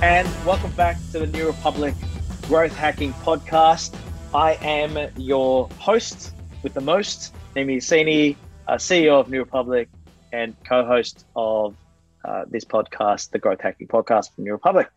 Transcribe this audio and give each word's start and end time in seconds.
And 0.00 0.26
welcome 0.46 0.70
back 0.72 0.96
to 1.12 1.18
the 1.18 1.26
New 1.26 1.48
Republique 1.48 1.94
Growth 2.42 2.74
Hacking 2.74 3.12
Podcast. 3.14 3.94
I 4.32 4.54
am 4.62 4.96
your 5.18 5.68
host 5.78 6.32
with 6.62 6.72
the 6.72 6.80
most, 6.80 7.34
Nima 7.54 7.76
Yassini, 7.76 8.36
uh, 8.66 8.76
CEO 8.76 9.20
of 9.20 9.28
New 9.28 9.40
Republique 9.40 9.88
and 10.32 10.56
co-host 10.64 11.26
of 11.36 11.76
uh, 12.24 12.46
this 12.48 12.64
podcast, 12.64 13.30
the 13.30 13.38
Growth 13.38 13.60
Hacking 13.60 13.88
Podcast 13.88 14.34
from 14.34 14.44
New 14.44 14.52
Republique. 14.52 14.88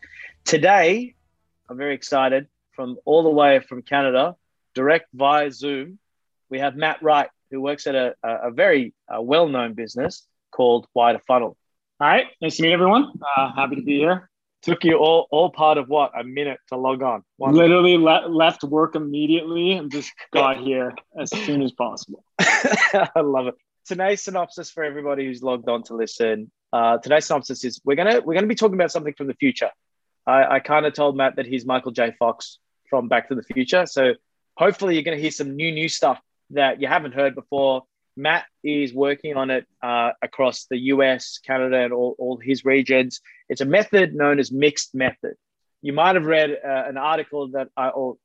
Today, 0.44 1.14
I'm 1.68 1.76
very 1.76 1.94
excited 1.94 2.46
from 2.72 2.96
all 3.04 3.22
the 3.22 3.30
way 3.30 3.60
from 3.60 3.82
Canada, 3.82 4.36
direct 4.74 5.06
via 5.14 5.50
Zoom. 5.50 5.98
We 6.50 6.58
have 6.58 6.76
Matt 6.76 7.02
Wright, 7.02 7.28
who 7.50 7.60
works 7.60 7.86
at 7.86 7.94
a, 7.94 8.14
a 8.22 8.50
very 8.50 8.94
uh, 9.08 9.20
well-known 9.20 9.74
business 9.74 10.26
called 10.50 10.86
Wider 10.94 11.20
Funnel. 11.26 11.56
All 12.00 12.08
right, 12.08 12.26
nice 12.40 12.56
to 12.56 12.62
meet 12.62 12.72
everyone. 12.72 13.12
Uh, 13.36 13.52
happy 13.54 13.76
to 13.76 13.82
be 13.82 13.98
here. 13.98 14.28
Took 14.62 14.84
you 14.84 14.96
all, 14.96 15.26
all 15.30 15.50
part 15.50 15.76
of 15.76 15.88
what 15.88 16.12
a 16.18 16.22
minute 16.22 16.58
to 16.68 16.76
log 16.76 17.02
on. 17.02 17.24
One 17.36 17.54
Literally 17.54 17.96
le- 17.96 18.28
left 18.28 18.62
work 18.62 18.94
immediately 18.94 19.72
and 19.72 19.90
just 19.90 20.12
got 20.32 20.56
here 20.64 20.94
as 21.18 21.30
soon 21.30 21.62
as 21.62 21.72
possible. 21.72 22.24
I 22.40 23.20
love 23.20 23.48
it. 23.48 23.54
Today's 23.86 24.22
synopsis 24.22 24.70
for 24.70 24.84
everybody 24.84 25.26
who's 25.26 25.42
logged 25.42 25.68
on 25.68 25.82
to 25.84 25.96
listen. 25.96 26.50
Uh, 26.72 26.98
today's 26.98 27.26
synopsis 27.26 27.64
is 27.64 27.80
we're 27.84 27.96
gonna 27.96 28.20
we're 28.20 28.34
gonna 28.34 28.46
be 28.46 28.54
talking 28.54 28.76
about 28.76 28.92
something 28.92 29.14
from 29.14 29.26
the 29.26 29.34
future. 29.34 29.70
I, 30.26 30.44
I 30.44 30.60
kind 30.60 30.86
of 30.86 30.94
told 30.94 31.16
Matt 31.16 31.36
that 31.36 31.46
he's 31.46 31.66
Michael 31.66 31.90
J. 31.90 32.14
Fox 32.18 32.58
from 32.92 33.08
Back 33.08 33.28
to 33.28 33.34
the 33.34 33.42
Future, 33.42 33.86
so 33.86 34.12
hopefully 34.54 34.94
you're 34.94 35.02
gonna 35.02 35.16
hear 35.16 35.30
some 35.30 35.56
new 35.56 35.72
new 35.72 35.88
stuff 35.88 36.20
that 36.50 36.78
you 36.78 36.88
haven't 36.88 37.14
heard 37.14 37.34
before. 37.34 37.84
Matt 38.18 38.44
is 38.62 38.92
working 38.92 39.34
on 39.34 39.48
it 39.48 39.64
uh, 39.82 40.10
across 40.20 40.66
the 40.66 40.76
US, 40.92 41.38
Canada, 41.38 41.78
and 41.78 41.92
all, 41.94 42.14
all 42.18 42.36
his 42.36 42.66
regions. 42.66 43.22
It's 43.48 43.62
a 43.62 43.64
method 43.64 44.14
known 44.14 44.38
as 44.38 44.52
mixed 44.52 44.94
method. 44.94 45.36
You 45.80 45.94
might 45.94 46.16
have 46.16 46.26
read 46.26 46.50
uh, 46.50 46.84
an 46.86 46.98
article 46.98 47.48
that 47.52 47.68
I, 47.78 47.88
or 47.88 48.18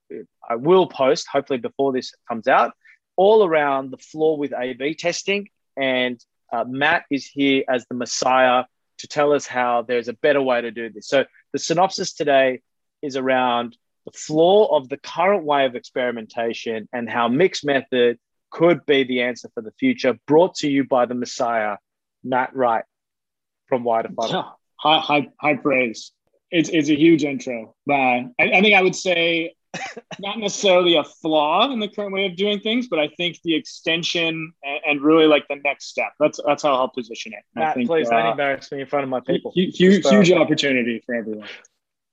I 0.49 0.55
will 0.55 0.87
post, 0.87 1.27
hopefully 1.31 1.59
before 1.59 1.93
this 1.93 2.11
comes 2.27 2.49
out, 2.49 2.73
all 3.15 3.45
around 3.45 3.91
the 3.91 3.97
flaw 3.97 4.35
with 4.35 4.51
A 4.51 4.73
B 4.73 4.93
testing. 4.95 5.47
And 5.77 6.19
uh, 6.51 6.65
Matt 6.67 7.03
is 7.09 7.25
here 7.25 7.63
as 7.69 7.85
the 7.87 7.95
messiah 7.95 8.65
to 8.97 9.07
tell 9.07 9.31
us 9.31 9.47
how 9.47 9.83
there's 9.83 10.09
a 10.09 10.13
better 10.25 10.41
way 10.41 10.59
to 10.59 10.71
do 10.71 10.89
this. 10.89 11.07
So 11.07 11.23
the 11.53 11.59
synopsis 11.59 12.11
today 12.11 12.61
is 13.01 13.15
around 13.15 13.77
the 14.07 14.17
flaw 14.17 14.77
of 14.77 14.87
the 14.87 14.95
current 14.95 15.43
way 15.43 15.65
of 15.65 15.75
experimentation 15.75 16.87
and 16.93 17.09
how 17.09 17.27
mixed 17.27 17.65
method 17.65 18.17
could 18.49 18.85
be 18.85 19.03
the 19.03 19.21
answer 19.21 19.49
for 19.53 19.61
the 19.61 19.73
future, 19.77 20.17
brought 20.25 20.55
to 20.55 20.69
you 20.69 20.85
by 20.85 21.05
the 21.05 21.13
Messiah, 21.13 21.75
Matt 22.23 22.55
Wright 22.55 22.85
from 23.67 23.83
Wider 23.83 24.09
Funnel. 24.15 24.57
High, 24.79 24.99
high, 24.99 25.27
high 25.41 25.55
praise. 25.55 26.11
It's, 26.51 26.69
it's 26.69 26.89
a 26.89 26.95
huge 26.95 27.23
intro. 27.23 27.75
But 27.87 27.95
I, 27.95 28.31
I 28.39 28.61
think 28.61 28.75
I 28.75 28.81
would 28.83 28.95
say 28.95 29.55
not 30.19 30.37
necessarily 30.37 30.95
a 30.95 31.03
flaw 31.03 31.73
in 31.73 31.79
the 31.79 31.87
current 31.87 32.13
way 32.13 32.27
of 32.27 32.35
doing 32.35 32.59
things, 32.59 32.87
but 32.87 32.99
I 32.99 33.07
think 33.17 33.39
the 33.43 33.55
extension 33.55 34.53
and, 34.63 34.79
and 34.85 35.01
really 35.01 35.25
like 35.25 35.47
the 35.49 35.55
next 35.65 35.87
step. 35.87 36.09
That's 36.19 36.39
that's 36.45 36.61
how 36.61 36.75
I'll 36.75 36.89
position 36.89 37.33
it. 37.33 37.39
Matt, 37.55 37.73
think, 37.73 37.87
please 37.87 38.07
uh, 38.07 38.11
don't 38.11 38.27
embarrass 38.27 38.71
me 38.71 38.81
in 38.81 38.87
front 38.87 39.03
of 39.03 39.09
my 39.09 39.19
people. 39.19 39.51
Huge, 39.55 39.77
huge, 39.77 40.07
huge 40.07 40.31
opportunity 40.31 41.01
for 41.03 41.15
everyone. 41.15 41.47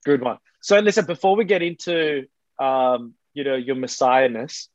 Good 0.03 0.23
one. 0.23 0.39
So 0.65 0.79
listen, 0.79 1.05
before 1.05 1.35
we 1.35 1.45
get 1.45 1.61
into 1.61 2.25
um, 2.57 3.13
you 3.35 3.43
know 3.43 3.53
your 3.53 3.75
messiahness, 3.75 4.67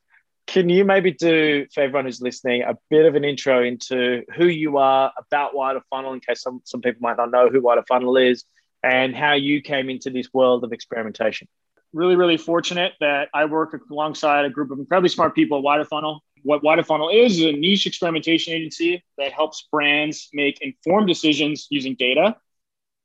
can 0.46 0.68
you 0.68 0.84
maybe 0.84 1.10
do 1.10 1.66
for 1.74 1.80
everyone 1.80 2.04
who's 2.04 2.20
listening 2.20 2.62
a 2.62 2.76
bit 2.90 3.06
of 3.06 3.16
an 3.16 3.24
intro 3.24 3.64
into 3.64 4.22
who 4.36 4.46
you 4.46 4.76
are 4.76 5.12
about 5.18 5.52
Wider 5.52 5.80
Funnel, 5.90 6.12
in 6.12 6.20
case 6.20 6.42
some 6.42 6.60
some 6.62 6.80
people 6.80 7.00
might 7.00 7.16
not 7.16 7.32
know 7.32 7.48
who 7.48 7.60
Wider 7.60 7.82
Funnel 7.88 8.16
is, 8.16 8.44
and 8.84 9.16
how 9.16 9.32
you 9.32 9.60
came 9.62 9.90
into 9.90 10.10
this 10.10 10.28
world 10.32 10.62
of 10.62 10.72
experimentation? 10.72 11.48
Really, 11.92 12.14
really 12.14 12.36
fortunate 12.36 12.92
that 13.00 13.28
I 13.34 13.46
work 13.46 13.76
alongside 13.90 14.44
a 14.44 14.50
group 14.50 14.70
of 14.70 14.78
incredibly 14.78 15.08
smart 15.08 15.34
people 15.34 15.58
at 15.58 15.64
Wider 15.64 15.84
Funnel. 15.84 16.22
What 16.44 16.62
Wider 16.62 16.84
Funnel 16.84 17.08
is 17.08 17.40
is 17.40 17.46
a 17.46 17.52
niche 17.52 17.86
experimentation 17.86 18.54
agency 18.54 19.02
that 19.18 19.32
helps 19.32 19.66
brands 19.72 20.28
make 20.32 20.60
informed 20.60 21.08
decisions 21.08 21.66
using 21.68 21.96
data. 21.96 22.36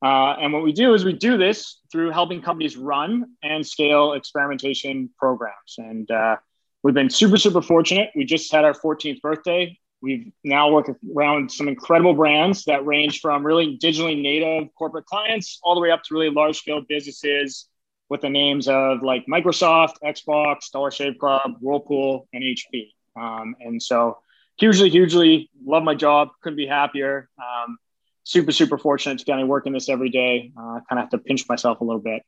Uh, 0.05 0.35
and 0.39 0.53
what 0.53 0.61
we 0.61 0.71
do 0.71 0.93
is 0.93 1.03
we 1.03 1.13
do 1.13 1.35
this 1.35 1.79
through 1.91 2.11
helping 2.11 2.39
companies 2.39 2.77
run 2.77 3.25
and 3.41 3.65
scale 3.65 4.13
experimentation 4.13 5.09
programs. 5.17 5.75
And 5.79 6.09
uh, 6.11 6.35
we've 6.83 6.93
been 6.93 7.09
super, 7.09 7.37
super 7.37 7.59
fortunate. 7.59 8.11
We 8.15 8.23
just 8.23 8.51
had 8.51 8.65
our 8.65 8.73
14th 8.73 9.19
birthday. 9.21 9.75
We've 10.03 10.31
now 10.43 10.71
worked 10.71 10.91
around 11.17 11.51
some 11.51 11.67
incredible 11.67 12.13
brands 12.13 12.65
that 12.65 12.85
range 12.85 13.19
from 13.19 13.43
really 13.43 13.79
digitally 13.81 14.21
native 14.21 14.67
corporate 14.77 15.07
clients 15.07 15.57
all 15.63 15.73
the 15.73 15.81
way 15.81 15.89
up 15.89 16.03
to 16.03 16.13
really 16.13 16.29
large 16.29 16.57
scale 16.57 16.81
businesses 16.87 17.67
with 18.07 18.21
the 18.21 18.29
names 18.29 18.67
of 18.67 19.01
like 19.01 19.25
Microsoft, 19.25 19.95
Xbox, 20.03 20.69
Dollar 20.71 20.91
Shave 20.91 21.17
Club, 21.17 21.55
Whirlpool, 21.61 22.27
and 22.31 22.43
HP. 22.43 22.91
Um, 23.19 23.55
and 23.59 23.81
so 23.81 24.19
hugely, 24.59 24.91
hugely 24.91 25.49
love 25.65 25.81
my 25.81 25.95
job. 25.95 26.27
Couldn't 26.43 26.57
be 26.57 26.67
happier. 26.67 27.27
Um, 27.39 27.79
super, 28.25 28.51
super 28.51 28.77
fortunate 28.77 29.19
to 29.19 29.25
kind 29.25 29.41
of 29.41 29.47
work 29.47 29.65
in 29.65 29.73
this 29.73 29.87
every 29.87 30.09
day. 30.09 30.51
Uh, 30.57 30.81
kind 30.89 30.93
of 30.93 30.97
have 30.99 31.09
to 31.11 31.17
pinch 31.19 31.47
myself 31.47 31.79
a 31.79 31.83
little 31.83 32.01
bit. 32.01 32.23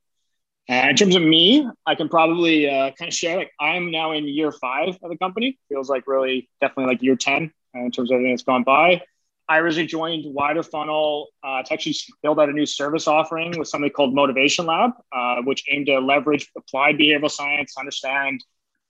Uh, 0.69 0.88
in 0.90 0.96
terms 0.96 1.16
of 1.16 1.22
me, 1.22 1.68
I 1.85 1.96
can 1.96 2.08
probably 2.08 2.69
uh, 2.69 2.91
kind 2.91 3.09
of 3.09 3.13
share 3.13 3.38
like 3.38 3.52
I'm 3.59 3.91
now 3.91 4.12
in 4.12 4.28
year 4.28 4.52
five 4.52 4.97
of 5.02 5.09
the 5.09 5.18
company. 5.18 5.57
Feels 5.69 5.90
like 5.90 6.07
really 6.07 6.50
definitely 6.62 6.94
like 6.94 7.02
year 7.02 7.16
10 7.16 7.52
uh, 7.75 7.80
in 7.80 7.91
terms 7.91 8.12
of 8.12 8.16
everything 8.16 8.34
that's 8.34 8.44
gone 8.44 8.63
by. 8.63 9.02
I 9.50 9.59
originally 9.59 9.88
joined 9.88 10.25
Wider 10.34 10.62
Funnel 10.62 11.28
uh, 11.41 11.63
to 11.63 11.74
actually 11.74 11.96
build 12.22 12.38
out 12.38 12.50
a 12.50 12.52
new 12.52 12.66
service 12.66 13.07
offering 13.07 13.57
with 13.57 13.69
something 13.69 13.90
called 13.90 14.13
Motivation 14.13 14.66
Lab, 14.66 14.91
uh, 15.16 15.38
which 15.44 15.63
aimed 15.72 15.86
to 15.86 16.00
leverage 16.00 16.52
applied 16.57 16.97
behavioral 16.97 17.31
science, 17.31 17.75
understand 17.78 18.44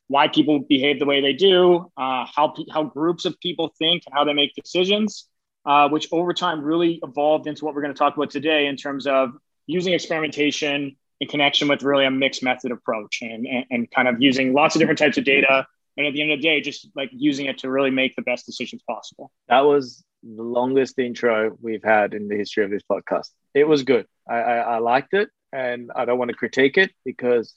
why 0.08 0.28
people 0.28 0.60
behave 0.60 0.98
the 0.98 1.06
way 1.06 1.22
they 1.22 1.34
do, 1.34 1.92
uh, 1.96 2.26
how, 2.26 2.56
how 2.74 2.84
groups 2.86 3.26
of 3.26 3.40
people 3.40 3.72
think 3.78 4.02
and 4.08 4.16
how 4.16 4.24
they 4.24 4.34
make 4.34 4.56
decisions, 4.56 5.30
uh, 5.68 5.88
which 5.90 6.08
over 6.12 6.34
time 6.34 6.62
really 6.62 7.00
evolved 7.04 7.46
into 7.46 7.64
what 7.64 7.76
we're 7.76 7.82
going 7.82 7.94
to 7.94 7.98
talk 7.98 8.16
about 8.16 8.32
today 8.32 8.66
in 8.66 8.76
terms 8.76 9.06
of 9.06 9.34
using 9.68 9.94
experimentation 9.94 10.96
in 11.20 11.28
connection 11.28 11.68
with 11.68 11.84
really 11.84 12.06
a 12.06 12.12
mixed 12.12 12.42
method 12.42 12.72
approach 12.72 13.20
and, 13.22 13.46
and, 13.46 13.66
and 13.70 13.92
kind 13.92 14.08
of 14.08 14.20
using 14.20 14.54
lots 14.54 14.76
of 14.76 14.80
different 14.80 14.98
types 14.98 15.18
of 15.18 15.24
data 15.24 15.68
and 15.98 16.08
at 16.08 16.14
the 16.14 16.22
end 16.22 16.32
of 16.32 16.40
the 16.40 16.44
day 16.44 16.62
just 16.62 16.88
like 16.96 17.10
using 17.12 17.46
it 17.48 17.60
to 17.60 17.70
really 17.70 17.92
make 17.92 18.16
the 18.16 18.22
best 18.22 18.46
decisions 18.46 18.82
possible 18.88 19.32
that 19.48 19.62
was 19.62 20.04
the 20.24 20.44
longest 20.44 20.98
intro 21.00 21.58
we've 21.62 21.84
had 21.84 22.14
in 22.14 22.28
the 22.28 22.36
history 22.36 22.64
of 22.64 22.72
this 22.72 22.84
podcast. 22.90 23.30
It 23.54 23.68
was 23.68 23.84
good. 23.84 24.06
I, 24.30 24.36
I, 24.36 24.58
I 24.58 24.78
liked 24.80 25.14
it, 25.14 25.30
and 25.52 25.92
I 25.96 26.06
don't 26.06 26.18
want 26.18 26.30
to 26.30 26.36
critique 26.38 26.78
it 26.78 26.92
because, 27.06 27.54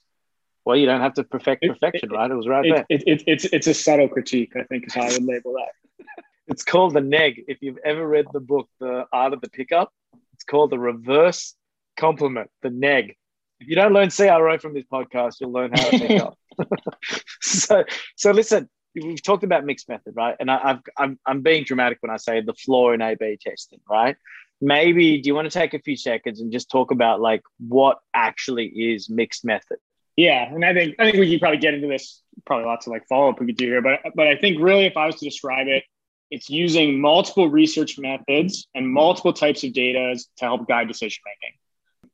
well, 0.64 0.76
you 0.76 0.86
don't 0.86 1.00
have 1.00 1.14
to 1.14 1.24
perfect 1.24 1.64
perfection, 1.66 2.10
it, 2.12 2.14
right? 2.14 2.30
It 2.30 2.34
was 2.34 2.48
right 2.48 2.64
it, 2.64 2.74
there. 2.74 2.86
It, 2.88 3.02
it, 3.06 3.24
it's 3.26 3.44
it's 3.46 3.66
a 3.66 3.74
subtle 3.74 4.08
critique, 4.08 4.52
I 4.56 4.64
think, 4.64 4.86
is 4.86 4.94
how 4.94 5.02
I 5.02 5.12
would 5.12 5.24
label 5.24 5.54
that. 5.54 6.04
it's 6.50 6.64
called 6.64 6.94
the 6.94 7.00
neg. 7.00 7.44
If 7.46 7.58
you've 7.62 7.78
ever 7.84 8.06
read 8.06 8.26
the 8.32 8.40
book, 8.40 8.68
The 8.80 9.06
Art 9.12 9.32
of 9.32 9.40
the 9.40 9.48
Pickup, 9.48 9.92
it's 10.34 10.44
called 10.44 10.70
the 10.70 10.78
reverse 10.78 11.54
compliment, 11.96 12.50
the 12.62 12.70
neg. 12.70 13.16
If 13.60 13.68
you 13.68 13.76
don't 13.76 13.92
learn 13.92 14.10
CRO 14.10 14.58
from 14.58 14.74
this 14.74 14.84
podcast, 14.92 15.36
you'll 15.40 15.52
learn 15.52 15.70
how 15.72 15.90
to 15.90 15.98
pick 15.98 16.20
up. 16.20 16.38
so, 17.40 17.84
so 18.16 18.32
listen, 18.32 18.68
we've 18.94 19.22
talked 19.22 19.44
about 19.44 19.64
mixed 19.64 19.88
method, 19.88 20.14
right? 20.16 20.34
And 20.40 20.50
I, 20.50 20.58
have 20.68 20.82
I'm 20.98 21.18
I'm 21.24 21.42
being 21.42 21.64
dramatic 21.64 21.98
when 22.00 22.10
I 22.10 22.16
say 22.16 22.40
the 22.40 22.54
flaw 22.54 22.92
in 22.92 23.00
A/B 23.00 23.38
testing, 23.40 23.80
right? 23.88 24.16
Maybe 24.60 25.20
do 25.20 25.28
you 25.28 25.34
want 25.34 25.50
to 25.50 25.56
take 25.56 25.72
a 25.72 25.78
few 25.78 25.96
seconds 25.96 26.40
and 26.40 26.52
just 26.52 26.70
talk 26.70 26.90
about 26.90 27.20
like 27.20 27.42
what 27.60 27.98
actually 28.12 28.66
is 28.66 29.08
mixed 29.08 29.44
method? 29.44 29.78
Yeah, 30.16 30.52
and 30.52 30.64
I 30.64 30.74
think 30.74 30.96
I 30.98 31.04
think 31.04 31.18
we 31.18 31.30
could 31.30 31.40
probably 31.40 31.58
get 31.58 31.74
into 31.74 31.86
this. 31.86 32.22
Probably 32.44 32.66
lots 32.66 32.86
of 32.86 32.92
like 32.92 33.06
follow 33.08 33.30
up 33.30 33.40
we 33.40 33.46
could 33.46 33.56
do 33.56 33.66
here, 33.66 33.82
but 33.82 34.00
but 34.14 34.26
I 34.26 34.36
think 34.36 34.60
really 34.60 34.86
if 34.86 34.96
I 34.96 35.06
was 35.06 35.16
to 35.16 35.24
describe 35.24 35.68
it, 35.68 35.84
it's 36.30 36.48
using 36.48 37.00
multiple 37.00 37.48
research 37.48 37.98
methods 37.98 38.68
and 38.74 38.88
multiple 38.88 39.32
types 39.32 39.64
of 39.64 39.72
data 39.72 40.16
to 40.36 40.44
help 40.44 40.68
guide 40.68 40.88
decision 40.88 41.22
making. 41.26 41.56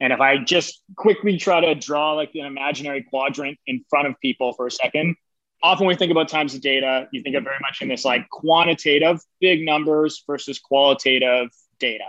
And 0.00 0.12
if 0.12 0.20
I 0.20 0.38
just 0.38 0.82
quickly 0.96 1.36
try 1.38 1.60
to 1.60 1.74
draw 1.74 2.12
like 2.12 2.34
an 2.34 2.44
imaginary 2.44 3.02
quadrant 3.02 3.58
in 3.66 3.84
front 3.88 4.08
of 4.08 4.14
people 4.20 4.52
for 4.52 4.66
a 4.66 4.70
second, 4.70 5.16
often 5.62 5.86
when 5.86 5.94
we 5.94 5.98
think 5.98 6.10
about 6.10 6.28
times 6.28 6.54
of 6.54 6.60
data, 6.60 7.08
you 7.12 7.22
think 7.22 7.36
of 7.36 7.44
very 7.44 7.58
much 7.60 7.82
in 7.82 7.88
this 7.88 8.04
like 8.04 8.28
quantitative, 8.30 9.20
big 9.40 9.64
numbers 9.64 10.22
versus 10.26 10.58
qualitative 10.58 11.48
data. 11.78 12.04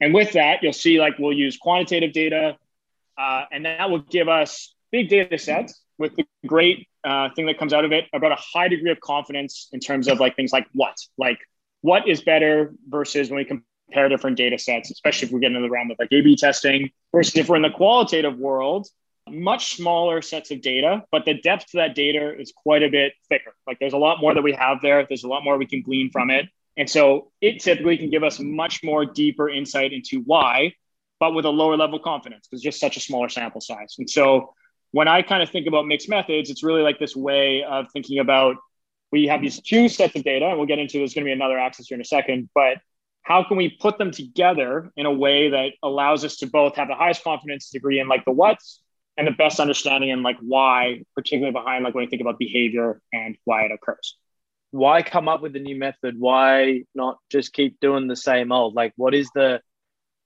And 0.00 0.14
with 0.14 0.32
that, 0.32 0.62
you'll 0.62 0.72
see 0.72 1.00
like 1.00 1.18
we'll 1.18 1.32
use 1.32 1.56
quantitative 1.56 2.12
data, 2.12 2.56
uh, 3.18 3.44
and 3.50 3.64
that 3.64 3.90
will 3.90 3.98
give 3.98 4.28
us 4.28 4.74
big 4.90 5.08
data 5.08 5.38
sets 5.38 5.82
with 5.98 6.14
the 6.16 6.24
great 6.46 6.88
uh, 7.04 7.28
thing 7.34 7.46
that 7.46 7.58
comes 7.58 7.72
out 7.72 7.84
of 7.84 7.92
it 7.92 8.06
about 8.12 8.32
a 8.32 8.36
high 8.36 8.68
degree 8.68 8.90
of 8.90 9.00
confidence 9.00 9.68
in 9.72 9.80
terms 9.80 10.08
of 10.08 10.20
like 10.20 10.36
things 10.36 10.52
like 10.52 10.66
what, 10.72 10.96
like 11.16 11.38
what 11.80 12.08
is 12.08 12.22
better 12.22 12.72
versus 12.88 13.30
when 13.30 13.38
we 13.38 13.44
compare 13.44 14.08
different 14.08 14.36
data 14.36 14.58
sets, 14.58 14.90
especially 14.90 15.26
if 15.26 15.32
we 15.32 15.40
get 15.40 15.48
into 15.48 15.60
the 15.60 15.70
realm 15.70 15.90
of 15.90 15.96
like 15.98 16.12
A/B 16.12 16.36
testing 16.36 16.90
versus 17.12 17.36
if 17.36 17.48
we're 17.48 17.56
in 17.56 17.62
the 17.62 17.70
qualitative 17.70 18.36
world, 18.38 18.86
much 19.30 19.76
smaller 19.76 20.22
sets 20.22 20.50
of 20.50 20.60
data, 20.60 21.04
but 21.10 21.24
the 21.24 21.34
depth 21.34 21.74
of 21.74 21.78
that 21.78 21.94
data 21.94 22.38
is 22.38 22.52
quite 22.52 22.82
a 22.82 22.88
bit 22.88 23.12
thicker. 23.28 23.54
Like 23.66 23.78
there's 23.78 23.92
a 23.92 23.98
lot 23.98 24.20
more 24.20 24.34
that 24.34 24.42
we 24.42 24.52
have 24.52 24.78
there. 24.82 25.04
There's 25.06 25.24
a 25.24 25.28
lot 25.28 25.44
more 25.44 25.58
we 25.58 25.66
can 25.66 25.82
glean 25.82 26.10
from 26.10 26.30
it. 26.30 26.46
And 26.76 26.88
so 26.88 27.32
it 27.40 27.60
typically 27.60 27.98
can 27.98 28.10
give 28.10 28.22
us 28.22 28.38
much 28.38 28.84
more 28.84 29.04
deeper 29.04 29.48
insight 29.50 29.92
into 29.92 30.22
why, 30.22 30.74
but 31.18 31.34
with 31.34 31.44
a 31.44 31.50
lower 31.50 31.76
level 31.76 31.98
confidence 31.98 32.46
because 32.48 32.62
just 32.62 32.80
such 32.80 32.96
a 32.96 33.00
smaller 33.00 33.28
sample 33.28 33.60
size. 33.60 33.96
And 33.98 34.08
so 34.08 34.54
when 34.92 35.08
I 35.08 35.22
kind 35.22 35.42
of 35.42 35.50
think 35.50 35.66
about 35.66 35.86
mixed 35.86 36.08
methods, 36.08 36.50
it's 36.50 36.62
really 36.62 36.82
like 36.82 36.98
this 36.98 37.14
way 37.14 37.62
of 37.62 37.86
thinking 37.92 38.18
about 38.18 38.56
we 39.10 39.26
have 39.26 39.40
these 39.40 39.60
two 39.60 39.88
sets 39.88 40.14
of 40.16 40.24
data, 40.24 40.46
and 40.46 40.58
we'll 40.58 40.66
get 40.66 40.78
into 40.78 40.98
there's 40.98 41.14
going 41.14 41.24
to 41.24 41.28
be 41.28 41.32
another 41.32 41.58
axis 41.58 41.88
here 41.88 41.96
in 41.96 42.00
a 42.00 42.04
second, 42.04 42.48
but 42.54 42.78
how 43.22 43.42
can 43.44 43.56
we 43.56 43.68
put 43.68 43.98
them 43.98 44.10
together 44.10 44.90
in 44.96 45.06
a 45.06 45.12
way 45.12 45.50
that 45.50 45.72
allows 45.82 46.24
us 46.24 46.36
to 46.38 46.46
both 46.46 46.76
have 46.76 46.88
the 46.88 46.94
highest 46.94 47.22
confidence 47.24 47.70
degree 47.70 48.00
in 48.00 48.08
like 48.08 48.24
the 48.24 48.32
what's 48.32 48.80
and 49.16 49.26
the 49.26 49.32
best 49.32 49.60
understanding 49.60 50.10
in 50.10 50.22
like 50.22 50.36
why, 50.40 51.02
particularly 51.14 51.52
behind 51.52 51.84
like 51.84 51.94
when 51.94 52.04
you 52.04 52.10
think 52.10 52.22
about 52.22 52.38
behavior 52.38 53.00
and 53.12 53.36
why 53.44 53.64
it 53.64 53.72
occurs 53.72 54.16
why 54.70 55.02
come 55.02 55.28
up 55.28 55.40
with 55.40 55.56
a 55.56 55.58
new 55.58 55.76
method? 55.76 56.16
Why 56.18 56.82
not 56.94 57.18
just 57.30 57.52
keep 57.52 57.80
doing 57.80 58.06
the 58.06 58.16
same 58.16 58.52
old? 58.52 58.74
Like, 58.74 58.92
what 58.96 59.14
is 59.14 59.30
the 59.34 59.60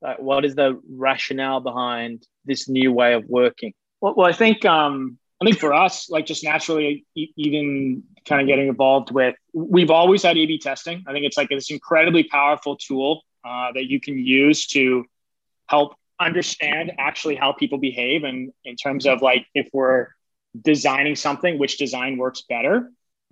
uh, 0.05 0.15
what 0.19 0.45
is 0.45 0.57
the 0.57 0.81
rationale 0.91 1.61
behind 1.61 2.27
this 2.45 2.69
new 2.69 2.93
way 2.93 3.15
of 3.15 3.25
working? 3.27 3.73
Well, 4.03 4.15
well 4.17 4.27
I 4.27 4.33
think 4.33 4.67
um, 4.67 5.19
I 5.41 5.47
think 5.47 5.59
for 5.59 5.73
us, 5.73 6.11
like 6.11 6.27
just 6.27 6.45
naturally, 6.45 7.07
even 7.15 8.03
kind 8.27 8.43
of 8.43 8.47
getting 8.47 8.69
involved 8.69 9.11
with, 9.11 9.35
we've 9.55 9.91
always 9.91 10.23
had 10.23 10.37
A/B 10.37 10.59
testing. 10.59 11.05
I 11.07 11.13
think 11.13 11.25
it's 11.25 11.39
like 11.39 11.49
this 11.49 11.71
incredibly 11.71 12.25
powerful 12.25 12.77
tool 12.77 13.23
uh, 13.45 13.73
that 13.73 13.87
you 13.87 14.01
can 14.01 14.19
use 14.19 14.67
to 14.69 15.05
help 15.67 15.95
understand 16.21 16.93
actually 16.99 17.37
how 17.37 17.53
people 17.53 17.79
behave, 17.79 18.25
and 18.25 18.53
in 18.65 18.77
terms 18.77 19.07
of 19.07 19.23
like 19.23 19.47
if 19.55 19.69
we're 19.73 20.09
designing 20.61 21.17
something, 21.17 21.59
which 21.59 21.79
design 21.79 22.19
works 22.19 22.43
better. 22.49 22.91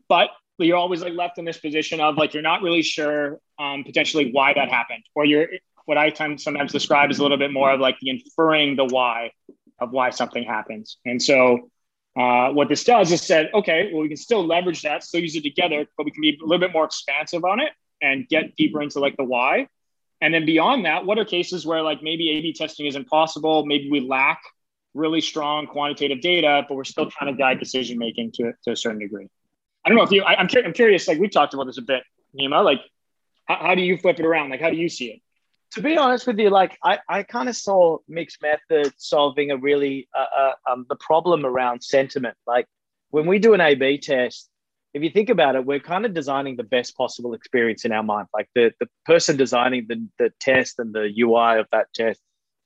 But 0.08 0.31
you're 0.58 0.76
always 0.76 1.02
like 1.02 1.14
left 1.14 1.38
in 1.38 1.44
this 1.44 1.58
position 1.58 2.00
of 2.00 2.17
like 2.17 2.34
you're 2.34 2.43
not 2.43 2.62
really 2.62 2.82
sure 2.82 3.40
um, 3.58 3.82
potentially 3.82 4.31
why 4.31 4.52
that 4.55 4.69
happened, 4.69 5.02
or 5.14 5.25
you're 5.25 5.49
what 5.87 5.99
I 5.99 6.12
sometimes 6.12 6.70
describe 6.70 7.11
as 7.11 7.19
a 7.19 7.22
little 7.22 7.38
bit 7.38 7.52
more 7.52 7.72
of 7.72 7.81
like 7.81 7.96
the 8.00 8.11
inferring 8.11 8.76
the 8.76 8.84
why 8.84 9.32
of 9.81 9.91
why 9.91 10.11
something 10.11 10.44
happens. 10.44 10.99
And 11.05 11.23
so 11.23 11.71
uh, 12.17 12.50
what 12.50 12.69
this 12.69 12.85
does 12.85 13.12
is 13.12 13.23
said, 13.23 13.50
okay, 13.55 13.91
well, 13.93 14.03
we 14.03 14.09
can 14.09 14.17
still 14.17 14.44
leverage 14.44 14.82
that, 14.82 15.05
still 15.05 15.21
use 15.21 15.37
it 15.37 15.43
together, 15.43 15.87
but 15.97 16.05
we 16.05 16.11
can 16.11 16.21
be 16.21 16.38
a 16.41 16.44
little 16.44 16.59
bit 16.59 16.73
more 16.73 16.85
expansive 16.85 17.44
on 17.44 17.61
it 17.61 17.73
and 18.03 18.29
get 18.29 18.56
deeper 18.56 18.82
into 18.82 18.99
like 18.99 19.17
the 19.17 19.25
why. 19.25 19.67
And 20.21 20.35
then 20.35 20.44
beyond 20.44 20.85
that, 20.85 21.06
what 21.06 21.19
are 21.19 21.25
cases 21.25 21.65
where 21.65 21.82
like 21.82 22.03
maybe 22.03 22.31
A/B 22.31 22.53
testing 22.53 22.87
isn't 22.87 23.09
possible? 23.09 23.65
Maybe 23.65 23.91
we 23.91 24.00
lack 24.00 24.43
really 24.93 25.21
strong 25.21 25.67
quantitative 25.67 26.21
data, 26.21 26.65
but 26.69 26.75
we're 26.75 26.85
still 26.85 27.11
trying 27.11 27.32
to 27.32 27.38
guide 27.38 27.59
decision 27.59 27.97
making 27.97 28.32
to, 28.32 28.53
to 28.65 28.73
a 28.73 28.77
certain 28.77 28.99
degree. 28.99 29.29
I 29.85 29.88
don't 29.88 29.97
know 29.97 30.05
if 30.05 30.11
you, 30.11 30.23
I, 30.23 30.32
am 30.32 30.49
I'm, 30.53 30.67
I'm 30.67 30.73
curious, 30.73 31.09
like 31.09 31.19
we 31.19 31.29
talked 31.29 31.55
about 31.55 31.65
this 31.65 31.79
a 31.79 31.82
bit, 31.82 32.03
Nima, 32.38 32.62
like 32.65 32.81
how, 33.47 33.56
how 33.56 33.75
do 33.75 33.82
you 33.82 33.97
flip 33.97 34.19
it 34.19 34.27
around? 34.27 34.50
Like, 34.50 34.61
how 34.61 34.71
do 34.71 34.77
you 34.77 34.88
see 34.88 35.06
it? 35.06 35.21
To 35.72 35.82
be 35.82 35.96
honest 35.96 36.26
with 36.26 36.38
you, 36.38 36.50
like 36.50 36.76
I, 36.82 36.99
I 37.08 37.22
kind 37.22 37.49
of 37.49 37.56
saw 37.56 37.99
mixed 38.08 38.43
method 38.43 38.93
solving 38.96 39.52
a 39.52 39.56
really, 39.56 40.08
uh, 40.17 40.25
uh, 40.37 40.72
um, 40.72 40.87
the 40.88 40.96
problem 40.96 41.46
around 41.46 41.82
sentiment. 41.82 42.37
Like 42.46 42.67
when 43.11 43.26
we 43.26 43.38
do 43.38 43.55
an 43.55 43.61
A-B 43.61 43.99
test, 43.99 44.49
if 44.93 45.02
you 45.02 45.11
think 45.11 45.31
about 45.31 45.55
it, 45.55 45.64
we're 45.64 45.78
kind 45.78 46.05
of 46.05 46.14
designing 46.14 46.56
the 46.56 46.64
best 46.64 46.96
possible 46.96 47.34
experience 47.34 47.84
in 47.84 47.93
our 47.93 48.02
mind. 48.02 48.26
Like 48.34 48.49
the, 48.55 48.72
the 48.81 48.88
person 49.05 49.37
designing 49.37 49.87
the, 49.88 50.08
the 50.19 50.32
test 50.40 50.81
and 50.81 50.93
the 50.93 51.12
UI 51.20 51.61
of 51.61 51.67
that 51.70 51.87
test, 51.94 52.20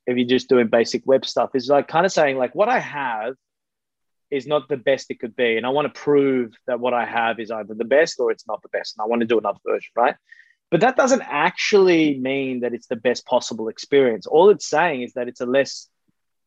if 0.07 0.17
you're 0.17 0.27
just 0.27 0.49
doing 0.49 0.69
basic 0.69 1.03
web 1.05 1.27
stuff, 1.27 1.51
is 1.55 1.69
like 1.69 1.89
kind 1.89 2.07
of 2.07 2.13
saying 2.13 2.39
like 2.39 2.55
what 2.55 2.69
I 2.71 2.79
have 2.79 3.35
is 4.31 4.47
not 4.47 4.69
the 4.69 4.77
best 4.77 5.11
it 5.11 5.21
could 5.21 5.37
be. 5.37 5.57
And 5.57 5.67
I 5.67 5.69
want 5.69 5.93
to 5.93 6.01
prove 6.01 6.55
that 6.67 6.81
what 6.81 6.95
I 6.95 7.05
have 7.05 7.39
is 7.39 7.51
either 7.51 7.75
the 7.75 7.85
best 7.85 8.19
or 8.19 8.31
it's 8.31 8.47
not 8.47 8.63
the 8.63 8.69
best. 8.71 8.97
And 8.97 9.05
I 9.05 9.07
want 9.07 9.21
to 9.21 9.27
do 9.27 9.39
another 9.39 9.59
version, 9.67 9.91
right? 9.95 10.17
But 10.75 10.81
that 10.81 10.97
doesn't 10.97 11.23
actually 11.23 12.19
mean 12.19 12.63
that 12.63 12.75
it's 12.75 12.89
the 12.89 12.97
best 12.97 13.25
possible 13.27 13.69
experience. 13.69 14.27
All 14.27 14.51
it's 14.51 14.67
saying 14.67 15.03
is 15.03 15.13
that 15.13 15.29
it's 15.29 15.41
a 15.41 15.47
less 15.47 15.87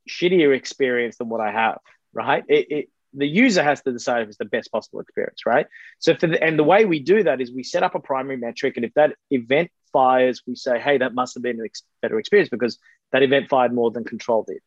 shittier 0.10 0.54
experience 0.54 1.16
than 1.16 1.30
what 1.30 1.40
I 1.40 1.50
have, 1.50 1.80
right? 2.12 2.44
It, 2.50 2.68
it, 2.70 2.90
the 3.14 3.26
user 3.26 3.64
has 3.64 3.82
to 3.84 3.94
decide 3.94 4.24
if 4.24 4.28
it's 4.28 4.38
the 4.38 4.44
best 4.44 4.70
possible 4.70 5.00
experience, 5.00 5.46
right? 5.46 5.66
So 6.00 6.14
for 6.14 6.28
the, 6.28 6.44
and 6.44 6.60
the 6.60 6.66
way 6.66 6.84
we 6.84 7.00
do 7.00 7.24
that 7.24 7.40
is 7.40 7.54
we 7.54 7.64
set 7.64 7.84
up 7.84 7.96
a 7.96 8.02
primary 8.02 8.36
metric, 8.36 8.76
and 8.76 8.84
if 8.84 8.94
that 8.96 9.14
event 9.32 9.72
fires, 9.94 10.44
we 10.46 10.56
say, 10.56 10.78
hey, 10.78 10.98
that 10.98 11.14
must 11.14 11.34
have 11.36 11.44
been 11.44 11.62
a 11.62 11.64
ex- 11.64 11.84
better 12.02 12.20
experience 12.20 12.50
because 12.50 12.78
that 13.14 13.24
event 13.24 13.48
fired 13.48 13.74
more 13.74 13.92
than 13.92 14.04
control 14.04 14.44
did 14.46 14.60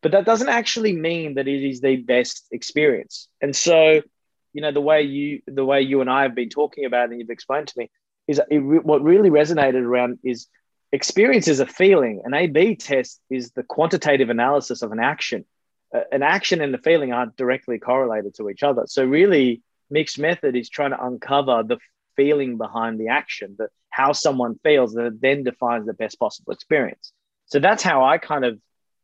but 0.00 0.12
that 0.12 0.24
doesn't 0.24 0.48
actually 0.48 0.92
mean 0.92 1.34
that 1.34 1.48
it 1.48 1.68
is 1.68 1.80
the 1.80 1.96
best 1.96 2.46
experience. 2.50 3.28
And 3.40 3.54
so, 3.54 4.02
you 4.52 4.60
know, 4.60 4.72
the 4.72 4.80
way 4.80 5.02
you 5.02 5.42
the 5.46 5.64
way 5.64 5.82
you 5.82 6.00
and 6.00 6.10
I 6.10 6.22
have 6.22 6.34
been 6.34 6.48
talking 6.48 6.84
about 6.84 7.04
it 7.04 7.12
and 7.12 7.20
you've 7.20 7.30
explained 7.30 7.68
to 7.68 7.74
me 7.78 7.88
is 8.28 8.40
it, 8.50 8.58
what 8.58 9.02
really 9.02 9.30
resonated 9.30 9.82
around 9.82 10.18
is 10.24 10.48
experience 10.92 11.48
is 11.48 11.60
a 11.60 11.66
feeling. 11.66 12.22
An 12.24 12.34
A/B 12.34 12.76
test 12.76 13.20
is 13.30 13.50
the 13.52 13.62
quantitative 13.62 14.30
analysis 14.30 14.82
of 14.82 14.92
an 14.92 15.00
action. 15.00 15.44
Uh, 15.94 16.00
an 16.10 16.22
action 16.22 16.60
and 16.60 16.72
the 16.72 16.78
feeling 16.78 17.12
aren't 17.12 17.36
directly 17.36 17.78
correlated 17.78 18.34
to 18.36 18.48
each 18.48 18.62
other. 18.62 18.84
So 18.86 19.04
really, 19.04 19.62
mixed 19.90 20.18
method 20.18 20.56
is 20.56 20.68
trying 20.68 20.90
to 20.90 21.04
uncover 21.04 21.62
the 21.62 21.78
feeling 22.16 22.58
behind 22.58 23.00
the 23.00 23.08
action, 23.08 23.56
the 23.58 23.68
how 23.90 24.12
someone 24.12 24.58
feels 24.62 24.94
that 24.94 25.20
then 25.20 25.44
defines 25.44 25.86
the 25.86 25.92
best 25.92 26.18
possible 26.18 26.52
experience. 26.52 27.12
So 27.46 27.58
that's 27.58 27.82
how 27.82 28.04
I 28.04 28.18
kind 28.18 28.44
of 28.44 28.58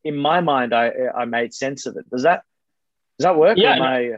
in 0.04 0.16
my 0.16 0.40
mind, 0.40 0.74
I 0.74 0.92
I 1.14 1.24
made 1.24 1.52
sense 1.52 1.86
of 1.86 1.96
it. 1.96 2.08
Does 2.10 2.22
that 2.22 2.42
does 3.18 3.24
that 3.24 3.36
work? 3.36 3.58
Yeah. 3.58 3.80
I, 3.82 4.12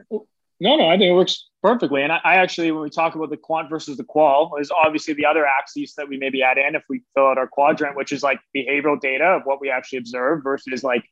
no, 0.60 0.76
no, 0.76 0.88
I 0.88 0.98
think 0.98 1.10
it 1.10 1.14
works 1.14 1.48
perfectly. 1.62 2.02
And 2.02 2.12
I, 2.12 2.20
I, 2.22 2.34
actually, 2.36 2.70
when 2.70 2.82
we 2.82 2.90
talk 2.90 3.14
about 3.14 3.30
the 3.30 3.36
quant 3.36 3.70
versus 3.70 3.96
the 3.96 4.04
qual, 4.04 4.56
is 4.60 4.70
obviously 4.70 5.14
the 5.14 5.24
other 5.24 5.46
axis 5.46 5.94
that 5.94 6.08
we 6.08 6.18
maybe 6.18 6.42
add 6.42 6.58
in 6.58 6.74
if 6.74 6.82
we 6.88 7.02
fill 7.14 7.28
out 7.28 7.38
our 7.38 7.46
quadrant, 7.46 7.96
which 7.96 8.12
is 8.12 8.22
like 8.22 8.40
behavioral 8.54 9.00
data 9.00 9.24
of 9.24 9.42
what 9.44 9.60
we 9.60 9.70
actually 9.70 9.98
observe 9.98 10.42
versus 10.44 10.84
like 10.84 11.04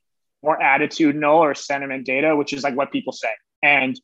more 0.43 0.59
attitudinal 0.59 1.37
or 1.37 1.55
sentiment 1.55 2.05
data, 2.05 2.37
which 2.37 2.53
is 2.53 2.63
like 2.63 2.77
what 2.77 2.93
people 2.93 3.13
say. 3.13 3.31
And 3.63 3.99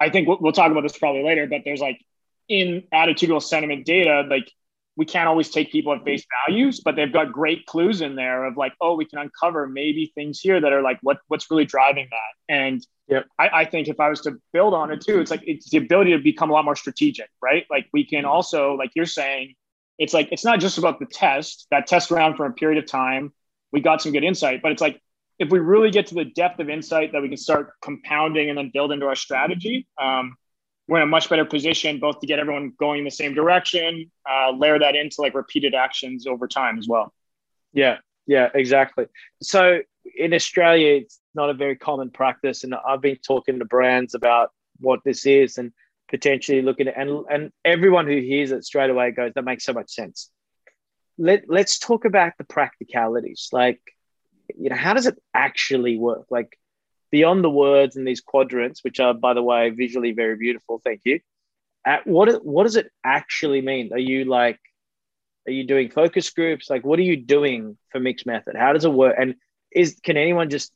I 0.00 0.10
think 0.10 0.28
we'll, 0.28 0.38
we'll 0.40 0.52
talk 0.52 0.70
about 0.70 0.82
this 0.82 0.96
probably 0.96 1.24
later, 1.24 1.46
but 1.46 1.62
there's 1.64 1.80
like 1.80 2.00
in 2.48 2.84
attitudinal 2.92 3.42
sentiment 3.42 3.84
data, 3.84 4.24
like 4.28 4.50
we 4.96 5.04
can't 5.04 5.28
always 5.28 5.50
take 5.50 5.72
people 5.72 5.92
at 5.92 6.04
face 6.04 6.24
values, 6.46 6.80
but 6.84 6.94
they've 6.94 7.12
got 7.12 7.32
great 7.32 7.66
clues 7.66 8.00
in 8.00 8.14
there 8.14 8.44
of 8.44 8.56
like, 8.56 8.72
oh, 8.80 8.94
we 8.94 9.04
can 9.04 9.18
uncover 9.18 9.66
maybe 9.66 10.12
things 10.14 10.40
here 10.40 10.60
that 10.60 10.72
are 10.72 10.82
like 10.82 10.98
what 11.02 11.18
what's 11.28 11.50
really 11.50 11.64
driving 11.64 12.08
that. 12.10 12.54
And 12.54 12.86
yep. 13.08 13.26
I, 13.38 13.48
I 13.48 13.64
think 13.64 13.88
if 13.88 13.98
I 13.98 14.08
was 14.08 14.20
to 14.22 14.38
build 14.52 14.72
on 14.72 14.92
it 14.92 15.00
too, 15.00 15.20
it's 15.20 15.30
like 15.30 15.42
it's 15.44 15.70
the 15.70 15.78
ability 15.78 16.12
to 16.12 16.18
become 16.18 16.50
a 16.50 16.52
lot 16.52 16.64
more 16.64 16.76
strategic, 16.76 17.28
right? 17.42 17.66
Like 17.70 17.86
we 17.92 18.06
can 18.06 18.24
also, 18.24 18.74
like 18.74 18.92
you're 18.94 19.06
saying, 19.06 19.54
it's 19.98 20.14
like 20.14 20.28
it's 20.30 20.44
not 20.44 20.60
just 20.60 20.78
about 20.78 21.00
the 21.00 21.06
test, 21.06 21.66
that 21.70 21.86
test 21.86 22.12
around 22.12 22.36
for 22.36 22.46
a 22.46 22.52
period 22.52 22.82
of 22.82 22.88
time. 22.88 23.32
We 23.72 23.80
got 23.80 24.00
some 24.00 24.12
good 24.12 24.24
insight, 24.24 24.62
but 24.62 24.70
it's 24.70 24.82
like 24.82 25.00
if 25.40 25.50
we 25.50 25.58
really 25.58 25.90
get 25.90 26.06
to 26.08 26.14
the 26.14 26.24
depth 26.24 26.60
of 26.60 26.68
insight 26.68 27.12
that 27.12 27.22
we 27.22 27.28
can 27.28 27.36
start 27.36 27.72
compounding 27.82 28.48
and 28.48 28.56
then 28.56 28.70
build 28.72 28.92
into 28.92 29.06
our 29.06 29.16
strategy, 29.16 29.88
um, 30.00 30.36
we're 30.86 30.98
in 30.98 31.04
a 31.04 31.06
much 31.06 31.28
better 31.30 31.44
position 31.44 31.98
both 31.98 32.20
to 32.20 32.26
get 32.26 32.38
everyone 32.38 32.72
going 32.78 32.98
in 32.98 33.04
the 33.04 33.10
same 33.10 33.34
direction, 33.34 34.10
uh, 34.28 34.50
layer 34.50 34.78
that 34.78 34.94
into 34.94 35.16
like 35.18 35.34
repeated 35.34 35.74
actions 35.74 36.26
over 36.26 36.46
time 36.46 36.78
as 36.78 36.86
well. 36.86 37.12
Yeah, 37.72 37.98
yeah, 38.26 38.50
exactly. 38.54 39.06
So 39.42 39.80
in 40.16 40.34
Australia, 40.34 40.96
it's 40.96 41.20
not 41.34 41.50
a 41.50 41.54
very 41.54 41.76
common 41.76 42.10
practice, 42.10 42.64
and 42.64 42.74
I've 42.74 43.00
been 43.00 43.16
talking 43.16 43.58
to 43.58 43.64
brands 43.64 44.14
about 44.14 44.50
what 44.80 45.00
this 45.04 45.26
is 45.26 45.58
and 45.58 45.72
potentially 46.10 46.60
looking 46.60 46.88
at 46.88 46.98
and 46.98 47.24
and 47.30 47.52
everyone 47.64 48.06
who 48.06 48.20
hears 48.20 48.52
it 48.52 48.64
straight 48.64 48.90
away 48.90 49.10
goes, 49.10 49.32
"That 49.34 49.44
makes 49.44 49.64
so 49.64 49.72
much 49.72 49.90
sense." 49.90 50.30
Let 51.16 51.44
Let's 51.48 51.78
talk 51.78 52.04
about 52.04 52.32
the 52.38 52.44
practicalities. 52.44 53.48
Like, 53.52 53.80
you 54.56 54.68
know, 54.68 54.76
how 54.76 54.94
does 54.94 55.06
it 55.06 55.18
actually 55.32 55.96
work? 55.96 56.26
Like, 56.30 56.58
beyond 57.14 57.44
the 57.44 57.56
words 57.66 57.94
in 57.94 58.04
these 58.04 58.20
quadrants, 58.20 58.82
which 58.82 58.98
are, 58.98 59.14
by 59.14 59.34
the 59.34 59.42
way, 59.50 59.70
visually 59.70 60.10
very 60.10 60.36
beautiful. 60.36 60.80
Thank 60.82 61.02
you. 61.04 61.20
At 61.86 62.04
what 62.08 62.44
what 62.44 62.64
does 62.64 62.74
it 62.74 62.90
actually 63.04 63.62
mean? 63.62 63.92
Are 63.92 64.06
you 64.10 64.24
like, 64.24 64.58
are 65.46 65.52
you 65.52 65.64
doing 65.64 65.90
focus 65.90 66.28
groups? 66.30 66.68
Like, 66.68 66.84
what 66.84 66.98
are 66.98 67.08
you 67.12 67.16
doing 67.16 67.78
for 67.90 68.00
mixed 68.00 68.26
method? 68.26 68.56
How 68.56 68.72
does 68.72 68.84
it 68.84 68.92
work? 68.92 69.14
And 69.16 69.36
is 69.70 70.00
can 70.02 70.16
anyone 70.16 70.50
just 70.50 70.72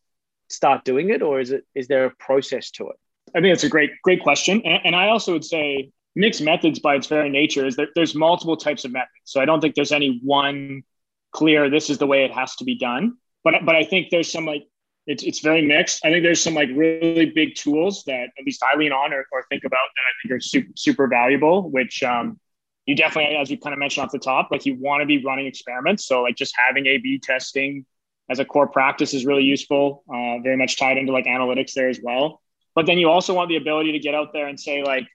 start 0.48 0.84
doing 0.84 1.10
it, 1.10 1.22
or 1.22 1.40
is 1.40 1.50
it 1.50 1.64
is 1.74 1.88
there 1.88 2.04
a 2.04 2.14
process 2.28 2.70
to 2.76 2.82
it? 2.90 2.96
I 3.34 3.40
think 3.40 3.52
it's 3.52 3.64
a 3.64 3.74
great 3.76 3.90
great 4.04 4.22
question, 4.22 4.62
and, 4.64 4.80
and 4.84 4.94
I 4.94 5.08
also 5.08 5.32
would 5.32 5.44
say 5.44 5.90
mixed 6.14 6.40
methods 6.40 6.78
by 6.78 6.94
its 6.94 7.08
very 7.08 7.30
nature 7.30 7.66
is 7.66 7.74
that 7.80 7.88
there's 7.96 8.14
multiple 8.14 8.56
types 8.56 8.84
of 8.84 8.92
methods. 8.92 9.24
So 9.24 9.40
I 9.40 9.44
don't 9.44 9.60
think 9.60 9.74
there's 9.74 9.96
any 10.00 10.20
one 10.22 10.82
clear 11.32 11.68
this 11.68 11.90
is 11.90 11.98
the 11.98 12.06
way 12.06 12.24
it 12.24 12.32
has 12.32 12.54
to 12.56 12.64
be 12.64 12.78
done. 12.78 13.16
But 13.42 13.54
but 13.66 13.74
I 13.74 13.82
think 13.82 14.10
there's 14.10 14.30
some 14.30 14.46
like 14.46 14.64
it's 15.08 15.22
it's 15.22 15.40
very 15.40 15.62
mixed. 15.62 16.04
I 16.04 16.10
think 16.10 16.22
there's 16.22 16.42
some 16.42 16.54
like 16.54 16.68
really 16.74 17.26
big 17.26 17.54
tools 17.54 18.04
that 18.04 18.28
at 18.38 18.44
least 18.44 18.62
I 18.62 18.76
lean 18.76 18.92
on 18.92 19.12
or, 19.12 19.26
or 19.32 19.44
think 19.48 19.64
about 19.64 19.88
that 19.96 20.02
I 20.02 20.12
think 20.22 20.36
are 20.36 20.40
super 20.40 20.68
super 20.76 21.08
valuable. 21.08 21.70
Which 21.70 22.02
um, 22.02 22.38
you 22.84 22.94
definitely, 22.94 23.36
as 23.36 23.50
you 23.50 23.58
kind 23.58 23.72
of 23.72 23.78
mentioned 23.78 24.04
off 24.04 24.12
the 24.12 24.18
top, 24.18 24.48
like 24.52 24.66
you 24.66 24.76
want 24.78 25.00
to 25.00 25.06
be 25.06 25.24
running 25.24 25.46
experiments. 25.46 26.04
So 26.06 26.22
like 26.22 26.36
just 26.36 26.54
having 26.56 26.86
A/B 26.86 27.20
testing 27.20 27.86
as 28.28 28.38
a 28.38 28.44
core 28.44 28.68
practice 28.68 29.14
is 29.14 29.24
really 29.24 29.44
useful. 29.44 30.04
Uh, 30.08 30.38
very 30.40 30.58
much 30.58 30.78
tied 30.78 30.98
into 30.98 31.12
like 31.12 31.24
analytics 31.24 31.72
there 31.72 31.88
as 31.88 32.00
well. 32.02 32.42
But 32.74 32.84
then 32.84 32.98
you 32.98 33.08
also 33.08 33.32
want 33.32 33.48
the 33.48 33.56
ability 33.56 33.92
to 33.92 33.98
get 33.98 34.14
out 34.14 34.34
there 34.34 34.46
and 34.46 34.60
say 34.60 34.84
like 34.84 35.08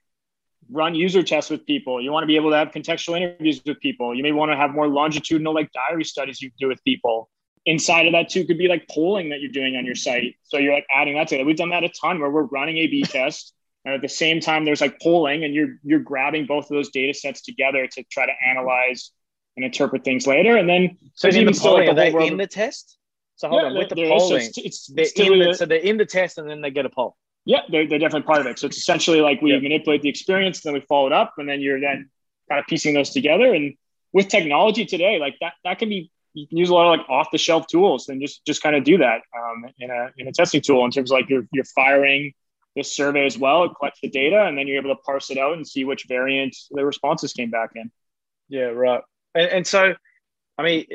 run 0.70 0.96
user 0.96 1.22
tests 1.22 1.50
with 1.50 1.64
people. 1.66 2.02
You 2.02 2.10
want 2.10 2.24
to 2.24 2.26
be 2.26 2.34
able 2.34 2.50
to 2.50 2.56
have 2.56 2.72
contextual 2.72 3.16
interviews 3.16 3.62
with 3.64 3.78
people. 3.78 4.12
You 4.12 4.24
may 4.24 4.32
want 4.32 4.50
to 4.50 4.56
have 4.56 4.72
more 4.72 4.88
longitudinal 4.88 5.54
like 5.54 5.70
diary 5.72 6.04
studies 6.04 6.42
you 6.42 6.50
do 6.58 6.66
with 6.66 6.82
people. 6.82 7.30
Inside 7.66 8.06
of 8.06 8.12
that 8.12 8.28
too 8.28 8.44
could 8.44 8.58
be 8.58 8.68
like 8.68 8.86
polling 8.88 9.30
that 9.30 9.40
you're 9.40 9.50
doing 9.50 9.76
on 9.76 9.86
your 9.86 9.94
site. 9.94 10.36
So 10.44 10.58
you're 10.58 10.74
like 10.74 10.86
adding 10.94 11.14
that 11.14 11.28
to 11.28 11.38
it. 11.38 11.46
We've 11.46 11.56
done 11.56 11.70
that 11.70 11.84
a 11.84 11.88
ton 11.88 12.20
where 12.20 12.30
we're 12.30 12.42
running 12.44 12.76
A/B 12.78 13.02
tests. 13.08 13.52
And 13.86 13.94
at 13.94 14.00
the 14.00 14.08
same 14.08 14.40
time, 14.40 14.64
there's 14.64 14.80
like 14.80 14.98
polling, 15.00 15.44
and 15.44 15.54
you're 15.54 15.76
you're 15.82 16.00
grabbing 16.00 16.46
both 16.46 16.64
of 16.64 16.70
those 16.70 16.90
data 16.90 17.12
sets 17.12 17.42
together 17.42 17.86
to 17.86 18.04
try 18.04 18.24
to 18.24 18.32
analyze 18.48 19.10
and 19.56 19.64
interpret 19.64 20.04
things 20.04 20.26
later. 20.26 20.56
And 20.56 20.68
then 20.68 20.96
so 21.14 21.28
even 21.28 21.46
the 21.46 21.60
polling, 21.60 21.88
like 21.88 21.96
the 21.96 22.16
are 22.16 22.20
they 22.20 22.28
in 22.28 22.38
the 22.38 22.46
test? 22.46 22.98
So 23.36 23.48
hold 23.48 23.62
yeah, 23.62 23.68
on, 23.68 23.76
with 23.76 23.88
the 23.88 23.96
polling, 23.96 24.42
it's, 24.54 24.88
it's, 24.88 25.12
they're 25.14 25.32
in 25.32 25.38
the, 25.40 25.54
so 25.54 25.66
they're 25.66 25.78
in 25.78 25.96
the 25.96 26.06
test, 26.06 26.38
and 26.38 26.48
then 26.48 26.60
they 26.60 26.70
get 26.70 26.86
a 26.86 26.88
poll. 26.88 27.16
Yeah, 27.44 27.60
they're, 27.68 27.86
they're 27.86 27.98
definitely 27.98 28.26
part 28.26 28.40
of 28.40 28.46
it. 28.46 28.58
So 28.58 28.66
it's 28.66 28.78
essentially 28.78 29.20
like 29.20 29.42
we 29.42 29.52
yeah. 29.52 29.60
manipulate 29.60 30.02
the 30.02 30.08
experience, 30.08 30.62
then 30.62 30.72
we 30.72 30.80
follow 30.80 31.08
it 31.08 31.12
up, 31.12 31.34
and 31.36 31.48
then 31.48 31.60
you're 31.60 31.80
then 31.80 32.10
kind 32.48 32.60
of 32.60 32.66
piecing 32.66 32.94
those 32.94 33.10
together. 33.10 33.52
And 33.52 33.74
with 34.12 34.28
technology 34.28 34.86
today, 34.86 35.18
like 35.18 35.36
that, 35.40 35.54
that 35.64 35.78
can 35.78 35.88
be 35.88 36.10
you 36.34 36.46
can 36.48 36.58
use 36.58 36.68
a 36.68 36.74
lot 36.74 36.92
of 36.92 36.98
like 36.98 37.08
off 37.08 37.28
the 37.30 37.38
shelf 37.38 37.66
tools 37.66 38.08
and 38.08 38.20
just 38.20 38.44
just 38.44 38.62
kind 38.62 38.76
of 38.76 38.84
do 38.84 38.98
that 38.98 39.22
um, 39.36 39.66
in 39.78 39.90
a 39.90 40.10
in 40.18 40.28
a 40.28 40.32
testing 40.32 40.60
tool 40.60 40.84
in 40.84 40.90
terms 40.90 41.10
of 41.10 41.16
like 41.16 41.30
you're 41.30 41.46
you're 41.52 41.64
firing 41.64 42.32
this 42.76 42.94
survey 42.94 43.24
as 43.24 43.38
well. 43.38 43.64
It 43.64 43.72
collects 43.78 44.00
the 44.02 44.10
data, 44.10 44.44
and 44.44 44.58
then 44.58 44.66
you're 44.66 44.78
able 44.78 44.94
to 44.94 45.00
parse 45.02 45.30
it 45.30 45.38
out 45.38 45.54
and 45.54 45.66
see 45.66 45.84
which 45.84 46.06
variant 46.08 46.56
the 46.70 46.84
responses 46.84 47.32
came 47.32 47.50
back 47.50 47.70
in. 47.76 47.90
Yeah, 48.48 48.64
right. 48.64 49.00
And, 49.34 49.50
and 49.50 49.66
so, 49.66 49.94
I 50.58 50.62
mean, 50.62 50.86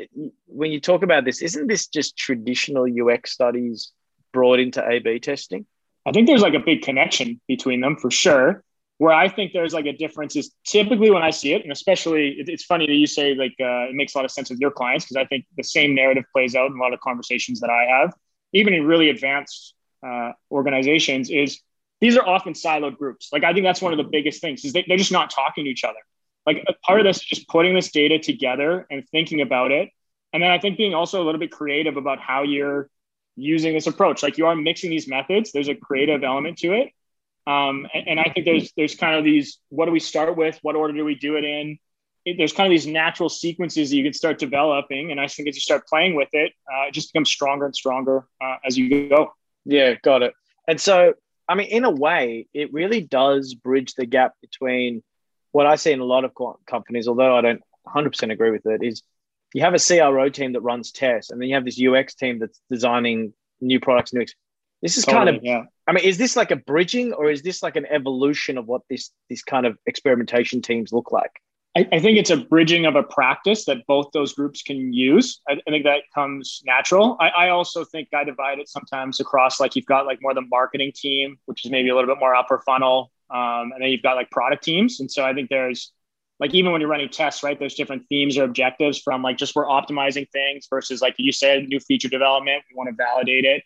when 0.46 0.72
you 0.72 0.80
talk 0.80 1.02
about 1.02 1.24
this, 1.24 1.42
isn't 1.42 1.66
this 1.66 1.86
just 1.88 2.16
traditional 2.16 2.86
UX 2.86 3.32
studies 3.32 3.92
brought 4.32 4.60
into 4.60 4.86
A/B 4.86 5.20
testing? 5.20 5.66
I 6.06 6.12
think 6.12 6.26
there's 6.26 6.42
like 6.42 6.54
a 6.54 6.60
big 6.60 6.82
connection 6.82 7.40
between 7.48 7.80
them 7.80 7.96
for 7.96 8.10
sure. 8.10 8.62
Where 9.00 9.14
I 9.14 9.30
think 9.30 9.54
there's 9.54 9.72
like 9.72 9.86
a 9.86 9.94
difference 9.94 10.36
is 10.36 10.52
typically 10.62 11.10
when 11.10 11.22
I 11.22 11.30
see 11.30 11.54
it, 11.54 11.62
and 11.62 11.72
especially 11.72 12.34
it's 12.36 12.64
funny 12.64 12.86
that 12.86 12.92
you 12.92 13.06
say 13.06 13.34
like 13.34 13.54
uh, 13.58 13.88
it 13.88 13.94
makes 13.94 14.14
a 14.14 14.18
lot 14.18 14.26
of 14.26 14.30
sense 14.30 14.50
with 14.50 14.58
your 14.60 14.70
clients 14.70 15.06
because 15.06 15.16
I 15.16 15.24
think 15.24 15.46
the 15.56 15.64
same 15.64 15.94
narrative 15.94 16.24
plays 16.34 16.54
out 16.54 16.70
in 16.70 16.76
a 16.76 16.82
lot 16.82 16.92
of 16.92 17.00
conversations 17.00 17.60
that 17.60 17.70
I 17.70 17.86
have, 17.98 18.12
even 18.52 18.74
in 18.74 18.84
really 18.84 19.08
advanced 19.08 19.72
uh, 20.06 20.32
organizations. 20.50 21.30
Is 21.30 21.62
these 22.02 22.18
are 22.18 22.28
often 22.28 22.52
siloed 22.52 22.98
groups. 22.98 23.30
Like 23.32 23.42
I 23.42 23.54
think 23.54 23.64
that's 23.64 23.80
one 23.80 23.94
of 23.94 23.96
the 23.96 24.04
biggest 24.04 24.42
things 24.42 24.66
is 24.66 24.74
they, 24.74 24.84
they're 24.86 24.98
just 24.98 25.12
not 25.12 25.30
talking 25.30 25.64
to 25.64 25.70
each 25.70 25.82
other. 25.82 26.00
Like 26.44 26.62
part 26.86 27.00
of 27.00 27.06
this 27.06 27.16
is 27.16 27.24
just 27.24 27.48
putting 27.48 27.74
this 27.74 27.90
data 27.90 28.18
together 28.18 28.86
and 28.90 29.08
thinking 29.08 29.40
about 29.40 29.70
it, 29.70 29.88
and 30.34 30.42
then 30.42 30.50
I 30.50 30.58
think 30.58 30.76
being 30.76 30.92
also 30.92 31.22
a 31.22 31.24
little 31.24 31.40
bit 31.40 31.52
creative 31.52 31.96
about 31.96 32.20
how 32.20 32.42
you're 32.42 32.90
using 33.34 33.72
this 33.72 33.86
approach. 33.86 34.22
Like 34.22 34.36
you 34.36 34.44
are 34.44 34.54
mixing 34.54 34.90
these 34.90 35.08
methods. 35.08 35.52
There's 35.52 35.68
a 35.68 35.74
creative 35.74 36.22
element 36.22 36.58
to 36.58 36.74
it. 36.74 36.90
Um, 37.50 37.86
and, 37.94 38.08
and, 38.08 38.20
I 38.20 38.30
think 38.32 38.46
there's 38.46 38.72
there's 38.76 38.94
kind 38.94 39.16
of 39.16 39.24
these 39.24 39.58
what 39.70 39.86
do 39.86 39.92
we 39.92 40.00
start 40.00 40.36
with? 40.36 40.58
What 40.62 40.76
order 40.76 40.94
do 40.94 41.04
we 41.04 41.14
do 41.14 41.36
it 41.36 41.44
in? 41.44 41.78
It, 42.24 42.36
there's 42.36 42.52
kind 42.52 42.66
of 42.66 42.70
these 42.70 42.86
natural 42.86 43.28
sequences 43.28 43.90
that 43.90 43.96
you 43.96 44.04
can 44.04 44.12
start 44.12 44.38
developing. 44.38 45.10
And 45.10 45.20
I 45.20 45.26
think 45.26 45.48
as 45.48 45.56
you 45.56 45.60
start 45.60 45.88
playing 45.88 46.14
with 46.14 46.28
it, 46.32 46.52
uh, 46.70 46.88
it 46.88 46.94
just 46.94 47.12
becomes 47.12 47.30
stronger 47.30 47.66
and 47.66 47.74
stronger 47.74 48.26
uh, 48.40 48.56
as 48.64 48.76
you 48.76 49.08
go. 49.08 49.32
Yeah, 49.64 49.94
got 50.02 50.22
it. 50.22 50.34
And 50.68 50.80
so, 50.80 51.14
I 51.48 51.54
mean, 51.54 51.68
in 51.68 51.84
a 51.84 51.90
way, 51.90 52.46
it 52.54 52.72
really 52.72 53.00
does 53.00 53.54
bridge 53.54 53.94
the 53.94 54.06
gap 54.06 54.34
between 54.40 55.02
what 55.52 55.66
I 55.66 55.76
see 55.76 55.92
in 55.92 56.00
a 56.00 56.04
lot 56.04 56.24
of 56.24 56.32
companies, 56.66 57.08
although 57.08 57.36
I 57.36 57.40
don't 57.40 57.62
100% 57.86 58.32
agree 58.32 58.50
with 58.50 58.66
it, 58.66 58.82
is 58.82 59.02
you 59.54 59.62
have 59.62 59.74
a 59.74 59.78
CRO 59.78 60.28
team 60.28 60.52
that 60.52 60.60
runs 60.60 60.92
tests, 60.92 61.30
and 61.30 61.40
then 61.40 61.48
you 61.48 61.54
have 61.56 61.64
this 61.64 61.80
UX 61.82 62.14
team 62.14 62.38
that's 62.38 62.60
designing 62.70 63.32
new 63.60 63.80
products, 63.80 64.12
new. 64.12 64.24
This 64.82 64.96
is 64.96 65.04
totally, 65.04 65.26
kind 65.26 65.36
of, 65.36 65.44
yeah. 65.44 65.62
I 65.86 65.92
mean, 65.92 66.04
is 66.04 66.18
this 66.18 66.36
like 66.36 66.50
a 66.50 66.56
bridging, 66.56 67.12
or 67.12 67.30
is 67.30 67.42
this 67.42 67.62
like 67.62 67.76
an 67.76 67.86
evolution 67.86 68.58
of 68.58 68.66
what 68.66 68.82
this 68.88 69.10
this 69.28 69.42
kind 69.42 69.66
of 69.66 69.76
experimentation 69.86 70.62
teams 70.62 70.92
look 70.92 71.12
like? 71.12 71.32
I, 71.76 71.86
I 71.92 72.00
think 72.00 72.18
it's 72.18 72.30
a 72.30 72.36
bridging 72.36 72.86
of 72.86 72.96
a 72.96 73.02
practice 73.02 73.64
that 73.66 73.86
both 73.86 74.10
those 74.12 74.32
groups 74.34 74.62
can 74.62 74.92
use. 74.92 75.40
I, 75.48 75.52
I 75.52 75.70
think 75.70 75.84
that 75.84 76.02
comes 76.14 76.62
natural. 76.64 77.16
I, 77.20 77.28
I 77.28 77.48
also 77.50 77.84
think 77.84 78.08
I 78.12 78.24
divide 78.24 78.58
it 78.58 78.68
sometimes 78.68 79.20
across 79.20 79.60
like 79.60 79.76
you've 79.76 79.86
got 79.86 80.06
like 80.06 80.18
more 80.20 80.34
the 80.34 80.42
marketing 80.50 80.92
team, 80.94 81.38
which 81.46 81.64
is 81.64 81.70
maybe 81.70 81.90
a 81.90 81.94
little 81.94 82.12
bit 82.12 82.18
more 82.18 82.34
upper 82.34 82.60
funnel, 82.66 83.12
um, 83.30 83.72
and 83.72 83.80
then 83.80 83.90
you've 83.90 84.02
got 84.02 84.16
like 84.16 84.30
product 84.30 84.64
teams. 84.64 84.98
And 84.98 85.10
so 85.10 85.24
I 85.24 85.32
think 85.32 85.48
there's 85.48 85.92
like 86.40 86.54
even 86.54 86.72
when 86.72 86.80
you're 86.80 86.90
running 86.90 87.08
tests, 87.08 87.42
right? 87.42 87.58
There's 87.58 87.74
different 87.74 88.04
themes 88.08 88.36
or 88.36 88.44
objectives 88.44 88.98
from 88.98 89.22
like 89.22 89.36
just 89.36 89.54
we're 89.54 89.66
optimizing 89.66 90.28
things 90.30 90.66
versus 90.68 91.00
like 91.00 91.14
you 91.18 91.30
said, 91.30 91.68
new 91.68 91.78
feature 91.78 92.08
development. 92.08 92.64
We 92.70 92.76
want 92.76 92.88
to 92.88 92.96
validate 92.96 93.44
it, 93.44 93.62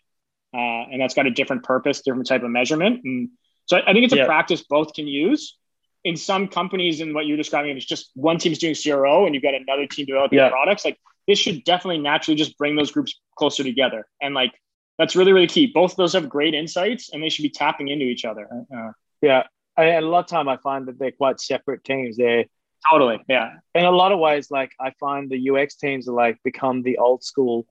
uh, 0.55 0.85
and 0.91 1.01
that's 1.01 1.13
got 1.13 1.25
a 1.25 1.31
different 1.31 1.63
purpose, 1.63 2.01
different 2.01 2.27
type 2.27 2.43
of 2.43 2.49
measurement. 2.49 3.01
And 3.03 3.29
so 3.65 3.77
I 3.85 3.91
think 3.93 4.05
it's 4.05 4.13
a 4.13 4.17
yeah. 4.17 4.25
practice 4.25 4.63
both 4.63 4.93
can 4.93 5.07
use. 5.07 5.57
In 6.03 6.15
some 6.15 6.47
companies, 6.47 7.01
and 7.01 7.15
what 7.15 7.25
you're 7.25 7.35
describing 7.35 7.75
it's 7.75 7.85
just 7.85 8.11
one 8.13 8.37
team's 8.37 8.59
doing 8.59 8.75
CRO 8.75 9.25
and 9.25 9.33
you've 9.33 9.41
got 9.41 9.55
another 9.55 9.87
team 9.87 10.05
developing 10.05 10.37
yeah. 10.37 10.49
products. 10.49 10.85
Like 10.85 10.99
this 11.27 11.39
should 11.39 11.63
definitely 11.63 11.97
naturally 11.97 12.35
just 12.35 12.59
bring 12.59 12.75
those 12.75 12.91
groups 12.91 13.19
closer 13.35 13.63
together, 13.63 14.05
and 14.21 14.35
like 14.35 14.51
that's 14.99 15.15
really 15.15 15.33
really 15.33 15.47
key. 15.47 15.65
Both 15.65 15.93
of 15.93 15.97
those 15.97 16.13
have 16.13 16.29
great 16.29 16.53
insights, 16.53 17.09
and 17.11 17.23
they 17.23 17.29
should 17.29 17.41
be 17.41 17.49
tapping 17.49 17.87
into 17.87 18.05
each 18.05 18.23
other. 18.23 18.47
Uh, 18.71 18.91
yeah, 19.23 19.47
I, 19.75 19.85
a 19.93 20.01
lot 20.01 20.19
of 20.19 20.27
time 20.27 20.47
I 20.47 20.57
find 20.57 20.87
that 20.87 20.99
they're 20.99 21.11
quite 21.11 21.41
separate 21.41 21.83
teams. 21.83 22.17
They're 22.17 22.45
Totally. 22.89 23.23
Yeah. 23.27 23.53
In 23.73 23.85
a 23.85 23.91
lot 23.91 24.11
of 24.11 24.19
ways, 24.19 24.51
like 24.51 24.71
I 24.79 24.91
find 24.99 25.29
the 25.29 25.49
UX 25.49 25.75
teams 25.75 26.07
are 26.07 26.13
like 26.13 26.37
become 26.43 26.83
the 26.83 26.97
old 26.99 27.23
school, 27.23 27.65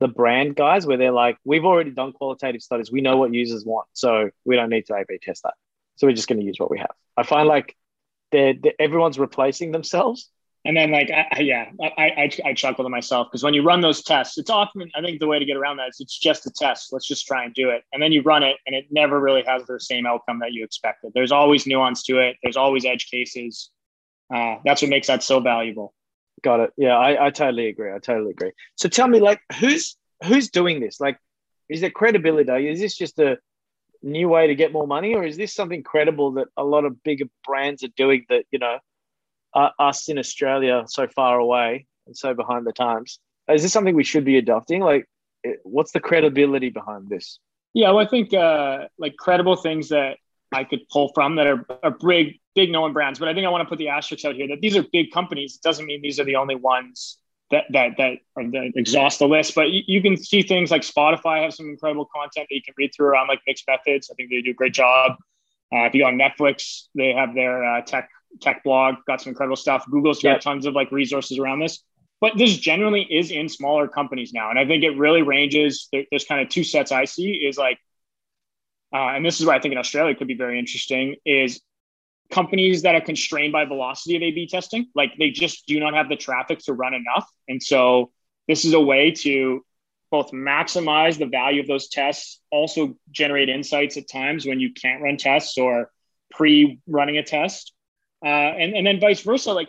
the 0.00 0.08
brand 0.08 0.56
guys 0.56 0.86
where 0.86 0.96
they're 0.96 1.12
like, 1.12 1.38
we've 1.44 1.64
already 1.64 1.90
done 1.90 2.12
qualitative 2.12 2.62
studies. 2.62 2.90
We 2.90 3.00
know 3.00 3.16
what 3.16 3.32
users 3.32 3.64
want. 3.64 3.86
So 3.92 4.30
we 4.44 4.56
don't 4.56 4.70
need 4.70 4.86
to 4.86 4.94
A 4.94 5.04
B 5.08 5.18
test 5.22 5.42
that. 5.44 5.54
So 5.96 6.06
we're 6.06 6.14
just 6.14 6.28
going 6.28 6.40
to 6.40 6.44
use 6.44 6.56
what 6.58 6.70
we 6.70 6.78
have. 6.78 6.90
I 7.16 7.22
find 7.22 7.48
like 7.48 7.76
they're, 8.32 8.54
they're 8.60 8.72
everyone's 8.78 9.18
replacing 9.18 9.72
themselves. 9.72 10.28
And 10.66 10.76
then 10.76 10.90
like, 10.90 11.10
I, 11.10 11.40
yeah, 11.40 11.70
I, 11.80 11.90
I, 11.98 12.30
I 12.46 12.54
chuckle 12.54 12.84
to 12.84 12.88
myself 12.88 13.28
because 13.30 13.42
when 13.42 13.52
you 13.54 13.62
run 13.62 13.82
those 13.82 14.02
tests, 14.02 14.38
it's 14.38 14.48
often, 14.50 14.90
I 14.96 15.02
think 15.02 15.20
the 15.20 15.26
way 15.26 15.38
to 15.38 15.44
get 15.44 15.58
around 15.58 15.76
that 15.76 15.90
is 15.90 16.00
it's 16.00 16.18
just 16.18 16.46
a 16.46 16.50
test. 16.50 16.90
Let's 16.90 17.06
just 17.06 17.26
try 17.26 17.44
and 17.44 17.54
do 17.54 17.68
it. 17.68 17.82
And 17.92 18.02
then 18.02 18.12
you 18.12 18.22
run 18.22 18.42
it 18.42 18.56
and 18.66 18.74
it 18.74 18.86
never 18.90 19.20
really 19.20 19.44
has 19.46 19.64
the 19.66 19.78
same 19.78 20.06
outcome 20.06 20.38
that 20.40 20.52
you 20.52 20.64
expected. 20.64 21.12
There's 21.14 21.32
always 21.32 21.66
nuance 21.66 22.02
to 22.04 22.18
it. 22.18 22.36
There's 22.42 22.56
always 22.56 22.84
edge 22.86 23.10
cases 23.10 23.70
uh, 24.34 24.56
that's 24.64 24.82
what 24.82 24.90
makes 24.90 25.08
that 25.08 25.22
so 25.22 25.40
valuable. 25.40 25.92
Got 26.44 26.60
it. 26.60 26.72
Yeah, 26.76 26.98
I, 26.98 27.26
I 27.26 27.30
totally 27.30 27.68
agree. 27.68 27.90
I 27.90 27.98
totally 27.98 28.32
agree. 28.32 28.52
So 28.76 28.86
tell 28.86 29.08
me, 29.08 29.18
like, 29.18 29.40
who's 29.58 29.96
who's 30.22 30.50
doing 30.50 30.78
this? 30.78 31.00
Like, 31.00 31.18
is 31.70 31.80
there 31.80 31.90
credibility? 31.90 32.68
Is 32.68 32.80
this 32.80 32.94
just 32.94 33.18
a 33.18 33.38
new 34.02 34.28
way 34.28 34.46
to 34.48 34.54
get 34.54 34.70
more 34.70 34.86
money, 34.86 35.14
or 35.14 35.24
is 35.24 35.38
this 35.38 35.54
something 35.54 35.82
credible 35.82 36.32
that 36.32 36.48
a 36.58 36.62
lot 36.62 36.84
of 36.84 37.02
bigger 37.02 37.24
brands 37.46 37.82
are 37.82 37.94
doing 37.96 38.26
that 38.28 38.44
you 38.50 38.58
know 38.58 38.78
uh, 39.54 39.70
us 39.78 40.10
in 40.10 40.18
Australia 40.18 40.84
so 40.86 41.08
far 41.08 41.38
away 41.38 41.86
and 42.06 42.14
so 42.14 42.34
behind 42.34 42.66
the 42.66 42.72
times? 42.72 43.18
Is 43.48 43.62
this 43.62 43.72
something 43.72 43.96
we 43.96 44.04
should 44.04 44.26
be 44.26 44.36
adopting? 44.36 44.82
Like, 44.82 45.08
what's 45.62 45.92
the 45.92 46.00
credibility 46.00 46.68
behind 46.68 47.08
this? 47.08 47.38
Yeah, 47.72 47.90
well, 47.92 48.04
I 48.04 48.08
think 48.08 48.34
uh, 48.34 48.88
like 48.98 49.16
credible 49.16 49.56
things 49.56 49.88
that 49.88 50.18
I 50.54 50.64
could 50.64 50.88
pull 50.88 51.10
from 51.14 51.36
that 51.36 51.46
are, 51.46 51.66
are 51.82 51.90
big, 51.90 52.40
big 52.54 52.70
known 52.70 52.92
brands. 52.92 53.18
But 53.18 53.28
I 53.28 53.34
think 53.34 53.46
I 53.46 53.50
want 53.50 53.62
to 53.62 53.68
put 53.68 53.78
the 53.78 53.88
asterisks 53.88 54.24
out 54.24 54.34
here 54.34 54.48
that 54.48 54.60
these 54.60 54.76
are 54.76 54.84
big 54.92 55.10
companies. 55.10 55.56
It 55.56 55.62
doesn't 55.62 55.84
mean 55.86 56.00
these 56.02 56.20
are 56.20 56.24
the 56.24 56.36
only 56.36 56.54
ones 56.54 57.18
that 57.50 57.64
that 57.70 57.96
that, 57.98 58.18
are, 58.36 58.50
that 58.50 58.72
exhaust 58.76 59.18
the 59.18 59.28
list. 59.28 59.54
But 59.54 59.70
you, 59.70 59.82
you, 59.86 60.02
can 60.02 60.16
see 60.16 60.42
things 60.42 60.70
like 60.70 60.82
Spotify 60.82 61.42
have 61.42 61.54
some 61.54 61.66
incredible 61.66 62.08
content 62.14 62.46
that 62.48 62.54
you 62.54 62.62
can 62.62 62.74
read 62.76 62.92
through 62.94 63.08
around 63.08 63.28
like 63.28 63.40
mixed 63.46 63.64
methods. 63.66 64.10
I 64.10 64.14
think 64.14 64.30
they 64.30 64.40
do 64.40 64.50
a 64.50 64.54
great 64.54 64.74
job. 64.74 65.12
Uh, 65.72 65.84
if 65.86 65.94
you 65.94 66.02
go 66.02 66.06
on 66.06 66.18
Netflix, 66.18 66.84
they 66.94 67.12
have 67.12 67.34
their 67.34 67.64
uh, 67.64 67.80
tech 67.82 68.08
tech 68.40 68.62
blog, 68.64 68.96
got 69.06 69.20
some 69.20 69.30
incredible 69.30 69.56
stuff. 69.56 69.84
Google's 69.90 70.22
got 70.22 70.40
tons 70.40 70.66
of 70.66 70.74
like 70.74 70.90
resources 70.92 71.38
around 71.38 71.60
this. 71.60 71.82
But 72.20 72.38
this 72.38 72.56
generally 72.56 73.02
is 73.02 73.30
in 73.30 73.48
smaller 73.48 73.86
companies 73.86 74.32
now, 74.32 74.50
and 74.50 74.58
I 74.58 74.66
think 74.66 74.82
it 74.82 74.96
really 74.96 75.22
ranges. 75.22 75.88
There, 75.92 76.04
there's 76.10 76.24
kind 76.24 76.40
of 76.40 76.48
two 76.48 76.64
sets 76.64 76.90
I 76.90 77.04
see 77.04 77.32
is 77.32 77.58
like 77.58 77.78
uh, 78.92 79.14
and 79.14 79.24
this 79.24 79.40
is 79.40 79.46
why 79.46 79.56
I 79.56 79.60
think 79.60 79.72
in 79.72 79.78
Australia 79.78 80.14
could 80.14 80.28
be 80.28 80.36
very 80.36 80.58
interesting, 80.58 81.16
is 81.24 81.60
companies 82.30 82.82
that 82.82 82.94
are 82.94 83.00
constrained 83.00 83.52
by 83.52 83.64
velocity 83.64 84.16
of 84.16 84.22
A/B 84.22 84.48
testing, 84.48 84.88
like 84.94 85.12
they 85.18 85.30
just 85.30 85.66
do 85.66 85.78
not 85.78 85.94
have 85.94 86.08
the 86.08 86.16
traffic 86.16 86.58
to 86.60 86.72
run 86.72 86.94
enough, 86.94 87.28
and 87.48 87.62
so 87.62 88.10
this 88.48 88.64
is 88.64 88.74
a 88.74 88.80
way 88.80 89.10
to 89.10 89.64
both 90.10 90.30
maximize 90.32 91.18
the 91.18 91.26
value 91.26 91.60
of 91.60 91.66
those 91.66 91.88
tests, 91.88 92.40
also 92.50 92.96
generate 93.10 93.48
insights 93.48 93.96
at 93.96 94.08
times 94.08 94.46
when 94.46 94.60
you 94.60 94.72
can't 94.72 95.02
run 95.02 95.16
tests 95.16 95.58
or 95.58 95.90
pre-running 96.30 97.18
a 97.18 97.22
test, 97.22 97.72
uh, 98.24 98.28
and 98.28 98.74
and 98.74 98.86
then 98.86 99.00
vice 99.00 99.22
versa. 99.22 99.52
Like 99.52 99.68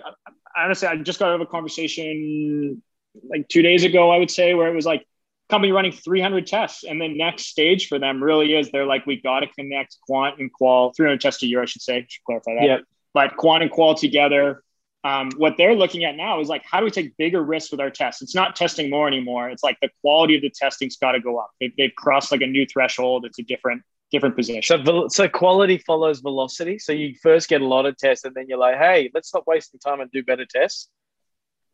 honestly, 0.55 0.87
I 0.87 0.95
just 0.97 1.19
got 1.19 1.29
out 1.29 1.35
of 1.35 1.41
a 1.41 1.45
conversation 1.45 2.81
like 3.29 3.47
two 3.47 3.61
days 3.61 3.83
ago, 3.83 4.11
I 4.11 4.17
would 4.17 4.31
say, 4.31 4.53
where 4.53 4.67
it 4.67 4.75
was 4.75 4.85
like 4.85 5.05
company 5.49 5.71
running 5.71 5.91
300 5.91 6.47
tests. 6.47 6.83
And 6.83 6.99
the 6.99 7.07
next 7.07 7.45
stage 7.47 7.87
for 7.87 7.99
them 7.99 8.23
really 8.23 8.55
is 8.55 8.71
they're 8.71 8.85
like, 8.85 9.05
we 9.05 9.21
got 9.21 9.41
to 9.41 9.47
connect 9.47 9.97
quant 10.07 10.39
and 10.39 10.51
qual, 10.51 10.93
300 10.93 11.21
tests 11.21 11.43
a 11.43 11.47
year, 11.47 11.61
I 11.61 11.65
should 11.65 11.81
say, 11.81 12.05
should 12.07 12.23
clarify 12.23 12.55
that. 12.55 12.65
Yeah. 12.65 12.77
But 13.13 13.37
quant 13.37 13.63
and 13.63 13.71
qual 13.71 13.95
together, 13.95 14.63
Um, 15.05 15.29
what 15.37 15.53
they're 15.55 15.75
looking 15.75 16.03
at 16.03 16.15
now 16.15 16.39
is 16.39 16.49
like, 16.49 16.63
how 16.65 16.79
do 16.79 16.85
we 16.85 16.89
take 16.89 17.15
bigger 17.15 17.41
risks 17.43 17.69
with 17.69 17.79
our 17.79 17.91
tests? 17.91 18.23
It's 18.23 18.33
not 18.33 18.55
testing 18.55 18.89
more 18.89 19.07
anymore. 19.07 19.51
It's 19.51 19.61
like 19.63 19.77
the 19.79 19.89
quality 20.01 20.35
of 20.35 20.41
the 20.41 20.49
testing's 20.49 20.97
got 20.97 21.11
to 21.11 21.19
go 21.19 21.37
up. 21.37 21.51
They've, 21.59 21.71
they've 21.77 21.93
crossed 21.95 22.31
like 22.31 22.41
a 22.41 22.47
new 22.47 22.65
threshold. 22.65 23.23
It's 23.25 23.37
a 23.37 23.43
different 23.43 23.83
different 24.11 24.35
position. 24.35 24.83
So, 24.83 25.07
so 25.09 25.27
quality 25.27 25.77
follows 25.77 26.21
velocity. 26.21 26.79
So 26.79 26.91
you 26.91 27.15
first 27.21 27.49
get 27.49 27.61
a 27.61 27.67
lot 27.67 27.85
of 27.85 27.97
tests, 27.97 28.25
and 28.25 28.33
then 28.33 28.45
you're 28.47 28.57
like, 28.57 28.77
hey, 28.77 29.11
let's 29.13 29.27
stop 29.27 29.43
wasting 29.45 29.79
time 29.79 29.99
and 29.99 30.09
do 30.11 30.23
better 30.23 30.45
tests. 30.45 30.89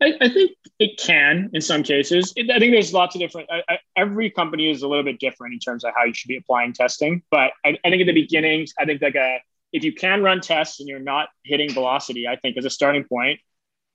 I, 0.02 0.18
I 0.20 0.30
think 0.30 0.52
it 0.80 0.98
can 0.98 1.50
in 1.54 1.62
some 1.62 1.84
cases. 1.84 2.34
It, 2.36 2.50
I 2.50 2.60
think 2.60 2.74
there's 2.74 2.94
lots 2.94 3.16
of 3.16 3.22
different. 3.22 3.50
I, 3.52 3.62
I, 3.70 3.80
every 3.96 4.30
company 4.32 4.70
is 4.70 4.82
a 4.82 4.88
little 4.88 5.04
bit 5.04 5.20
different 5.20 5.54
in 5.54 5.60
terms 5.60 5.84
of 5.84 5.94
how 5.96 6.06
you 6.06 6.14
should 6.14 6.28
be 6.28 6.38
applying 6.38 6.74
testing. 6.74 7.22
But 7.30 7.52
I, 7.64 7.78
think 7.84 8.02
at 8.02 8.08
the 8.08 8.14
beginning, 8.14 8.68
I 8.80 8.86
think 8.86 9.02
like 9.02 9.16
a 9.16 9.40
if 9.72 9.84
you 9.84 9.94
can 9.94 10.22
run 10.22 10.42
tests 10.42 10.80
and 10.80 10.90
you're 10.90 11.00
not 11.00 11.30
hitting 11.46 11.72
velocity, 11.72 12.28
I 12.28 12.36
think 12.36 12.58
as 12.58 12.66
a 12.66 12.70
starting 12.70 13.06
point, 13.06 13.40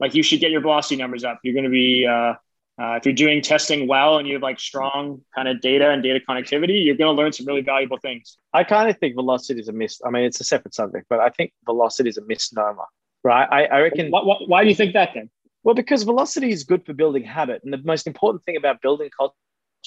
like 0.00 0.14
you 0.14 0.22
should 0.22 0.40
get 0.40 0.50
your 0.50 0.60
velocity 0.60 0.96
numbers 0.96 1.24
up. 1.24 1.40
You're 1.42 1.54
going 1.54 1.64
to 1.64 1.70
be 1.70 2.06
uh, 2.06 2.34
uh, 2.78 2.96
if 2.96 3.06
you're 3.06 3.14
doing 3.14 3.40
testing 3.42 3.88
well 3.88 4.18
and 4.18 4.28
you 4.28 4.34
have 4.34 4.42
like 4.42 4.60
strong 4.60 5.22
kind 5.34 5.48
of 5.48 5.60
data 5.60 5.90
and 5.90 6.02
data 6.02 6.20
connectivity, 6.28 6.84
you're 6.84 6.96
going 6.96 7.14
to 7.14 7.20
learn 7.20 7.32
some 7.32 7.46
really 7.46 7.62
valuable 7.62 7.98
things. 7.98 8.38
I 8.52 8.64
kind 8.64 8.90
of 8.90 8.98
think 8.98 9.14
velocity 9.14 9.60
is 9.60 9.68
a 9.68 9.72
mis. 9.72 10.00
I 10.04 10.10
mean, 10.10 10.24
it's 10.24 10.40
a 10.40 10.44
separate 10.44 10.74
subject, 10.74 11.06
but 11.08 11.18
I 11.18 11.30
think 11.30 11.52
velocity 11.64 12.10
is 12.10 12.18
a 12.18 12.24
misnomer, 12.26 12.84
right? 13.24 13.48
I, 13.50 13.64
I 13.64 13.80
reckon. 13.80 14.10
Why, 14.10 14.22
why, 14.22 14.36
why 14.46 14.62
do 14.62 14.68
you 14.68 14.76
think 14.76 14.92
that 14.92 15.10
then? 15.14 15.30
Well, 15.66 15.74
because 15.74 16.04
velocity 16.04 16.52
is 16.52 16.62
good 16.62 16.86
for 16.86 16.92
building 16.92 17.24
habit, 17.24 17.62
and 17.64 17.72
the 17.72 17.82
most 17.82 18.06
important 18.06 18.44
thing 18.44 18.56
about 18.56 18.80
building 18.80 19.10
culture 19.10 19.34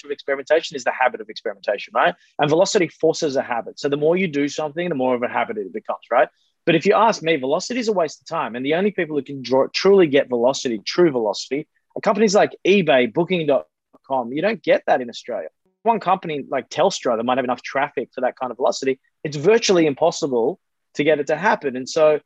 of 0.03 0.11
experimentation 0.11 0.75
is 0.75 0.83
the 0.83 0.91
habit 0.91 1.21
of 1.21 1.29
experimentation, 1.29 1.93
right? 1.95 2.13
And 2.37 2.49
velocity 2.49 2.89
forces 2.89 3.37
a 3.37 3.41
habit. 3.41 3.79
So 3.79 3.87
the 3.87 3.95
more 3.95 4.17
you 4.17 4.27
do 4.27 4.49
something, 4.49 4.89
the 4.89 4.95
more 4.95 5.15
of 5.15 5.23
a 5.23 5.29
habit 5.29 5.57
it 5.57 5.71
becomes, 5.71 6.01
right? 6.11 6.27
But 6.65 6.75
if 6.75 6.85
you 6.85 6.95
ask 6.95 7.23
me, 7.23 7.37
velocity 7.37 7.79
is 7.79 7.87
a 7.87 7.93
waste 7.93 8.19
of 8.19 8.27
time, 8.27 8.57
and 8.57 8.65
the 8.65 8.73
only 8.73 8.91
people 8.91 9.15
who 9.15 9.23
can 9.23 9.41
draw, 9.41 9.67
truly 9.73 10.07
get 10.07 10.27
velocity, 10.27 10.79
true 10.79 11.11
velocity, 11.11 11.65
companies 12.03 12.35
like 12.35 12.51
eBay, 12.67 13.13
Booking.com, 13.13 14.33
you 14.33 14.41
don't 14.41 14.61
get 14.61 14.83
that 14.87 14.99
in 14.99 15.09
Australia. 15.09 15.47
One 15.83 16.01
company 16.01 16.43
like 16.49 16.69
Telstra 16.69 17.15
that 17.15 17.23
might 17.23 17.37
have 17.37 17.45
enough 17.45 17.61
traffic 17.61 18.09
for 18.13 18.19
that 18.19 18.35
kind 18.37 18.51
of 18.51 18.57
velocity, 18.57 18.99
it's 19.23 19.37
virtually 19.37 19.85
impossible 19.85 20.59
to 20.95 21.05
get 21.05 21.21
it 21.21 21.27
to 21.27 21.37
happen. 21.37 21.77
And 21.77 21.87
so, 21.87 22.19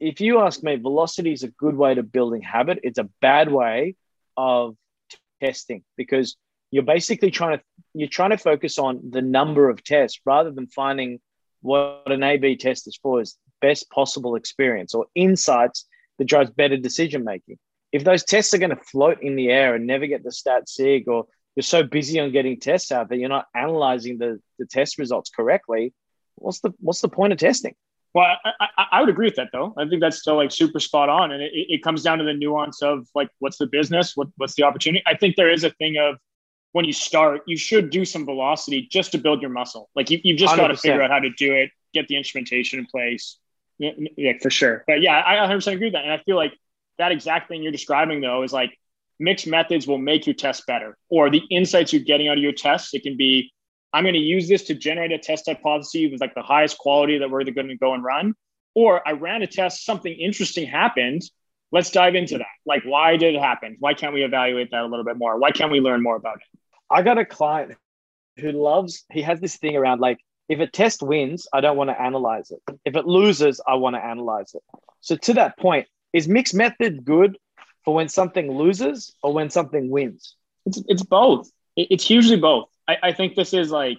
if 0.00 0.20
you 0.20 0.40
ask 0.40 0.62
me, 0.62 0.76
velocity 0.76 1.32
is 1.32 1.42
a 1.42 1.48
good 1.48 1.76
way 1.76 1.94
to 1.94 2.02
building 2.02 2.42
habit. 2.42 2.80
It's 2.82 2.98
a 2.98 3.08
bad 3.20 3.50
way 3.50 3.96
of 4.36 4.76
testing 5.40 5.84
because 5.96 6.36
you're 6.70 6.82
basically 6.82 7.30
trying 7.30 7.58
to 7.58 7.64
you're 7.94 8.08
trying 8.08 8.30
to 8.30 8.38
focus 8.38 8.78
on 8.78 9.10
the 9.10 9.22
number 9.22 9.68
of 9.68 9.84
tests 9.84 10.20
rather 10.24 10.50
than 10.50 10.66
finding 10.66 11.20
what 11.60 12.10
an 12.10 12.22
A/B 12.22 12.56
test 12.56 12.86
is 12.88 12.98
for 13.02 13.20
is 13.20 13.36
best 13.60 13.90
possible 13.90 14.34
experience 14.34 14.94
or 14.94 15.06
insights 15.14 15.86
that 16.18 16.24
drives 16.24 16.50
better 16.50 16.76
decision 16.76 17.24
making 17.24 17.58
if 17.92 18.04
those 18.04 18.24
tests 18.24 18.54
are 18.54 18.58
going 18.58 18.70
to 18.70 18.84
float 18.84 19.22
in 19.22 19.36
the 19.36 19.50
air 19.50 19.74
and 19.74 19.86
never 19.86 20.06
get 20.06 20.24
the 20.24 20.32
stat 20.32 20.68
sig 20.68 21.06
or 21.08 21.26
you're 21.54 21.62
so 21.62 21.82
busy 21.82 22.18
on 22.18 22.32
getting 22.32 22.58
tests 22.58 22.90
out 22.90 23.10
that 23.10 23.18
you're 23.18 23.28
not 23.28 23.46
analyzing 23.54 24.18
the, 24.18 24.40
the 24.58 24.66
test 24.66 24.98
results 24.98 25.30
correctly 25.30 25.92
what's 26.36 26.60
the 26.60 26.72
what's 26.80 27.02
the 27.02 27.08
point 27.08 27.32
of 27.32 27.38
testing 27.38 27.74
well 28.14 28.36
I, 28.44 28.52
I, 28.60 28.86
I 28.92 29.00
would 29.00 29.08
agree 29.08 29.26
with 29.26 29.36
that 29.36 29.50
though. 29.52 29.74
I 29.76 29.88
think 29.88 30.00
that's 30.00 30.18
still 30.18 30.36
like 30.36 30.50
super 30.50 30.80
spot 30.80 31.08
on 31.08 31.32
and 31.32 31.42
it, 31.42 31.52
it 31.52 31.82
comes 31.82 32.02
down 32.02 32.18
to 32.18 32.24
the 32.24 32.34
nuance 32.34 32.82
of 32.82 33.06
like 33.14 33.28
what's 33.38 33.58
the 33.58 33.66
business? 33.66 34.16
What, 34.16 34.28
what's 34.36 34.54
the 34.54 34.64
opportunity? 34.64 35.02
I 35.06 35.16
think 35.16 35.36
there 35.36 35.50
is 35.50 35.64
a 35.64 35.70
thing 35.70 35.96
of 35.98 36.16
when 36.72 36.84
you 36.84 36.92
start 36.92 37.42
you 37.46 37.56
should 37.56 37.90
do 37.90 38.04
some 38.04 38.24
velocity 38.24 38.88
just 38.90 39.12
to 39.12 39.18
build 39.18 39.40
your 39.40 39.50
muscle. 39.50 39.90
Like 39.94 40.10
you, 40.10 40.20
you've 40.22 40.38
just 40.38 40.56
got 40.56 40.68
to 40.68 40.76
figure 40.76 41.02
out 41.02 41.10
how 41.10 41.18
to 41.18 41.30
do 41.30 41.54
it 41.54 41.70
get 41.94 42.08
the 42.08 42.16
instrumentation 42.16 42.78
in 42.78 42.86
place. 42.86 43.38
Yeah, 43.78 43.90
yeah 44.16 44.32
for 44.40 44.50
sure. 44.50 44.84
But 44.86 45.02
yeah 45.02 45.22
i 45.24 45.36
100% 45.46 45.72
agree 45.72 45.86
with 45.86 45.94
that 45.94 46.04
and 46.04 46.12
i 46.12 46.18
feel 46.18 46.36
like 46.36 46.52
that 46.98 47.12
exact 47.12 47.48
thing 47.48 47.62
you're 47.62 47.72
describing 47.72 48.20
though 48.20 48.42
is 48.42 48.52
like 48.52 48.78
mixed 49.18 49.46
methods 49.46 49.86
will 49.86 49.98
make 49.98 50.26
your 50.26 50.34
test 50.34 50.66
better 50.66 50.96
or 51.08 51.30
the 51.30 51.42
insights 51.50 51.92
you're 51.92 52.02
getting 52.02 52.28
out 52.28 52.36
of 52.36 52.42
your 52.42 52.52
tests 52.52 52.92
it 52.94 53.02
can 53.02 53.16
be 53.16 53.52
i'm 53.92 54.04
going 54.04 54.14
to 54.14 54.20
use 54.20 54.48
this 54.48 54.64
to 54.64 54.74
generate 54.74 55.12
a 55.12 55.18
test 55.18 55.46
hypothesis 55.46 56.10
with 56.10 56.20
like 56.20 56.34
the 56.34 56.42
highest 56.42 56.78
quality 56.78 57.18
that 57.18 57.30
we're 57.30 57.44
going 57.44 57.68
to 57.68 57.76
go 57.76 57.94
and 57.94 58.04
run 58.04 58.34
or 58.74 59.06
i 59.06 59.12
ran 59.12 59.42
a 59.42 59.46
test 59.46 59.84
something 59.84 60.12
interesting 60.12 60.66
happened. 60.66 61.22
Let's 61.70 61.90
dive 61.90 62.14
into 62.14 62.38
that. 62.38 62.46
Like 62.66 62.82
why 62.84 63.16
did 63.16 63.34
it 63.34 63.40
happen? 63.40 63.76
Why 63.80 63.94
can't 63.94 64.12
we 64.12 64.24
evaluate 64.24 64.70
that 64.72 64.82
a 64.82 64.86
little 64.86 65.04
bit 65.04 65.16
more? 65.16 65.38
Why 65.38 65.50
can't 65.52 65.72
we 65.72 65.80
learn 65.80 66.02
more 66.02 66.16
about 66.16 66.36
it? 66.36 66.60
I 66.90 67.02
got 67.02 67.18
a 67.18 67.24
client 67.24 67.76
who 68.38 68.52
loves 68.52 69.04
he 69.10 69.22
has 69.22 69.40
this 69.40 69.56
thing 69.56 69.76
around 69.76 70.00
like 70.00 70.18
if 70.48 70.58
a 70.58 70.66
test 70.66 71.02
wins 71.02 71.46
i 71.52 71.60
don't 71.60 71.76
want 71.76 71.90
to 71.90 72.00
analyze 72.00 72.50
it. 72.50 72.60
If 72.84 72.96
it 72.96 73.06
loses 73.06 73.60
i 73.66 73.74
want 73.74 73.96
to 73.96 74.04
analyze 74.04 74.54
it. 74.54 74.62
So 75.00 75.16
to 75.16 75.34
that 75.34 75.58
point 75.58 75.86
is 76.12 76.28
mixed 76.28 76.54
method 76.54 77.04
good 77.04 77.38
for 77.84 77.94
when 77.94 78.08
something 78.08 78.50
loses 78.50 79.14
or 79.22 79.32
when 79.32 79.50
something 79.50 79.90
wins? 79.90 80.36
It's, 80.66 80.82
it's 80.86 81.02
both. 81.02 81.50
It's 81.76 82.10
usually 82.10 82.40
both. 82.40 82.68
I, 82.88 82.96
I 83.02 83.12
think 83.12 83.34
this 83.34 83.54
is 83.54 83.70
like, 83.70 83.98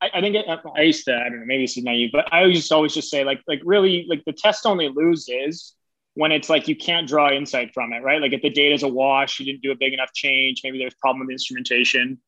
I, 0.00 0.10
I 0.14 0.20
think 0.20 0.36
it, 0.36 0.46
I 0.76 0.82
used 0.82 1.04
to, 1.06 1.14
I 1.14 1.28
don't 1.28 1.40
know, 1.40 1.46
maybe 1.46 1.64
this 1.64 1.76
is 1.76 1.84
naive, 1.84 2.10
but 2.12 2.32
I 2.32 2.50
to 2.50 2.74
always 2.74 2.94
just 2.94 3.10
say 3.10 3.24
like, 3.24 3.40
like 3.46 3.60
really 3.64 4.06
like 4.08 4.24
the 4.24 4.32
test 4.32 4.66
only 4.66 4.88
loses 4.88 5.74
when 6.14 6.32
it's 6.32 6.48
like 6.48 6.68
you 6.68 6.76
can't 6.76 7.06
draw 7.06 7.30
insight 7.30 7.72
from 7.72 7.92
it, 7.92 8.02
right? 8.02 8.20
Like 8.20 8.32
if 8.32 8.42
the 8.42 8.50
data 8.50 8.74
is 8.74 8.82
a 8.82 8.88
wash, 8.88 9.38
you 9.38 9.46
didn't 9.46 9.62
do 9.62 9.70
a 9.72 9.76
big 9.76 9.92
enough 9.92 10.12
change, 10.12 10.60
maybe 10.64 10.78
there's 10.78 10.94
problem 10.94 11.26
with 11.26 11.32
instrumentation. 11.32 12.18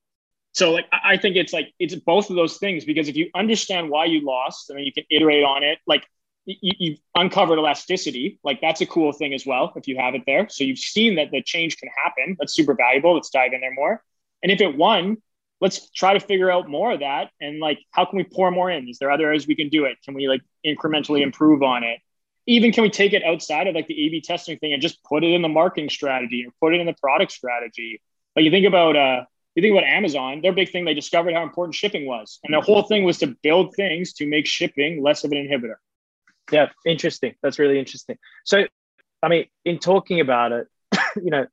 So 0.53 0.73
like 0.73 0.87
I 0.93 1.17
think 1.17 1.37
it's 1.37 1.53
like 1.53 1.73
it's 1.79 1.95
both 1.95 2.31
of 2.31 2.37
those 2.37 2.59
things 2.59 2.85
because 2.85 3.09
if 3.09 3.17
you 3.17 3.31
understand 3.35 3.89
why 3.89 4.05
you 4.05 4.25
lost 4.25 4.69
and 4.69 4.79
then 4.79 4.85
you 4.85 4.93
can 4.93 5.05
iterate 5.11 5.45
on 5.45 5.65
it, 5.65 5.79
like 5.87 6.07
you, 6.45 6.93
have 6.93 6.99
uncovered 7.25 7.59
elasticity. 7.59 8.39
Like 8.45 8.61
that's 8.61 8.81
a 8.81 8.87
cool 8.87 9.13
thing 9.13 9.33
as 9.33 9.47
well 9.47 9.73
if 9.77 9.89
you 9.89 9.97
have 9.97 10.15
it 10.15 10.23
there. 10.27 10.49
So 10.49 10.65
you've 10.65 10.79
seen 10.79 11.17
that 11.17 11.31
the 11.31 11.43
change 11.43 11.79
can 11.79 11.89
happen. 12.03 12.37
That's 12.39 12.55
super 12.55 12.75
valuable. 12.75 13.15
Let's 13.15 13.31
dive 13.31 13.53
in 13.53 13.61
there 13.61 13.73
more. 13.73 14.03
And 14.43 14.53
if 14.53 14.61
it 14.61 14.77
won, 14.77 15.19
let's 15.63 15.89
try 15.91 16.13
to 16.13 16.21
figure 16.21 16.51
out 16.51 16.69
more 16.69 16.93
of 16.93 17.01
that. 17.01 17.31
And 17.41 17.61
like, 17.61 17.79
how 17.93 18.05
can 18.05 18.17
we 18.17 18.25
pour 18.25 18.51
more 18.51 18.69
in? 18.69 18.89
Is 18.89 18.99
there 18.99 19.13
other 19.13 19.27
areas 19.27 19.47
we 19.47 19.55
can 19.55 19.69
do 19.69 19.85
it? 19.85 19.97
Can 20.05 20.13
we 20.13 20.29
like 20.29 20.43
incrementally 20.67 21.23
improve 21.23 21.63
on 21.63 21.85
it? 21.85 22.01
Even 22.49 22.73
can 22.73 22.83
we 22.83 22.91
take 22.91 23.13
it 23.13 23.23
outside 23.23 23.69
of 23.69 23.75
like 23.77 23.87
the 23.87 24.07
A/B 24.07 24.23
testing 24.23 24.59
thing 24.59 24.73
and 24.73 24.83
just 24.83 25.03
put 25.05 25.23
it 25.23 25.33
in 25.33 25.41
the 25.41 25.49
marketing 25.49 25.89
strategy 25.89 26.45
or 26.45 26.51
put 26.61 26.75
it 26.75 26.81
in 26.81 26.87
the 26.87 26.97
product 27.01 27.31
strategy? 27.31 28.03
Like 28.35 28.45
you 28.45 28.51
think 28.51 28.67
about 28.67 28.97
uh, 28.97 29.25
you 29.55 29.63
think 29.63 29.73
about 29.73 29.85
Amazon, 29.85 30.41
their 30.43 30.53
big 30.53 30.73
thing 30.73 30.85
they 30.85 30.95
discovered 30.95 31.33
how 31.33 31.45
important 31.45 31.77
shipping 31.77 32.07
was, 32.07 32.41
and 32.43 32.53
the 32.53 32.61
whole 32.61 32.83
thing 32.83 33.05
was 33.05 33.19
to 33.19 33.29
build 33.45 33.77
things 33.77 34.15
to 34.15 34.27
make 34.27 34.47
shipping 34.47 35.01
less 35.01 35.23
of 35.23 35.31
an 35.31 35.39
inhibitor. 35.39 35.77
Yeah, 36.51 36.71
interesting. 36.85 37.35
That's 37.41 37.61
really 37.61 37.79
interesting. 37.79 38.19
So, 38.45 38.65
I 39.23 39.29
mean, 39.29 39.47
in 39.65 39.79
talking 39.79 40.19
about 40.19 40.51
it, 40.51 40.67
you 41.17 41.31
know, 41.31 41.47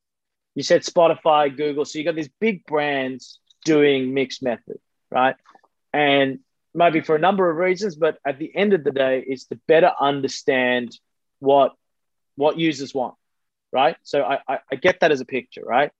you 0.55 0.63
said 0.63 0.81
Spotify, 0.81 1.55
Google. 1.55 1.85
So 1.85 1.99
you 1.99 2.05
got 2.05 2.15
these 2.15 2.29
big 2.39 2.65
brands 2.65 3.39
doing 3.65 4.13
mixed 4.13 4.43
method, 4.43 4.79
right? 5.11 5.35
And 5.93 6.39
maybe 6.73 7.01
for 7.01 7.15
a 7.15 7.19
number 7.19 7.49
of 7.49 7.57
reasons, 7.57 7.95
but 7.95 8.17
at 8.25 8.39
the 8.39 8.55
end 8.55 8.73
of 8.73 8.83
the 8.83 8.91
day, 8.91 9.23
it's 9.25 9.45
to 9.45 9.59
better 9.67 9.91
understand 9.99 10.97
what 11.39 11.73
what 12.35 12.57
users 12.57 12.93
want, 12.93 13.15
right? 13.71 13.97
So 14.03 14.21
I, 14.21 14.39
I, 14.47 14.59
I 14.71 14.75
get 14.75 15.01
that 15.01 15.11
as 15.11 15.19
a 15.19 15.25
picture, 15.25 15.63
right? 15.65 15.91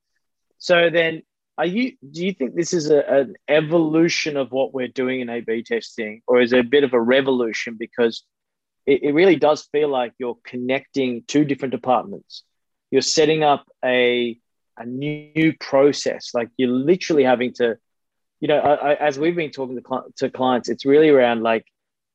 So 0.58 0.89
then 0.89 1.24
are 1.58 1.65
you 1.65 1.93
do 2.10 2.26
you 2.26 2.34
think 2.34 2.56
this 2.56 2.72
is 2.72 2.89
a, 2.89 3.00
an 3.00 3.36
evolution 3.48 4.38
of 4.38 4.52
what 4.52 4.74
we're 4.74 4.88
doing 4.88 5.19
in 5.19 5.30
A/B 5.30 5.63
testing, 5.63 6.22
or 6.28 6.41
is 6.41 6.54
it 6.54 6.60
a 6.60 6.63
bit 6.63 6.84
of 6.84 6.93
a 6.93 7.02
revolution 7.02 7.76
because 7.78 8.24
it, 8.86 9.04
it 9.04 9.13
really 9.13 9.36
does 9.36 9.67
feel 9.72 9.89
like 9.89 10.13
you're 10.17 10.38
connecting 10.43 11.24
two 11.28 11.45
different 11.45 11.74
departments. 11.74 12.43
You're 12.91 13.02
setting 13.02 13.43
up 13.43 13.65
a 13.84 14.39
a 14.79 14.85
new 14.85 15.53
process. 15.59 16.31
Like 16.33 16.49
you're 16.57 16.69
literally 16.69 17.23
having 17.23 17.53
to, 17.55 17.77
you 18.39 18.47
know, 18.47 18.57
I, 18.57 18.91
I, 18.91 18.93
as 18.95 19.19
we've 19.19 19.35
been 19.35 19.51
talking 19.51 19.79
to, 19.79 20.01
to 20.17 20.29
clients, 20.29 20.69
it's 20.69 20.85
really 20.85 21.09
around 21.09 21.43
like 21.43 21.65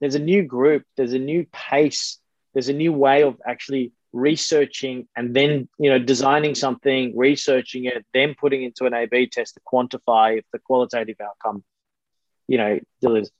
there's 0.00 0.14
a 0.14 0.20
new 0.20 0.42
group, 0.42 0.82
there's 0.96 1.12
a 1.12 1.18
new 1.18 1.46
pace, 1.52 2.18
there's 2.54 2.68
a 2.68 2.72
new 2.72 2.92
way 2.92 3.22
of 3.22 3.40
actually 3.46 3.92
researching 4.12 5.08
and 5.16 5.34
then 5.34 5.68
you 5.78 5.90
know 5.90 5.98
designing 5.98 6.54
something, 6.54 7.16
researching 7.16 7.84
it, 7.84 8.04
then 8.14 8.34
putting 8.40 8.62
into 8.62 8.86
an 8.86 8.94
A/B 8.94 9.28
test 9.28 9.54
to 9.54 9.60
quantify 9.60 10.38
if 10.38 10.44
the 10.52 10.58
qualitative 10.58 11.16
outcome, 11.20 11.62
you 12.48 12.58
know, 12.58 12.80
delivers. 13.00 13.30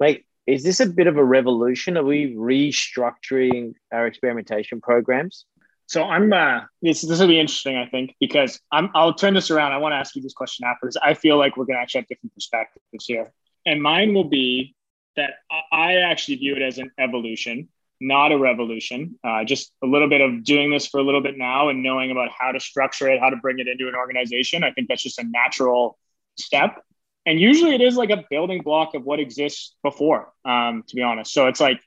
Like 0.00 0.26
is 0.46 0.64
this 0.64 0.80
a 0.80 0.86
bit 0.86 1.06
of 1.06 1.16
a 1.16 1.24
revolution? 1.24 1.96
Are 1.96 2.04
we 2.04 2.34
restructuring 2.34 3.74
our 3.92 4.06
experimentation 4.06 4.80
programs? 4.80 5.46
So 5.92 6.04
I'm 6.04 6.32
uh, 6.32 6.60
this 6.80 7.02
this 7.02 7.20
will 7.20 7.28
be 7.28 7.38
interesting, 7.38 7.76
I 7.76 7.84
think, 7.84 8.14
because 8.18 8.58
I'm 8.72 8.88
I'll 8.94 9.12
turn 9.12 9.34
this 9.34 9.50
around. 9.50 9.72
I 9.72 9.76
want 9.76 9.92
to 9.92 9.96
ask 9.96 10.16
you 10.16 10.22
this 10.22 10.32
question 10.32 10.66
afterwards. 10.66 10.96
I 10.96 11.12
feel 11.12 11.36
like 11.36 11.58
we're 11.58 11.66
gonna 11.66 11.80
actually 11.80 12.00
have 12.00 12.08
different 12.08 12.32
perspectives 12.32 13.04
here. 13.04 13.30
And 13.66 13.82
mine 13.82 14.14
will 14.14 14.30
be 14.30 14.74
that 15.16 15.32
I 15.70 15.96
actually 15.96 16.36
view 16.36 16.56
it 16.56 16.62
as 16.62 16.78
an 16.78 16.92
evolution, 16.98 17.68
not 18.00 18.32
a 18.32 18.38
revolution. 18.38 19.18
Uh, 19.22 19.44
just 19.44 19.70
a 19.84 19.86
little 19.86 20.08
bit 20.08 20.22
of 20.22 20.42
doing 20.44 20.70
this 20.70 20.86
for 20.86 20.98
a 20.98 21.02
little 21.02 21.20
bit 21.20 21.36
now 21.36 21.68
and 21.68 21.82
knowing 21.82 22.10
about 22.10 22.30
how 22.30 22.52
to 22.52 22.58
structure 22.58 23.10
it, 23.10 23.20
how 23.20 23.28
to 23.28 23.36
bring 23.36 23.58
it 23.58 23.68
into 23.68 23.86
an 23.86 23.94
organization. 23.94 24.64
I 24.64 24.72
think 24.72 24.88
that's 24.88 25.02
just 25.02 25.18
a 25.18 25.24
natural 25.24 25.98
step 26.38 26.82
and 27.26 27.38
usually 27.38 27.74
it 27.74 27.80
is 27.80 27.96
like 27.96 28.10
a 28.10 28.24
building 28.30 28.62
block 28.62 28.94
of 28.94 29.04
what 29.04 29.20
exists 29.20 29.74
before 29.82 30.32
um, 30.44 30.84
to 30.88 30.96
be 30.96 31.02
honest 31.02 31.32
so 31.32 31.46
it's 31.46 31.60
like 31.60 31.80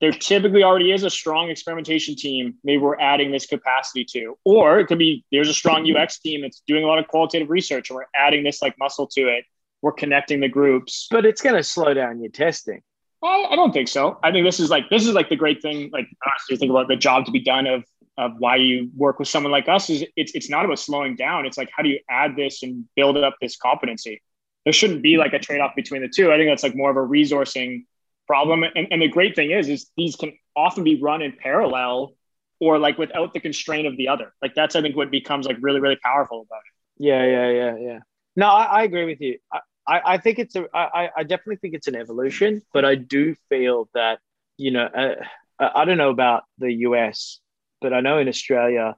there 0.00 0.12
typically 0.12 0.62
already 0.62 0.92
is 0.92 1.02
a 1.02 1.10
strong 1.10 1.50
experimentation 1.50 2.14
team 2.14 2.54
maybe 2.62 2.78
we're 2.78 2.98
adding 3.00 3.32
this 3.32 3.46
capacity 3.46 4.04
to. 4.04 4.38
Or 4.44 4.78
it 4.78 4.86
could 4.86 4.98
be 4.98 5.24
there's 5.32 5.48
a 5.48 5.54
strong 5.54 5.90
ux 5.96 6.18
team 6.18 6.42
that's 6.42 6.62
doing 6.66 6.84
a 6.84 6.86
lot 6.86 6.98
of 6.98 7.08
qualitative 7.08 7.50
research 7.50 7.90
and 7.90 7.96
we're 7.96 8.06
adding 8.14 8.44
this 8.44 8.62
like 8.62 8.74
muscle 8.78 9.06
to 9.08 9.22
it. 9.28 9.44
We're 9.82 9.92
connecting 9.92 10.40
the 10.40 10.48
groups. 10.48 11.08
But 11.10 11.24
it's 11.24 11.40
going 11.40 11.56
to 11.56 11.62
slow 11.62 11.94
down 11.94 12.20
your 12.20 12.30
testing. 12.30 12.82
I, 13.22 13.48
I, 13.50 13.56
don't 13.56 13.72
think 13.72 13.88
so. 13.88 14.18
I 14.22 14.30
think 14.30 14.46
this 14.46 14.60
is 14.60 14.70
like 14.70 14.88
this 14.90 15.06
is 15.06 15.12
like 15.12 15.28
the 15.28 15.36
great 15.36 15.60
thing 15.60 15.90
like 15.92 16.06
honestly 16.26 16.56
think 16.56 16.70
about 16.70 16.86
the 16.86 16.96
job 16.96 17.26
to 17.26 17.32
be 17.32 17.40
done 17.40 17.66
of 17.66 17.84
of 18.16 18.32
why 18.38 18.56
you 18.56 18.90
work 18.96 19.18
with 19.18 19.28
someone 19.28 19.52
like 19.52 19.68
us 19.68 19.90
is 19.90 20.04
it's 20.16 20.32
it's 20.34 20.48
not 20.48 20.64
about 20.64 20.78
slowing 20.78 21.16
down. 21.16 21.44
It's 21.44 21.58
like 21.58 21.70
how 21.76 21.82
do 21.82 21.88
you 21.88 21.98
add 22.08 22.36
this 22.36 22.62
and 22.62 22.84
build 22.94 23.16
up 23.16 23.34
this 23.40 23.56
competency? 23.56 24.22
There 24.64 24.72
shouldn't 24.72 25.02
be 25.02 25.16
like 25.16 25.32
a 25.32 25.38
trade-off 25.38 25.74
between 25.74 26.02
the 26.02 26.08
two. 26.08 26.30
I 26.30 26.36
think 26.36 26.50
that's 26.50 26.62
like 26.62 26.76
more 26.76 26.90
of 26.90 26.96
a 26.96 27.00
resourcing 27.00 27.84
problem. 28.28 28.62
And, 28.62 28.86
and 28.92 29.02
the 29.02 29.08
great 29.08 29.34
thing 29.34 29.50
is, 29.50 29.68
is 29.68 29.90
these 29.96 30.14
can 30.14 30.32
often 30.54 30.84
be 30.84 31.00
run 31.00 31.22
in 31.22 31.32
parallel 31.32 32.14
or 32.60 32.78
like 32.78 32.98
without 32.98 33.34
the 33.34 33.40
constraint 33.40 33.86
of 33.88 33.96
the 33.96 34.08
other. 34.08 34.32
Like 34.40 34.54
that's, 34.54 34.76
I 34.76 34.82
think, 34.82 34.94
what 34.96 35.10
becomes 35.10 35.46
like 35.46 35.56
really, 35.60 35.80
really 35.80 35.98
powerful 36.02 36.46
about 36.48 36.60
it. 36.60 37.04
Yeah, 37.04 37.24
yeah, 37.24 37.50
yeah, 37.50 37.76
yeah. 37.78 37.98
No, 38.36 38.46
I, 38.46 38.64
I 38.64 38.82
agree 38.84 39.06
with 39.06 39.20
you. 39.20 39.38
I, 39.52 39.60
I, 39.88 40.00
I 40.14 40.18
think 40.18 40.38
it's 40.38 40.54
a, 40.54 40.66
I, 40.74 41.10
I 41.16 41.22
definitely 41.22 41.56
think 41.56 41.74
it's 41.74 41.88
an 41.88 41.96
evolution, 41.96 42.62
but 42.72 42.84
I 42.84 42.94
do 42.94 43.34
feel 43.48 43.88
that, 43.94 44.18
you 44.58 44.70
know, 44.70 44.84
uh, 44.84 45.14
I 45.58 45.84
don't 45.86 45.98
know 45.98 46.10
about 46.10 46.44
the 46.58 46.72
US, 46.88 47.40
but 47.80 47.92
I 47.92 48.00
know 48.00 48.18
in 48.18 48.28
Australia, 48.28 48.96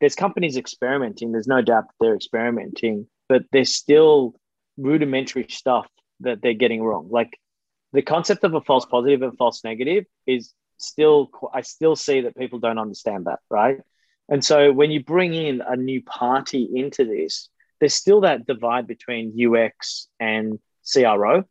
there's 0.00 0.14
companies 0.14 0.56
experimenting. 0.56 1.32
There's 1.32 1.48
no 1.48 1.60
doubt 1.60 1.86
they're 2.00 2.14
experimenting, 2.14 3.08
but 3.28 3.42
there's 3.52 3.74
still 3.74 4.34
rudimentary 4.76 5.46
stuff 5.48 5.86
that 6.20 6.40
they're 6.40 6.54
getting 6.54 6.82
wrong. 6.82 7.08
Like 7.10 7.38
the 7.92 8.02
concept 8.02 8.44
of 8.44 8.54
a 8.54 8.60
false 8.60 8.86
positive 8.86 9.22
and 9.22 9.36
false 9.36 9.64
negative 9.64 10.04
is 10.26 10.52
still 10.78 11.30
i 11.52 11.60
still 11.60 11.96
see 11.96 12.20
that 12.22 12.36
people 12.36 12.58
don't 12.58 12.78
understand 12.78 13.26
that 13.26 13.40
right? 13.50 13.80
And 14.30 14.44
so 14.44 14.72
when 14.72 14.90
you 14.90 15.02
bring 15.02 15.32
in 15.32 15.62
a 15.66 15.74
new 15.74 16.02
party 16.02 16.68
into 16.74 17.04
this 17.04 17.48
there's 17.80 17.94
still 17.94 18.20
that 18.22 18.46
divide 18.46 18.86
between 18.86 19.34
ux 19.46 20.08
and 20.20 20.58
cro 20.92 21.44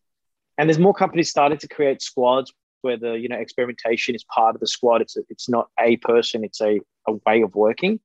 and 0.58 0.70
there's 0.70 0.80
more 0.80 0.94
companies 0.94 1.30
starting 1.30 1.58
to 1.60 1.68
create 1.68 2.02
squads 2.02 2.52
where 2.82 2.98
the 2.98 3.14
you 3.14 3.28
know 3.28 3.38
experimentation 3.38 4.16
is 4.16 4.24
part 4.24 4.56
of 4.56 4.62
the 4.62 4.68
squad. 4.68 5.02
It's 5.02 5.18
a, 5.18 5.22
it's 5.30 5.50
not 5.50 5.68
a 5.80 5.98
person 5.98 6.44
it's 6.44 6.62
a, 6.62 6.80
a 7.08 7.14
way 7.26 7.42
of 7.42 7.56
working. 7.56 8.00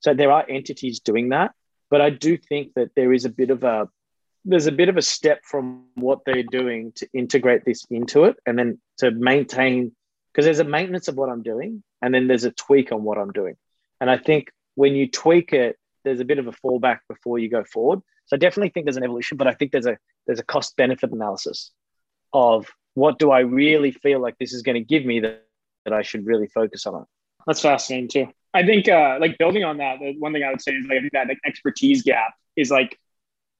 So 0.00 0.14
there 0.14 0.32
are 0.32 0.44
entities 0.48 1.00
doing 1.00 1.30
that. 1.30 1.52
But 1.90 2.00
i 2.00 2.10
do 2.10 2.36
think 2.36 2.72
that 2.74 2.90
there 2.96 3.12
is 3.12 3.24
a 3.26 3.28
bit 3.40 3.50
of 3.50 3.64
a 3.64 3.88
there's 4.44 4.66
a 4.66 4.72
bit 4.72 4.88
of 4.88 4.96
a 4.96 5.02
step 5.02 5.40
from 5.44 5.84
what 5.94 6.20
they're 6.26 6.42
doing 6.42 6.92
to 6.96 7.08
integrate 7.14 7.64
this 7.64 7.86
into 7.90 8.24
it 8.24 8.36
and 8.46 8.58
then 8.58 8.80
to 8.98 9.10
maintain 9.10 9.92
because 10.32 10.46
there's 10.46 10.58
a 10.58 10.64
maintenance 10.64 11.08
of 11.08 11.16
what 11.16 11.28
I'm 11.28 11.42
doing 11.42 11.82
and 12.00 12.12
then 12.14 12.26
there's 12.26 12.44
a 12.44 12.50
tweak 12.50 12.90
on 12.90 13.04
what 13.04 13.18
I'm 13.18 13.32
doing. 13.32 13.56
And 14.00 14.10
I 14.10 14.18
think 14.18 14.50
when 14.74 14.94
you 14.94 15.08
tweak 15.08 15.52
it, 15.52 15.76
there's 16.04 16.20
a 16.20 16.24
bit 16.24 16.38
of 16.38 16.48
a 16.48 16.52
fallback 16.52 17.00
before 17.08 17.38
you 17.38 17.48
go 17.48 17.62
forward. 17.64 18.00
So 18.26 18.36
I 18.36 18.38
definitely 18.38 18.70
think 18.70 18.86
there's 18.86 18.96
an 18.96 19.04
evolution, 19.04 19.36
but 19.36 19.46
I 19.46 19.54
think 19.54 19.72
there's 19.72 19.86
a 19.86 19.96
there's 20.26 20.40
a 20.40 20.44
cost 20.44 20.76
benefit 20.76 21.12
analysis 21.12 21.70
of 22.32 22.66
what 22.94 23.18
do 23.18 23.30
I 23.30 23.40
really 23.40 23.90
feel 23.90 24.20
like 24.20 24.36
this 24.38 24.52
is 24.52 24.62
going 24.62 24.74
to 24.74 24.84
give 24.84 25.04
me 25.04 25.20
that, 25.20 25.46
that 25.84 25.94
I 25.94 26.02
should 26.02 26.26
really 26.26 26.46
focus 26.46 26.86
on. 26.86 27.06
That's 27.46 27.60
fascinating 27.60 28.08
too. 28.08 28.32
I 28.54 28.64
think 28.64 28.88
uh, 28.88 29.18
like 29.20 29.38
building 29.38 29.64
on 29.64 29.78
that, 29.78 29.98
the 29.98 30.14
one 30.18 30.32
thing 30.32 30.44
I 30.44 30.50
would 30.50 30.62
say 30.62 30.72
is 30.72 30.86
like 30.86 30.98
I 30.98 31.00
think 31.00 31.12
that 31.12 31.28
like, 31.28 31.38
expertise 31.44 32.02
gap 32.02 32.34
is 32.56 32.70
like 32.70 32.98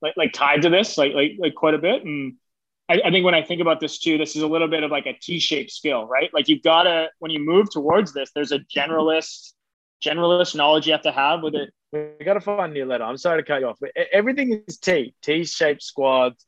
like 0.03 0.15
like 0.17 0.33
tied 0.33 0.63
to 0.63 0.69
this 0.71 0.99
like 0.99 1.13
like 1.15 1.33
like 1.39 1.55
quite 1.55 1.75
a 1.75 1.79
bit. 1.79 2.05
And 2.05 2.35
I, 2.89 3.01
I 3.07 3.11
think 3.11 3.25
when 3.25 3.35
I 3.35 3.43
think 3.43 3.61
about 3.61 3.81
this 3.81 3.99
too, 3.99 4.19
this 4.19 4.37
is 4.37 4.43
a 4.43 4.47
little 4.47 4.69
bit 4.69 4.83
of 4.83 4.91
like 4.91 5.07
a 5.07 5.15
T-shaped 5.15 5.71
skill, 5.71 6.07
right? 6.07 6.31
Like 6.35 6.49
you've 6.49 6.63
got 6.63 6.83
to 6.85 7.09
when 7.21 7.31
you 7.31 7.41
move 7.41 7.71
towards 7.71 8.13
this, 8.13 8.31
there's 8.35 8.53
a 8.53 8.59
generalist 8.59 9.53
generalist 10.05 10.55
knowledge 10.55 10.87
you 10.87 10.93
have 10.93 11.03
to 11.03 11.13
have 11.13 11.43
with 11.43 11.55
it. 11.55 11.73
We 11.93 12.25
got 12.25 12.35
to 12.35 12.41
find 12.41 12.73
new 12.73 12.85
letter. 12.85 13.05
I'm 13.05 13.17
sorry 13.17 13.43
to 13.43 13.47
cut 13.47 13.61
you 13.61 13.69
off. 13.69 13.79
But 13.81 13.93
everything 14.13 14.65
is 14.67 14.79
T, 14.79 15.15
T-shaped 15.23 15.83
squads. 15.83 16.45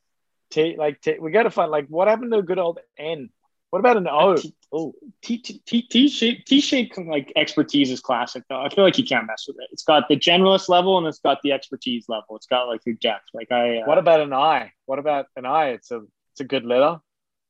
T 0.50 0.76
like 0.76 1.00
T. 1.00 1.16
We 1.20 1.30
got 1.30 1.44
to 1.44 1.50
find 1.50 1.70
like 1.70 1.86
what 1.88 2.08
happened 2.08 2.32
to 2.32 2.38
a 2.38 2.42
good 2.42 2.58
old 2.58 2.80
N. 2.98 3.30
What 3.74 3.80
about 3.80 3.96
an 3.96 4.06
O? 4.06 4.36
Oh, 4.72 4.94
T 5.20 5.36
T 5.38 5.60
T 5.66 5.82
T 5.82 6.08
shape 6.08 6.44
T 6.44 6.60
shape 6.60 6.92
like 6.96 7.32
expertise 7.34 7.90
is 7.90 7.98
classic 7.98 8.44
though. 8.48 8.62
I 8.62 8.68
feel 8.68 8.84
like 8.84 8.98
you 8.98 9.04
can't 9.04 9.26
mess 9.26 9.46
with 9.48 9.56
it. 9.58 9.68
It's 9.72 9.82
got 9.82 10.08
the 10.08 10.14
generalist 10.14 10.68
level 10.68 10.96
and 10.96 11.08
it's 11.08 11.18
got 11.18 11.42
the 11.42 11.50
expertise 11.50 12.04
level. 12.08 12.36
It's 12.36 12.46
got 12.46 12.68
like 12.68 12.82
your 12.86 12.94
depth. 12.94 13.24
Like 13.34 13.50
I. 13.50 13.78
Uh, 13.78 13.86
what 13.86 13.98
about 13.98 14.20
an 14.20 14.32
I? 14.32 14.70
What 14.86 15.00
about 15.00 15.26
an 15.34 15.44
I? 15.44 15.70
It's 15.70 15.90
a 15.90 16.02
it's 16.30 16.40
a 16.40 16.44
good 16.44 16.64
letter. 16.64 17.00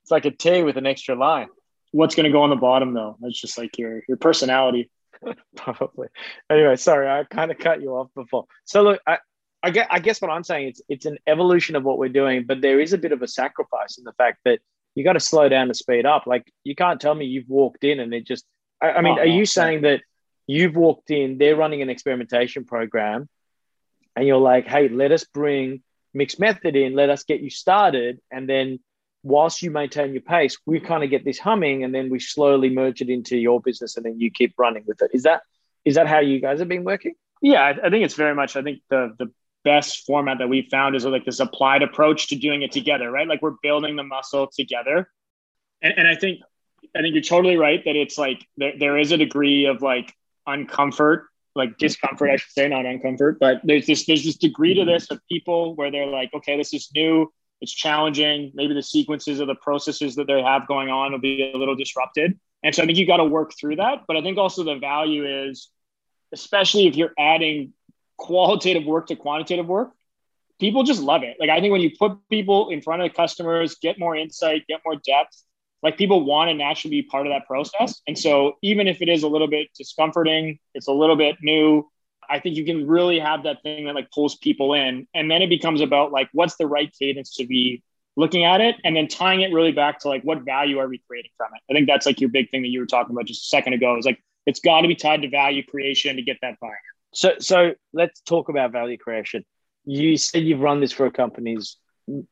It's 0.01 0.11
like 0.11 0.25
a 0.25 0.31
T 0.31 0.63
with 0.63 0.79
an 0.79 0.87
extra 0.87 1.15
line. 1.15 1.49
What's 1.93 2.15
going 2.15 2.25
to 2.25 2.33
go 2.33 2.41
on 2.41 2.49
the 2.49 2.57
bottom 2.57 2.95
though? 2.95 3.19
It's 3.25 3.39
just 3.39 3.59
like 3.59 3.77
your 3.77 4.01
your 4.09 4.17
personality. 4.17 4.91
Probably. 5.57 6.09
Anyway, 6.49 6.77
sorry, 6.77 7.07
I 7.07 7.25
kind 7.25 7.51
of 7.51 7.59
cut 7.59 7.83
you 7.83 7.91
off 7.91 8.09
before. 8.15 8.47
So 8.65 8.83
look, 8.83 9.03
I, 9.07 9.19
I 9.63 9.69
guess, 9.69 9.87
I 9.91 9.99
guess 9.99 10.23
what 10.23 10.31
I'm 10.31 10.43
saying 10.43 10.69
it's 10.69 10.81
it's 10.89 11.05
an 11.05 11.19
evolution 11.27 11.77
of 11.77 11.85
what 11.85 11.99
we're 11.99 12.09
doing, 12.09 12.47
but 12.47 12.63
there 12.63 12.81
is 12.81 12.95
a 12.95 12.99
bit 12.99 13.13
of 13.13 13.21
a 13.21 13.29
sacrifice 13.29 13.99
in 13.99 14.05
the 14.05 14.15
fact 14.15 14.39
that 14.47 14.61
you 14.95 15.05
got 15.05 15.15
to 15.15 15.21
slow 15.21 15.49
down 15.49 15.69
to 15.69 15.75
speed 15.75 16.07
up. 16.07 16.27
Like 16.27 16.51
you 16.63 16.75
can't 16.75 17.01
tell 17.01 17.15
me 17.15 17.27
you've 17.27 17.49
walked 17.49 17.85
in 17.85 18.01
and 18.01 18.13
it 18.15 18.27
just. 18.27 18.45
I, 18.81 18.93
I 18.93 19.01
mean, 19.03 19.19
oh, 19.19 19.23
are 19.23 19.27
you 19.27 19.47
saying 19.47 19.83
that 19.83 20.01
you've 20.47 20.77
walked 20.77 21.11
in? 21.11 21.39
They're 21.39 21.57
running 21.57 21.83
an 21.83 21.91
experimentation 21.91 22.65
program, 22.65 23.29
and 24.17 24.27
you're 24.27 24.39
like, 24.39 24.67
"Hey, 24.67 24.89
let 24.89 25.13
us 25.13 25.25
bring 25.25 25.83
mixed 26.13 26.39
method 26.39 26.77
in. 26.77 26.95
Let 26.95 27.11
us 27.11 27.25
get 27.25 27.41
you 27.41 27.51
started, 27.51 28.21
and 28.31 28.49
then." 28.49 28.81
Whilst 29.27 29.63
you 29.63 29.71
maintain 29.71 30.13
your 30.13 30.21
pace, 30.21 30.59
we 30.67 30.81
kind 30.81 31.03
of 31.03 31.09
get 31.09 31.25
this 31.25 31.39
humming, 31.39 31.83
and 31.83 31.95
then 31.95 32.11
we 32.11 32.21
slowly 32.21 32.69
merge 32.69 33.01
it 33.01 33.09
into 33.09 33.39
your 33.39 33.59
business, 33.59 33.97
and 33.97 34.05
then 34.05 34.21
you 34.21 34.31
keep 34.31 34.53
running 34.59 34.85
with 34.87 35.01
it. 35.01 35.13
Is 35.15 35.23
that 35.23 35.41
is 35.87 35.95
that 35.95 36.07
how 36.07 36.21
you 36.21 36.41
guys 36.41 36.59
have 36.59 36.69
been 36.69 36.85
working? 36.85 37.15
Yeah, 37.41 37.63
I, 37.63 37.71
I 37.87 37.91
think 37.91 38.05
it's 38.05 38.17
very 38.17 38.35
much. 38.35 38.55
I 38.55 38.63
think 38.63 38.83
the 38.91 39.15
the 39.19 39.33
best 39.65 40.05
format 40.07 40.39
that 40.39 40.49
we've 40.49 40.69
found 40.71 40.95
is 40.95 41.05
like 41.05 41.25
this 41.25 41.41
applied 41.41 41.83
approach 41.83 42.29
to 42.29 42.37
doing 42.37 42.63
it 42.63 42.73
together, 42.73 43.11
right? 43.11 43.27
Like 43.27 43.43
we're 43.43 43.57
building 43.63 43.97
the 43.97 44.03
muscle 44.03 44.49
together. 44.55 45.09
And, 45.83 45.95
and 45.97 46.09
I 46.09 46.15
think 46.15 46.41
I 46.97 47.01
think 47.01 47.15
you're 47.15 47.23
totally 47.23 47.57
right 47.57 47.83
that 47.85 47.97
it's 47.97 48.19
like 48.19 48.47
there, 48.57 48.75
there 48.79 48.99
is 48.99 49.13
a 49.13 49.17
degree 49.17 49.67
of 49.67 49.83
like 49.83 50.15
uncomfort, 50.47 51.25
like 51.55 51.79
discomfort, 51.79 52.31
I 52.31 52.37
should 52.37 52.53
say, 52.53 52.69
not 52.69 52.85
uncomfort, 52.85 53.39
but 53.41 53.61
there's 53.65 53.87
this 53.87 54.07
there's 54.07 54.25
this 54.25 54.37
degree 54.37 54.75
to 54.75 54.85
this 54.85 55.11
of 55.11 55.21
people 55.31 55.75
where 55.75 55.91
they're 55.91 56.07
like, 56.07 56.31
okay, 56.35 56.57
this 56.57 56.73
is 56.75 56.91
new, 56.95 57.33
it's 57.61 57.73
challenging. 57.73 58.53
Maybe 58.55 58.75
the 58.75 58.83
sequences 58.83 59.41
of 59.41 59.47
the 59.47 59.55
processes 59.55 60.17
that 60.17 60.27
they 60.27 60.43
have 60.43 60.67
going 60.67 60.91
on 60.91 61.13
will 61.13 61.21
be 61.21 61.51
a 61.55 61.57
little 61.57 61.75
disrupted. 61.75 62.39
And 62.63 62.75
so 62.75 62.83
I 62.83 62.87
think 62.87 62.99
you 62.99 63.07
got 63.07 63.19
to 63.19 63.25
work 63.25 63.53
through 63.59 63.77
that. 63.77 64.03
But 64.07 64.17
I 64.17 64.23
think 64.23 64.39
also 64.39 64.65
the 64.65 64.77
value 64.77 65.49
is, 65.49 65.69
especially 66.33 66.87
if 66.87 66.97
you're 66.97 67.13
adding 67.19 67.73
qualitative 68.17 68.85
work 68.85 69.09
to 69.09 69.17
quantitative 69.17 69.67
work, 69.67 69.91
people 70.61 70.83
just 70.83 71.03
love 71.03 71.23
it. 71.23 71.37
Like 71.39 71.51
I 71.51 71.61
think 71.61 71.73
when 71.73 71.81
you 71.81 71.91
put 71.99 72.19
people 72.31 72.71
in 72.71 72.81
front 72.81 73.03
of 73.03 73.09
the 73.09 73.15
customers, 73.15 73.77
get 73.81 73.99
more 73.99 74.17
insight, 74.17 74.67
get 74.69 74.81
more 74.85 74.97
depth, 74.97 75.43
like 75.83 75.99
people 75.99 76.25
want 76.25 76.49
to 76.49 76.55
naturally 76.55 77.03
be 77.03 77.09
part 77.09 77.27
of 77.27 77.33
that 77.33 77.47
process. 77.47 78.01
And 78.07 78.19
so 78.19 78.57
even 78.63 78.89
if 78.89 79.03
it 79.03 79.09
is 79.09 79.23
a 79.23 79.29
little 79.29 79.49
bit 79.49 79.69
discomforting, 79.77 80.59
it's 80.75 80.89
a 80.89 80.93
little 80.93 81.17
bit 81.17 81.37
new, 81.43 81.89
I 82.31 82.41
think 82.41 82.57
you 82.57 82.65
can 82.65 82.87
really 82.87 83.19
have 83.19 83.43
that 83.43 83.63
thing 83.63 83.85
that 83.85 83.95
like 83.95 84.11
pulls 84.11 84.37
people 84.37 84.73
in. 84.75 85.07
And 85.15 85.31
then 85.31 85.43
it 85.43 85.49
becomes 85.49 85.81
about 85.81 86.13
like 86.13 86.31
what's 86.33 86.57
the 86.57 86.67
right 86.67 86.91
cadence 86.99 87.37
to 87.37 87.47
be 87.47 87.83
looking 88.17 88.45
at 88.45 88.61
it 88.61 88.77
and 88.85 88.97
then 88.97 89.09
tying 89.09 89.41
it 89.41 89.53
really 89.53 89.73
back 89.73 89.99
to 90.01 90.09
like 90.09 90.23
what 90.23 90.43
value 90.43 90.79
are 90.79 90.89
we 90.89 91.03
creating 91.07 91.33
from 91.37 91.49
it. 91.55 91.61
I 91.71 91.75
think 91.75 91.87
that's 91.87 92.07
like 92.07 92.21
your 92.21 92.31
big 92.31 92.51
thing 92.51 92.63
that 92.63 92.69
you 92.69 92.81
were 92.81 92.87
talking 92.87 93.15
about 93.15 93.27
just 93.27 93.45
a 93.45 93.49
second 93.49 93.75
ago 93.75 93.99
is 93.99 94.07
like 94.07 94.23
it's 94.47 94.61
got 94.61 94.83
to 94.83 94.89
be 94.89 94.95
tied 94.95 95.23
to 95.23 95.29
value 95.29 95.63
creation 95.65 96.17
to 96.17 96.23
get 96.23 96.39
that 96.43 96.59
buy. 96.61 96.69
So, 97.15 97.35
so 97.39 97.73
let's 97.93 98.21
talk 98.23 98.49
about 98.49 98.73
value 98.73 98.99
creation. 98.99 99.45
You 99.85 100.17
said 100.17 100.43
you've 100.43 100.61
run 100.61 100.81
this 100.81 100.93
for 100.93 101.11
companies. 101.11 101.77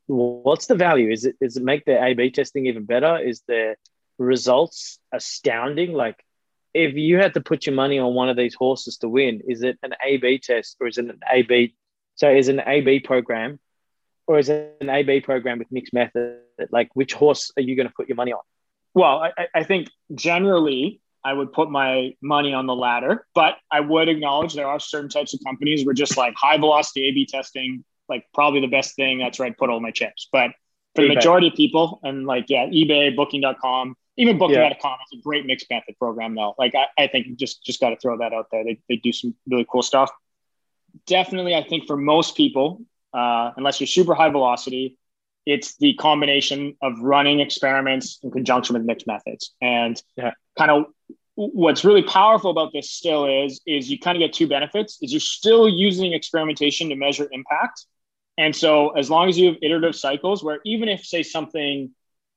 What's 0.07 0.67
the 0.67 0.75
value? 0.75 1.11
Is 1.11 1.25
it 1.25 1.37
is 1.41 1.57
it 1.57 1.63
make 1.63 1.85
their 1.85 2.05
A/B 2.05 2.33
testing 2.33 2.67
even 2.67 2.85
better? 2.85 3.19
Is 3.19 3.43
the 3.47 3.77
results 4.19 4.99
astounding? 5.13 5.93
Like, 5.93 6.17
if 6.75 6.95
you 6.95 7.19
had 7.19 7.35
to 7.35 7.41
put 7.41 7.67
your 7.67 7.75
money 7.75 7.99
on 7.99 8.15
one 8.15 8.29
of 8.29 8.37
these 8.37 8.55
horses 8.55 8.99
to 8.99 9.09
win, 9.09 9.43
is 9.47 9.63
it 9.63 9.79
an 9.83 9.95
A/B 10.05 10.39
test 10.39 10.77
or 10.81 10.89
is 10.89 10.99
it 10.99 11.07
an 11.07 11.21
A/B? 11.33 11.75
So, 12.17 12.31
is 12.31 12.49
an 12.49 12.61
A/B 12.61 13.01
program, 13.01 13.61
or 14.27 14.39
is 14.39 14.49
it 14.49 14.77
an 14.81 14.91
A/B 14.91 15.21
program 15.21 15.59
with 15.59 15.71
mixed 15.71 15.95
method? 15.95 16.41
Like, 16.71 16.91
which 16.95 17.15
horse 17.15 17.53
are 17.57 17.63
you 17.63 17.77
going 17.77 17.89
to 17.89 17.95
put 17.95 18.09
your 18.09 18.17
money 18.17 18.33
on? 18.33 18.41
Well, 18.95 19.23
I, 19.23 19.47
I 19.55 19.65
think 19.65 19.89
generally 20.15 21.01
I 21.25 21.33
would 21.33 21.53
put 21.53 21.71
my 21.71 22.15
money 22.21 22.53
on 22.53 22.67
the 22.67 22.75
latter, 22.75 23.27
but 23.35 23.57
I 23.71 23.81
would 23.81 24.09
acknowledge 24.09 24.55
there 24.55 24.67
are 24.67 24.81
certain 24.81 25.09
types 25.09 25.35
of 25.35 25.41
companies 25.45 25.85
where 25.85 25.95
just 25.95 26.17
like 26.17 26.35
high 26.37 26.57
velocity 26.57 27.09
A 27.09 27.13
B 27.13 27.27
testing, 27.27 27.85
like 28.09 28.25
probably 28.35 28.61
the 28.61 28.67
best 28.67 28.97
thing. 28.97 29.19
That's 29.19 29.39
where 29.39 29.47
I'd 29.47 29.57
put 29.57 29.71
all 29.71 29.81
my 29.81 29.93
chips. 29.93 30.29
But 30.33 30.51
for 30.95 31.03
eBay. 31.03 31.09
the 31.09 31.15
majority 31.15 31.49
of 31.49 31.55
people, 31.55 32.01
and 32.03 32.27
like, 32.27 32.47
yeah, 32.49 32.67
eBay, 32.67 33.15
booking.com, 33.15 33.97
even 34.17 34.39
booking.com 34.39 34.61
yeah. 34.63 34.97
is 35.13 35.19
a 35.19 35.23
great 35.23 35.47
mixed 35.47 35.67
method 35.71 35.97
program 35.99 36.35
though. 36.35 36.55
Like, 36.59 36.75
I, 36.75 36.87
I 37.03 37.07
think 37.07 37.37
just, 37.39 37.65
just 37.65 37.81
got 37.81 37.91
to 37.91 37.97
throw 37.97 38.19
that 38.19 38.33
out 38.33 38.49
there. 38.51 38.65
They, 38.65 38.81
they 38.89 38.97
do 38.97 39.13
some 39.13 39.35
really 39.49 39.67
cool 39.71 39.83
stuff. 39.83 40.11
Definitely, 41.07 41.55
I 41.55 41.63
think 41.63 41.87
for 41.87 41.97
most 41.97 42.37
people, 42.37 42.83
uh, 43.15 43.53
unless 43.57 43.81
you're 43.81 43.87
super 43.87 44.15
high 44.15 44.29
velocity, 44.29 44.99
it's 45.45 45.77
the 45.77 45.95
combination 45.95 46.77
of 46.83 47.01
running 47.01 47.41
experiments 47.41 48.19
in 48.23 48.31
conjunction 48.31 48.75
with 48.75 48.85
mixed 48.85 49.07
methods. 49.07 49.53
And 49.61 50.01
yeah. 50.17 50.33
kind 50.57 50.71
of 50.71 50.87
what's 51.35 51.85
really 51.85 52.03
powerful 52.03 52.51
about 52.51 52.73
this 52.73 52.91
still 52.91 53.27
is 53.27 53.61
is 53.67 53.91
you 53.91 53.99
kind 53.99 54.17
of 54.17 54.21
get 54.21 54.33
two 54.33 54.47
benefits 54.47 54.99
is 55.01 55.13
you're 55.13 55.21
still 55.21 55.69
using 55.69 56.13
experimentation 56.13 56.91
to 56.91 56.97
measure 56.97 57.27
impact 57.33 57.87
and 58.37 58.55
so 58.55 58.91
as 58.91 59.09
long 59.09 59.29
as 59.29 59.39
you 59.39 59.47
have 59.47 59.57
iterative 59.63 59.97
cycles 59.97 60.45
where 60.45 60.61
even 60.65 60.89
if 60.89 61.05
say 61.05 61.23
something 61.23 61.91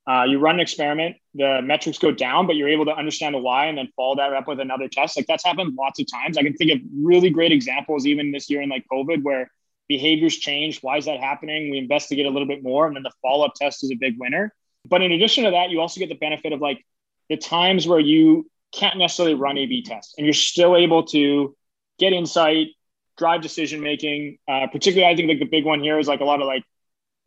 uh, 0.08 0.22
you 0.24 0.38
run 0.38 0.54
an 0.54 0.60
experiment 0.60 1.16
the 1.34 1.60
metrics 1.62 1.98
go 1.98 2.10
down 2.10 2.46
but 2.46 2.56
you're 2.56 2.68
able 2.68 2.86
to 2.86 2.94
understand 2.94 3.34
the 3.34 3.38
why 3.38 3.66
and 3.66 3.76
then 3.76 3.88
follow 3.96 4.16
that 4.16 4.32
up 4.32 4.48
with 4.48 4.60
another 4.60 4.88
test 4.88 5.16
like 5.16 5.26
that's 5.26 5.44
happened 5.44 5.74
lots 5.76 6.00
of 6.00 6.06
times 6.10 6.38
i 6.38 6.42
can 6.42 6.54
think 6.54 6.72
of 6.72 6.78
really 6.98 7.28
great 7.28 7.52
examples 7.52 8.06
even 8.06 8.32
this 8.32 8.48
year 8.48 8.62
in 8.62 8.70
like 8.70 8.84
covid 8.90 9.22
where 9.22 9.50
behaviors 9.88 10.36
change 10.36 10.82
why 10.82 10.96
is 10.96 11.04
that 11.04 11.20
happening 11.20 11.70
we 11.70 11.78
investigate 11.78 12.26
a 12.26 12.30
little 12.30 12.48
bit 12.48 12.62
more 12.62 12.86
and 12.86 12.96
then 12.96 13.02
the 13.02 13.12
follow-up 13.22 13.52
test 13.54 13.84
is 13.84 13.90
a 13.90 13.96
big 13.96 14.14
winner 14.18 14.52
but 14.84 15.02
in 15.02 15.12
addition 15.12 15.44
to 15.44 15.50
that 15.50 15.70
you 15.70 15.80
also 15.80 16.00
get 16.00 16.08
the 16.08 16.16
benefit 16.16 16.52
of 16.52 16.60
like 16.60 16.84
the 17.28 17.36
times 17.36 17.86
where 17.86 18.00
you 18.00 18.46
can't 18.72 18.98
necessarily 18.98 19.34
run 19.34 19.58
A/B 19.58 19.82
tests, 19.82 20.14
and 20.16 20.26
you're 20.26 20.34
still 20.34 20.76
able 20.76 21.04
to 21.04 21.56
get 21.98 22.12
insight, 22.12 22.68
drive 23.16 23.42
decision 23.42 23.80
making. 23.80 24.38
Uh, 24.48 24.66
particularly, 24.66 25.12
I 25.12 25.16
think 25.16 25.28
like 25.28 25.38
the 25.38 25.46
big 25.46 25.64
one 25.64 25.80
here 25.80 25.98
is 25.98 26.08
like 26.08 26.20
a 26.20 26.24
lot 26.24 26.40
of 26.40 26.46
like 26.46 26.64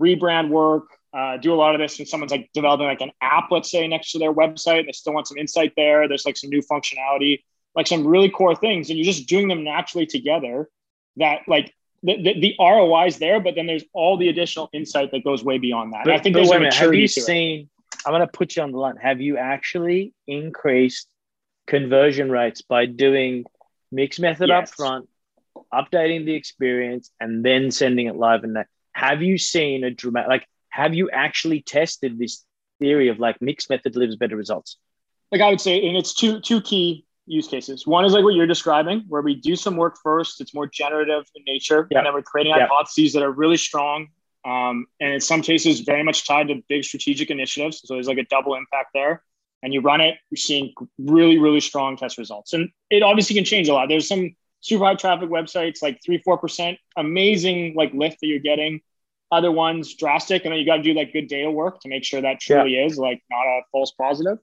rebrand 0.01 0.49
work. 0.49 0.85
Uh, 1.11 1.37
do 1.37 1.51
a 1.53 1.55
lot 1.55 1.73
of 1.73 1.81
this 1.81 1.97
when 1.97 2.05
someone's 2.05 2.31
like 2.31 2.49
developing 2.53 2.85
like 2.85 3.01
an 3.01 3.11
app, 3.19 3.49
let's 3.49 3.71
say, 3.71 3.87
next 3.87 4.11
to 4.11 4.19
their 4.19 4.33
website. 4.33 4.85
They 4.85 4.91
still 4.91 5.13
want 5.13 5.27
some 5.27 5.37
insight 5.37 5.73
there. 5.75 6.07
There's 6.07 6.25
like 6.25 6.37
some 6.37 6.51
new 6.51 6.61
functionality, 6.61 7.39
like 7.75 7.87
some 7.87 8.05
really 8.05 8.29
core 8.29 8.55
things, 8.55 8.89
and 8.89 8.97
you're 8.97 9.05
just 9.05 9.27
doing 9.27 9.47
them 9.47 9.63
naturally 9.63 10.05
together. 10.05 10.69
That 11.17 11.41
like 11.47 11.73
the, 12.03 12.21
the, 12.21 12.39
the 12.39 12.55
ROI 12.59 13.07
is 13.07 13.17
there, 13.19 13.39
but 13.39 13.55
then 13.55 13.65
there's 13.65 13.83
all 13.93 14.17
the 14.17 14.29
additional 14.29 14.69
insight 14.73 15.11
that 15.11 15.23
goes 15.23 15.43
way 15.43 15.57
beyond 15.57 15.93
that. 15.93 16.05
But, 16.05 16.13
I 16.13 16.19
think 16.19 16.35
there's 16.35 16.49
wait 16.49 16.57
a 16.57 16.59
minute, 16.59 16.73
have 16.75 16.93
you 16.93 17.07
to 17.07 17.19
it. 17.21 17.67
I'm 18.05 18.13
going 18.13 18.21
to 18.21 18.27
put 18.27 18.55
you 18.55 18.63
on 18.63 18.71
the 18.71 18.77
line. 18.77 18.95
Have 18.97 19.19
you 19.19 19.37
actually 19.37 20.13
increased 20.27 21.07
conversion 21.67 22.31
rates 22.31 22.61
by 22.61 22.85
doing 22.85 23.45
mixed 23.91 24.19
method 24.19 24.49
Yes. 24.49 24.69
up 24.69 24.75
front, 24.75 25.09
updating 25.73 26.25
the 26.25 26.33
experience, 26.35 27.11
and 27.19 27.43
then 27.43 27.71
sending 27.71 28.07
it 28.07 28.15
live? 28.15 28.43
And 28.43 28.55
that 28.55 28.67
have 28.93 29.21
you 29.21 29.37
seen 29.37 29.83
a 29.83 29.91
dramatic? 29.91 30.29
Like, 30.29 30.47
have 30.69 30.93
you 30.93 31.09
actually 31.11 31.61
tested 31.61 32.17
this 32.17 32.45
theory 32.79 33.09
of 33.09 33.19
like 33.19 33.41
mixed 33.41 33.69
method 33.69 33.93
delivers 33.93 34.15
better 34.15 34.35
results? 34.35 34.77
like 35.31 35.41
I 35.41 35.49
would 35.49 35.61
say, 35.61 35.85
and 35.87 35.95
it's 35.95 36.13
two 36.13 36.39
two 36.39 36.61
key 36.61 37.05
use 37.29 37.47
cases. 37.47 37.85
One 37.87 38.05
is 38.05 38.13
like 38.13 38.23
what 38.23 38.35
you're 38.35 38.47
describing, 38.47 39.05
where 39.07 39.21
we 39.21 39.35
do 39.35 39.55
some 39.55 39.75
work 39.77 39.97
first. 40.03 40.41
It's 40.41 40.53
more 40.53 40.67
generative 40.67 41.25
in 41.35 41.43
nature, 41.45 41.87
Yeah. 41.91 41.99
and 41.99 42.07
then 42.07 42.13
we're 42.13 42.21
creating 42.21 42.53
Yeah. 42.55 42.67
hypotheses 42.67 43.13
that 43.13 43.23
are 43.23 43.31
really 43.31 43.57
strong, 43.57 44.07
um, 44.45 44.87
and 44.99 45.13
in 45.13 45.21
some 45.21 45.41
cases, 45.41 45.81
very 45.81 46.03
much 46.03 46.27
tied 46.27 46.47
to 46.49 46.61
big 46.67 46.83
strategic 46.83 47.29
initiatives. 47.29 47.81
So 47.85 47.93
there's 47.93 48.07
like 48.07 48.17
a 48.17 48.25
double 48.25 48.55
impact 48.55 48.91
there. 48.93 49.23
And 49.61 49.73
you 49.73 49.81
run 49.81 49.99
it, 49.99 50.17
you're 50.31 50.37
seeing 50.37 50.73
really, 50.97 51.37
really 51.37 51.59
strong 51.59 51.97
test 51.97 52.17
results, 52.17 52.53
and 52.53 52.69
it 52.89 53.03
obviously 53.03 53.35
can 53.35 53.43
change 53.43 53.67
a 53.67 53.73
lot. 53.73 53.89
There's 53.89 54.07
some 54.07 54.33
super 54.61 54.85
high 54.85 54.95
traffic 54.95 55.29
websites, 55.29 55.81
like 55.81 55.99
three, 56.01 56.19
four 56.19 56.37
percent, 56.37 56.77
amazing 56.95 57.73
like 57.75 57.93
lift 57.93 58.21
that 58.21 58.27
you're 58.27 58.39
getting. 58.39 58.79
Other 59.33 59.51
ones 59.51 59.95
drastic, 59.95 60.45
and 60.45 60.53
then 60.53 60.59
you 60.59 60.65
got 60.65 60.77
to 60.77 60.81
do 60.83 60.93
like 60.93 61.11
good 61.11 61.27
data 61.27 61.51
work 61.51 61.81
to 61.81 61.89
make 61.89 62.05
sure 62.05 62.21
that 62.21 62.39
truly 62.39 62.77
is 62.77 62.97
like 62.97 63.21
not 63.29 63.45
a 63.45 63.59
false 63.73 63.91
positive. 63.91 64.37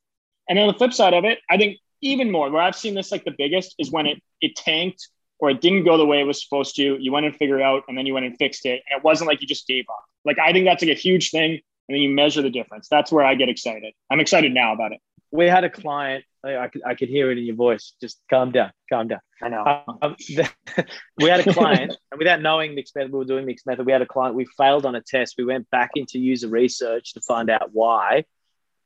And 0.51 0.59
then 0.59 0.65
on 0.67 0.73
the 0.75 0.79
flip 0.79 0.93
side 0.93 1.15
of 1.15 1.25
it, 1.25 1.39
I 1.49 1.57
think 1.57 1.79
even 2.07 2.31
more 2.31 2.51
where 2.51 2.63
I've 2.63 2.77
seen 2.77 2.95
this 2.95 3.13
like 3.13 3.25
the 3.25 3.35
biggest 3.37 3.75
is 3.79 3.91
when 3.91 4.07
it 4.07 4.23
it 4.41 4.57
tanked 4.57 5.09
or 5.39 5.51
it 5.51 5.61
didn't 5.61 5.85
go 5.85 5.99
the 5.99 6.07
way 6.07 6.21
it 6.21 6.27
was 6.27 6.43
supposed 6.43 6.77
to. 6.77 6.97
You 6.99 7.13
went 7.13 7.27
and 7.27 7.37
figured 7.37 7.61
it 7.61 7.65
out, 7.65 7.83
and 7.89 7.97
then 7.97 8.07
you 8.07 8.15
went 8.15 8.27
and 8.27 8.37
fixed 8.37 8.65
it, 8.65 8.83
and 8.89 8.99
it 8.99 9.05
wasn't 9.05 9.29
like 9.29 9.43
you 9.43 9.47
just 9.47 9.67
gave 9.67 9.85
up. 9.91 10.05
Like 10.25 10.39
I 10.39 10.53
think 10.53 10.67
that's 10.67 10.83
like 10.83 10.93
a 10.93 11.01
huge 11.01 11.31
thing, 11.31 11.53
and 11.53 11.95
then 11.95 11.99
you 11.99 12.11
measure 12.11 12.43
the 12.43 12.51
difference. 12.51 12.89
That's 12.89 13.13
where 13.13 13.25
I 13.25 13.35
get 13.35 13.49
excited. 13.49 13.93
I'm 14.11 14.21
excited 14.21 14.53
now 14.53 14.73
about 14.73 14.93
it. 14.93 15.01
We 15.31 15.47
had 15.47 15.65
a 15.65 15.71
client. 15.71 16.25
I, 16.45 16.69
could, 16.69 16.83
I 16.87 16.95
could 16.95 17.09
hear 17.09 17.33
it 17.33 17.39
in 17.39 17.45
your 17.45 17.57
voice. 17.57 17.95
Just 18.01 18.21
calm 18.31 18.53
down, 18.53 18.71
calm 18.89 19.09
down. 19.09 19.19
I 19.43 19.49
know. 19.49 19.83
Um, 20.01 20.17
we 21.21 21.29
had 21.29 21.45
a 21.45 21.53
client, 21.53 21.97
and 22.13 22.19
without 22.19 22.41
knowing 22.41 22.75
mixed 22.75 22.95
method, 22.95 23.13
we 23.13 23.19
were 23.19 23.25
doing 23.25 23.45
mixed 23.45 23.67
method. 23.67 23.85
We 23.85 23.93
had 23.93 24.03
a 24.03 24.07
client. 24.07 24.37
We 24.37 24.47
failed 24.57 24.87
on 24.87 24.95
a 24.95 25.01
test. 25.01 25.35
We 25.37 25.45
went 25.45 25.69
back 25.71 25.91
into 25.97 26.19
user 26.19 26.49
research 26.49 27.15
to 27.15 27.21
find 27.21 27.51
out 27.51 27.71
why, 27.73 28.25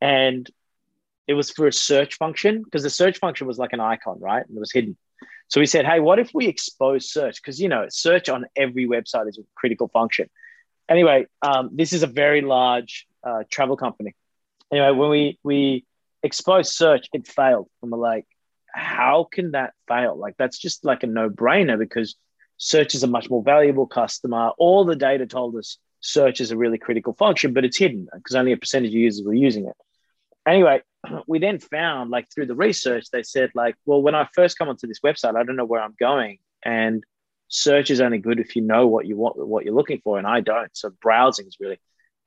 and 0.01 0.49
it 1.27 1.35
was 1.35 1.51
for 1.51 1.67
a 1.67 1.73
search 1.73 2.17
function 2.17 2.63
because 2.63 2.83
the 2.83 2.91
search 2.91 3.19
function 3.19 3.47
was 3.47 3.59
like 3.59 3.73
an 3.73 3.81
icon, 3.81 4.19
right? 4.21 4.47
And 4.47 4.57
it 4.57 4.61
was 4.61 4.73
hidden. 4.73 4.97
So 5.49 5.61
we 5.61 5.67
said, 5.67 5.85
hey, 5.85 6.01
what 6.01 6.19
if 6.19 6.31
we 6.33 6.47
expose 6.47 7.11
search? 7.11 7.43
Because 7.43 7.61
you 7.61 7.69
know, 7.69 7.87
search 7.89 8.29
on 8.29 8.47
every 8.57 8.87
website 8.87 9.29
is 9.29 9.39
a 9.39 9.43
critical 9.55 9.89
function. 9.89 10.29
Anyway, 10.89 11.27
um, 11.43 11.71
this 11.73 11.93
is 11.93 12.03
a 12.03 12.07
very 12.07 12.41
large 12.41 13.07
uh, 13.25 13.43
travel 13.51 13.77
company. 13.77 14.15
Anyway, 14.73 14.91
when 14.91 15.11
we 15.11 15.39
we 15.43 15.85
exposed 16.23 16.73
search, 16.73 17.09
it 17.13 17.27
failed, 17.27 17.69
and 17.83 17.91
we're 17.91 17.99
like, 17.99 18.27
how 18.73 19.27
can 19.31 19.53
that 19.53 19.75
fail? 19.89 20.17
Like 20.17 20.37
that's 20.37 20.59
just 20.59 20.85
like 20.85 21.03
a 21.03 21.07
no 21.07 21.29
brainer 21.29 21.79
because 21.79 22.15
search 22.57 22.95
is 22.95 23.03
a 23.03 23.09
much 23.09 23.29
more 23.31 23.43
valuable 23.43 23.87
customer. 23.87 24.51
All 24.59 24.85
the 24.85 24.97
data 24.97 25.27
told 25.27 25.57
us 25.57 25.79
search 26.01 26.41
is 26.41 26.51
a 26.51 26.57
really 26.57 26.79
critical 26.79 27.13
function, 27.15 27.53
but 27.53 27.65
it's 27.65 27.79
hidden 27.79 28.09
because 28.15 28.37
only 28.37 28.53
a 28.53 28.57
percentage 28.57 28.91
of 28.91 28.95
users 28.95 29.25
were 29.25 29.35
using 29.35 29.67
it. 29.67 29.77
Anyway, 30.47 30.83
we 31.27 31.39
then 31.39 31.59
found 31.59 32.11
like 32.11 32.29
through 32.33 32.47
the 32.47 32.55
research, 32.55 33.07
they 33.13 33.23
said 33.23 33.51
like, 33.55 33.77
well, 33.87 34.03
when 34.03 34.15
I 34.15 34.29
first 34.35 34.59
come 34.59 34.69
onto 34.69 34.87
this 34.87 35.01
website, 35.01 35.37
I 35.37 35.43
don't 35.43 35.57
know 35.57 35.65
where 35.65 35.83
I'm 35.83 35.97
going, 35.99 36.39
and 36.65 37.05
search 37.49 37.91
is 37.91 38.01
only 38.01 38.19
good 38.19 38.41
if 38.41 38.57
you 38.57 38.63
know 38.63 38.87
what 38.87 39.07
you 39.07 39.17
want, 39.17 39.37
what 39.37 39.65
you're 39.65 39.75
looking 39.75 40.01
for, 40.03 40.19
and 40.19 40.27
I 40.27 40.41
don't. 40.41 40.71
So 40.77 40.91
browsing 41.03 41.47
is 41.47 41.57
really. 41.61 41.79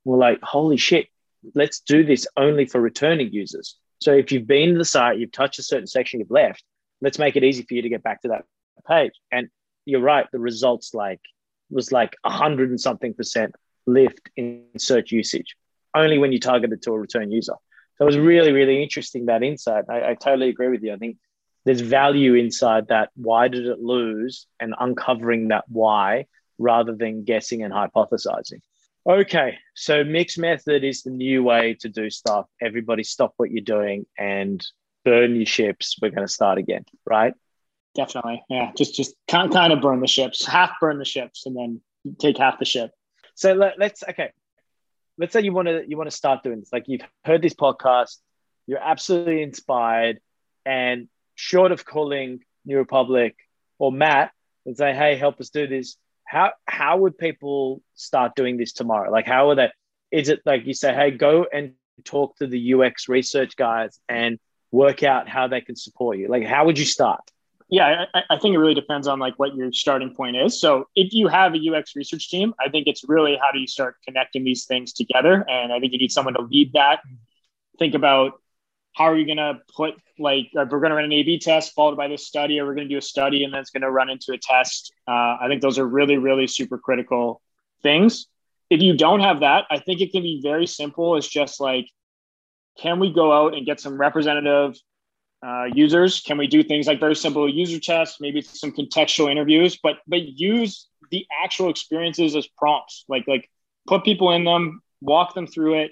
We're 0.05 0.17
like, 0.17 0.41
holy 0.41 0.75
shit, 0.75 1.07
let's 1.55 1.79
do 1.79 2.03
this 2.03 2.27
only 2.35 2.65
for 2.65 2.81
returning 2.81 3.31
users. 3.31 3.77
So 4.01 4.11
if 4.11 4.33
you've 4.33 4.47
been 4.47 4.73
to 4.73 4.77
the 4.77 4.85
site, 4.85 5.17
you've 5.17 5.31
touched 5.31 5.59
a 5.59 5.63
certain 5.63 5.87
section, 5.87 6.19
you've 6.19 6.29
left, 6.29 6.61
let's 7.01 7.17
make 7.17 7.37
it 7.37 7.43
easy 7.43 7.63
for 7.63 7.73
you 7.73 7.83
to 7.83 7.89
get 7.89 8.03
back 8.03 8.21
to 8.23 8.29
that 8.29 8.43
page. 8.85 9.13
And 9.31 9.47
you're 9.85 10.01
right, 10.01 10.25
the 10.33 10.39
results 10.39 10.93
like 10.93 11.21
was 11.69 11.91
like 11.91 12.15
a 12.23 12.29
hundred 12.29 12.69
and 12.69 12.79
something 12.79 13.13
percent 13.13 13.55
lift 13.85 14.29
in 14.35 14.65
search 14.77 15.11
usage, 15.11 15.55
only 15.95 16.17
when 16.17 16.31
you 16.31 16.39
target 16.39 16.71
it 16.73 16.81
to 16.83 16.91
a 16.91 16.99
return 16.99 17.31
user. 17.31 17.55
It 18.03 18.05
was 18.05 18.17
really, 18.17 18.51
really 18.51 18.83
interesting 18.83 19.27
that 19.27 19.43
insight. 19.43 19.85
I, 19.89 20.11
I 20.11 20.13
totally 20.15 20.49
agree 20.49 20.67
with 20.67 20.83
you. 20.83 20.93
I 20.93 20.97
think 20.97 21.17
there's 21.65 21.81
value 21.81 22.35
inside 22.35 22.89
that. 22.89 23.09
Why 23.15 23.47
did 23.47 23.65
it 23.65 23.79
lose? 23.79 24.45
And 24.59 24.75
uncovering 24.77 25.47
that 25.47 25.63
why 25.69 26.25
rather 26.57 26.93
than 26.93 27.23
guessing 27.23 27.63
and 27.63 27.73
hypothesizing. 27.73 28.59
Okay, 29.09 29.57
so 29.73 30.03
mixed 30.03 30.37
method 30.37 30.83
is 30.83 31.03
the 31.03 31.11
new 31.11 31.43
way 31.43 31.75
to 31.81 31.89
do 31.89 32.09
stuff. 32.09 32.45
Everybody 32.61 33.03
stop 33.03 33.33
what 33.37 33.51
you're 33.51 33.61
doing 33.61 34.05
and 34.17 34.65
burn 35.03 35.35
your 35.35 35.45
ships. 35.45 35.97
We're 36.01 36.11
going 36.11 36.27
to 36.27 36.31
start 36.31 36.57
again, 36.57 36.85
right? 37.05 37.33
Definitely, 37.95 38.43
yeah. 38.49 38.71
Just 38.75 38.95
just 38.95 39.15
kind 39.27 39.51
kind 39.51 39.71
of 39.71 39.81
burn 39.81 39.99
the 39.99 40.07
ships, 40.07 40.45
half 40.45 40.71
burn 40.79 40.99
the 40.99 41.05
ships, 41.05 41.45
and 41.45 41.55
then 41.55 41.81
take 42.19 42.37
half 42.37 42.59
the 42.59 42.65
ship. 42.65 42.91
So 43.35 43.53
let, 43.53 43.77
let's 43.77 44.03
okay. 44.09 44.31
Let's 45.17 45.33
say 45.33 45.41
you 45.41 45.53
want 45.53 45.67
to 45.67 45.83
you 45.87 45.97
want 45.97 46.09
to 46.09 46.15
start 46.15 46.43
doing 46.43 46.59
this. 46.59 46.73
Like 46.73 46.85
you've 46.87 47.01
heard 47.25 47.41
this 47.41 47.53
podcast, 47.53 48.17
you're 48.67 48.79
absolutely 48.79 49.41
inspired, 49.41 50.19
and 50.65 51.07
short 51.35 51.71
of 51.71 51.85
calling 51.85 52.39
New 52.65 52.77
Republique 52.77 53.37
or 53.79 53.91
Matt 53.91 54.31
and 54.65 54.75
say, 54.75 54.93
"Hey, 54.93 55.15
help 55.15 55.39
us 55.39 55.49
do 55.49 55.67
this," 55.67 55.97
how 56.25 56.51
how 56.65 56.97
would 56.97 57.17
people 57.17 57.81
start 57.95 58.35
doing 58.35 58.57
this 58.57 58.73
tomorrow? 58.73 59.11
Like, 59.11 59.27
how 59.27 59.49
are 59.49 59.55
they? 59.55 59.69
Is 60.11 60.29
it 60.29 60.41
like 60.45 60.65
you 60.65 60.73
say, 60.73 60.93
"Hey, 60.93 61.11
go 61.11 61.45
and 61.51 61.73
talk 62.03 62.37
to 62.37 62.47
the 62.47 62.73
UX 62.73 63.07
research 63.07 63.55
guys 63.55 63.99
and 64.09 64.39
work 64.71 65.03
out 65.03 65.29
how 65.29 65.47
they 65.47 65.61
can 65.61 65.75
support 65.75 66.17
you"? 66.17 66.27
Like, 66.27 66.45
how 66.45 66.65
would 66.65 66.79
you 66.79 66.85
start? 66.85 67.21
Yeah, 67.73 68.05
I, 68.13 68.21
I 68.29 68.37
think 68.37 68.53
it 68.53 68.59
really 68.59 68.75
depends 68.75 69.07
on 69.07 69.17
like 69.17 69.33
what 69.39 69.55
your 69.55 69.73
starting 69.73 70.13
point 70.13 70.35
is. 70.35 70.61
So 70.61 70.85
if 70.95 71.11
you 71.11 71.27
have 71.27 71.55
a 71.55 71.57
UX 71.57 71.95
research 71.95 72.29
team, 72.29 72.53
I 72.63 72.69
think 72.69 72.85
it's 72.85 73.03
really 73.09 73.35
how 73.41 73.51
do 73.51 73.57
you 73.57 73.65
start 73.65 73.95
connecting 74.07 74.43
these 74.43 74.65
things 74.65 74.93
together, 74.93 75.43
and 75.49 75.73
I 75.73 75.79
think 75.79 75.91
you 75.91 75.97
need 75.97 76.11
someone 76.11 76.35
to 76.35 76.43
lead 76.43 76.73
that. 76.73 76.99
Think 77.79 77.95
about 77.95 78.33
how 78.95 79.05
are 79.05 79.17
you 79.17 79.25
going 79.25 79.37
to 79.39 79.59
put 79.75 79.95
like 80.19 80.49
we're 80.53 80.65
going 80.67 80.91
to 80.91 80.95
run 80.95 81.05
an 81.05 81.13
A/B 81.13 81.39
test 81.39 81.73
followed 81.73 81.97
by 81.97 82.07
this 82.07 82.27
study, 82.27 82.59
or 82.59 82.67
we're 82.67 82.75
going 82.75 82.87
to 82.87 82.93
do 82.93 82.99
a 82.99 83.01
study 83.01 83.43
and 83.43 83.51
then 83.51 83.61
it's 83.61 83.71
going 83.71 83.81
to 83.81 83.89
run 83.89 84.07
into 84.07 84.33
a 84.33 84.37
test. 84.37 84.93
Uh, 85.07 85.37
I 85.41 85.47
think 85.47 85.63
those 85.63 85.79
are 85.79 85.87
really, 85.87 86.17
really 86.17 86.45
super 86.45 86.77
critical 86.77 87.41
things. 87.81 88.27
If 88.69 88.83
you 88.83 88.95
don't 88.95 89.21
have 89.21 89.39
that, 89.39 89.65
I 89.71 89.79
think 89.79 89.99
it 89.99 90.11
can 90.11 90.21
be 90.21 90.41
very 90.43 90.67
simple. 90.67 91.17
It's 91.17 91.27
just 91.27 91.59
like, 91.59 91.87
can 92.77 92.99
we 92.99 93.11
go 93.11 93.33
out 93.33 93.55
and 93.55 93.65
get 93.65 93.79
some 93.79 93.97
representative 93.97 94.75
uh, 95.45 95.65
users? 95.73 96.21
Can 96.21 96.37
we 96.37 96.47
do 96.47 96.63
things 96.63 96.87
like 96.87 96.99
very 96.99 97.15
simple 97.15 97.49
user 97.49 97.79
tests, 97.79 98.19
maybe 98.21 98.41
some 98.41 98.71
contextual 98.71 99.29
interviews, 99.29 99.77
but 99.81 99.97
but 100.07 100.21
use 100.21 100.87
the 101.11 101.25
actual 101.43 101.69
experiences 101.69 102.35
as 102.35 102.47
prompts, 102.47 103.05
like 103.07 103.27
like 103.27 103.49
put 103.87 104.03
people 104.03 104.31
in 104.31 104.43
them, 104.43 104.81
walk 105.01 105.35
them 105.35 105.47
through 105.47 105.81
it. 105.81 105.91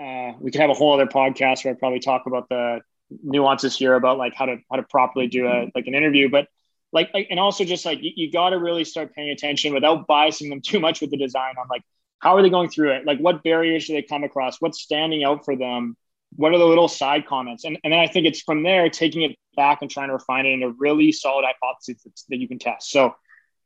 Uh, 0.00 0.32
we 0.40 0.50
could 0.50 0.60
have 0.60 0.70
a 0.70 0.74
whole 0.74 0.94
other 0.94 1.06
podcast 1.06 1.64
where 1.64 1.74
I 1.74 1.76
probably 1.76 2.00
talk 2.00 2.26
about 2.26 2.48
the 2.48 2.80
nuances 3.22 3.76
here 3.76 3.94
about 3.94 4.18
like 4.18 4.34
how 4.34 4.46
to 4.46 4.56
how 4.70 4.76
to 4.76 4.82
properly 4.84 5.26
do 5.26 5.46
a 5.46 5.70
like 5.74 5.86
an 5.86 5.94
interview, 5.94 6.30
but 6.30 6.48
like, 6.92 7.10
like 7.12 7.26
and 7.30 7.38
also 7.38 7.64
just 7.64 7.84
like 7.84 8.02
you, 8.02 8.12
you 8.14 8.32
got 8.32 8.50
to 8.50 8.58
really 8.58 8.84
start 8.84 9.14
paying 9.14 9.30
attention 9.30 9.74
without 9.74 10.06
biasing 10.06 10.48
them 10.48 10.60
too 10.64 10.80
much 10.80 11.00
with 11.00 11.10
the 11.10 11.18
design 11.18 11.54
on 11.60 11.66
like 11.68 11.82
how 12.20 12.36
are 12.36 12.42
they 12.42 12.50
going 12.50 12.68
through 12.68 12.92
it? 12.92 13.06
Like 13.06 13.18
what 13.18 13.44
barriers 13.44 13.86
do 13.86 13.92
they 13.92 14.02
come 14.02 14.24
across? 14.24 14.60
What's 14.60 14.80
standing 14.80 15.24
out 15.24 15.44
for 15.44 15.56
them? 15.56 15.96
What 16.36 16.52
are 16.52 16.58
the 16.58 16.66
little 16.66 16.88
side 16.88 17.26
comments? 17.26 17.64
And, 17.64 17.78
and 17.82 17.92
then 17.92 18.00
I 18.00 18.06
think 18.06 18.26
it's 18.26 18.42
from 18.42 18.62
there 18.62 18.88
taking 18.90 19.22
it 19.22 19.36
back 19.56 19.82
and 19.82 19.90
trying 19.90 20.08
to 20.08 20.14
refine 20.14 20.46
it 20.46 20.50
in 20.50 20.62
a 20.62 20.70
really 20.70 21.10
solid 21.12 21.44
hypothesis 21.44 22.24
that 22.28 22.36
you 22.36 22.46
can 22.46 22.58
test. 22.58 22.90
So 22.90 23.14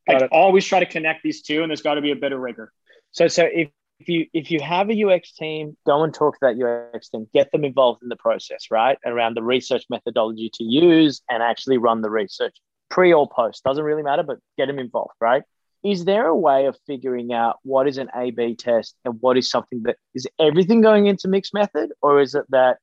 I 0.09 0.27
always 0.27 0.65
try 0.65 0.81
to 0.81 0.87
connect 0.87 1.23
these 1.23 1.43
two, 1.43 1.63
and 1.63 1.71
there's 1.71 1.83
got 1.83 1.95
to 1.95 2.01
be 2.01 2.11
a 2.11 2.17
bit 2.17 2.33
of 2.33 2.41
rigor. 2.41 2.73
So, 3.13 3.29
so 3.29 3.45
if, 3.45 3.69
if 4.01 4.09
you 4.09 4.27
if 4.33 4.51
you 4.51 4.61
have 4.61 4.91
a 4.91 5.05
UX 5.05 5.33
team, 5.33 5.77
go 5.87 6.03
and 6.03 6.13
talk 6.13 6.35
to 6.35 6.39
that 6.43 6.93
UX 6.95 7.11
team, 7.11 7.29
get 7.33 7.53
them 7.53 7.65
involved 7.65 8.03
in 8.03 8.09
the 8.09 8.17
process, 8.17 8.67
right? 8.71 8.99
Around 9.07 9.37
the 9.37 9.43
research 9.43 9.85
methodology 9.91 10.51
to 10.55 10.65
use 10.65 11.23
and 11.29 11.43
actually 11.43 11.79
run 11.79 12.03
the 12.03 12.11
research, 12.11 12.57
pre 12.91 13.13
or 13.13 13.29
post, 13.29 13.63
doesn't 13.63 13.85
really 13.85 14.03
matter, 14.03 14.25
but 14.25 14.39
get 14.57 14.67
them 14.67 14.79
involved, 14.79 15.15
right? 15.21 15.43
Is 15.85 16.05
there 16.05 16.27
a 16.27 16.37
way 16.37 16.67
of 16.67 16.77
figuring 16.87 17.33
out 17.33 17.59
what 17.63 17.89
is 17.89 17.99
an 17.99 18.09
A 18.15 18.31
B 18.31 18.55
test 18.55 18.95
and 19.05 19.21
what 19.21 19.37
is 19.37 19.51
something 19.51 19.83
that 19.83 19.97
is 20.15 20.27
everything 20.39 20.81
going 20.81 21.07
into 21.07 21.29
mixed 21.29 21.55
method, 21.55 21.91
or 22.01 22.21
is 22.21 22.35
it 22.35 22.45
that 22.51 22.79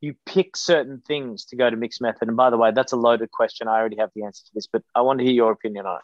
you 0.00 0.14
pick 0.26 0.56
certain 0.56 1.02
things 1.06 1.46
to 1.46 1.56
go 1.56 1.68
to 1.68 1.76
mixed 1.76 2.00
method? 2.00 2.28
And 2.28 2.36
by 2.36 2.50
the 2.50 2.56
way, 2.56 2.70
that's 2.72 2.92
a 2.92 2.96
loaded 2.96 3.30
question. 3.30 3.68
I 3.68 3.78
already 3.78 3.96
have 3.96 4.10
the 4.14 4.24
answer 4.24 4.44
to 4.44 4.50
this, 4.54 4.66
but 4.66 4.82
I 4.94 5.00
want 5.00 5.18
to 5.18 5.24
hear 5.24 5.34
your 5.34 5.50
opinion 5.50 5.86
on 5.86 5.96
it. 5.96 6.02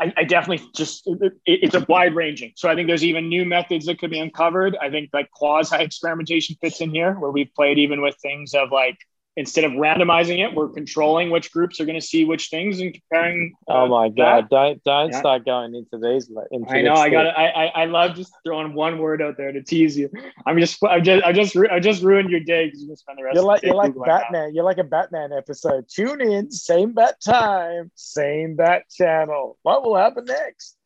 I, 0.00 0.22
I 0.22 0.24
definitely 0.24 0.66
just 0.74 1.06
it, 1.06 1.34
it's 1.46 1.74
a 1.76 1.86
wide 1.88 2.16
ranging. 2.16 2.52
So 2.56 2.68
I 2.68 2.74
think 2.74 2.88
there's 2.88 3.04
even 3.04 3.28
new 3.28 3.44
methods 3.44 3.86
that 3.86 4.00
could 4.00 4.10
be 4.10 4.18
uncovered. 4.18 4.76
I 4.80 4.90
think 4.90 5.10
like 5.12 5.30
quasi 5.30 5.76
experimentation 5.76 6.56
fits 6.60 6.80
in 6.80 6.90
here, 6.90 7.12
where 7.14 7.30
we've 7.30 7.54
played 7.54 7.78
even 7.78 8.00
with 8.00 8.16
things 8.16 8.54
of 8.54 8.72
like 8.72 8.96
instead 9.36 9.64
of 9.64 9.72
randomizing 9.72 10.44
it, 10.46 10.54
we're 10.54 10.68
controlling 10.68 11.30
which 11.30 11.52
groups 11.52 11.80
are 11.80 11.84
going 11.84 11.98
to 11.98 12.06
see 12.06 12.24
which 12.24 12.48
things 12.48 12.80
and 12.80 12.92
comparing. 12.92 13.52
Uh, 13.68 13.82
oh 13.82 13.88
my 13.88 14.08
god! 14.08 14.44
That. 14.44 14.50
Don't 14.50 14.84
don't 14.84 15.12
yeah. 15.12 15.18
start 15.18 15.44
going 15.44 15.74
into 15.74 15.98
these. 15.98 16.30
Into 16.50 16.70
I 16.70 16.82
know. 16.82 16.94
I 16.94 17.08
got. 17.08 17.26
I, 17.26 17.46
I 17.48 17.66
I 17.66 17.84
love 17.86 18.14
just 18.14 18.32
throwing 18.44 18.74
one 18.74 18.98
word 18.98 19.22
out 19.22 19.36
there 19.36 19.52
to 19.52 19.62
tease 19.62 19.96
you. 19.96 20.10
I'm 20.46 20.58
just. 20.58 20.82
I 20.84 21.00
just. 21.00 21.24
I 21.24 21.32
just. 21.32 21.56
I 21.56 21.80
just 21.80 22.02
ruined 22.02 22.30
your 22.30 22.40
day 22.40 22.66
because 22.66 22.82
you 22.82 22.94
spend 22.96 23.18
the 23.18 23.24
rest. 23.24 23.34
You're 23.34 23.44
like. 23.44 23.62
you're 23.62 23.74
like 23.74 23.94
Batman. 24.04 24.54
You're 24.54 24.64
like 24.64 24.78
a 24.78 24.84
Batman 24.84 25.32
episode. 25.32 25.86
Tune 25.88 26.20
in. 26.20 26.50
Same 26.50 26.92
bat 26.92 27.16
time. 27.24 27.90
Same 27.94 28.56
bat 28.56 28.84
channel. 28.90 29.58
What 29.62 29.82
will 29.84 29.96
happen 29.96 30.24
next? 30.26 30.76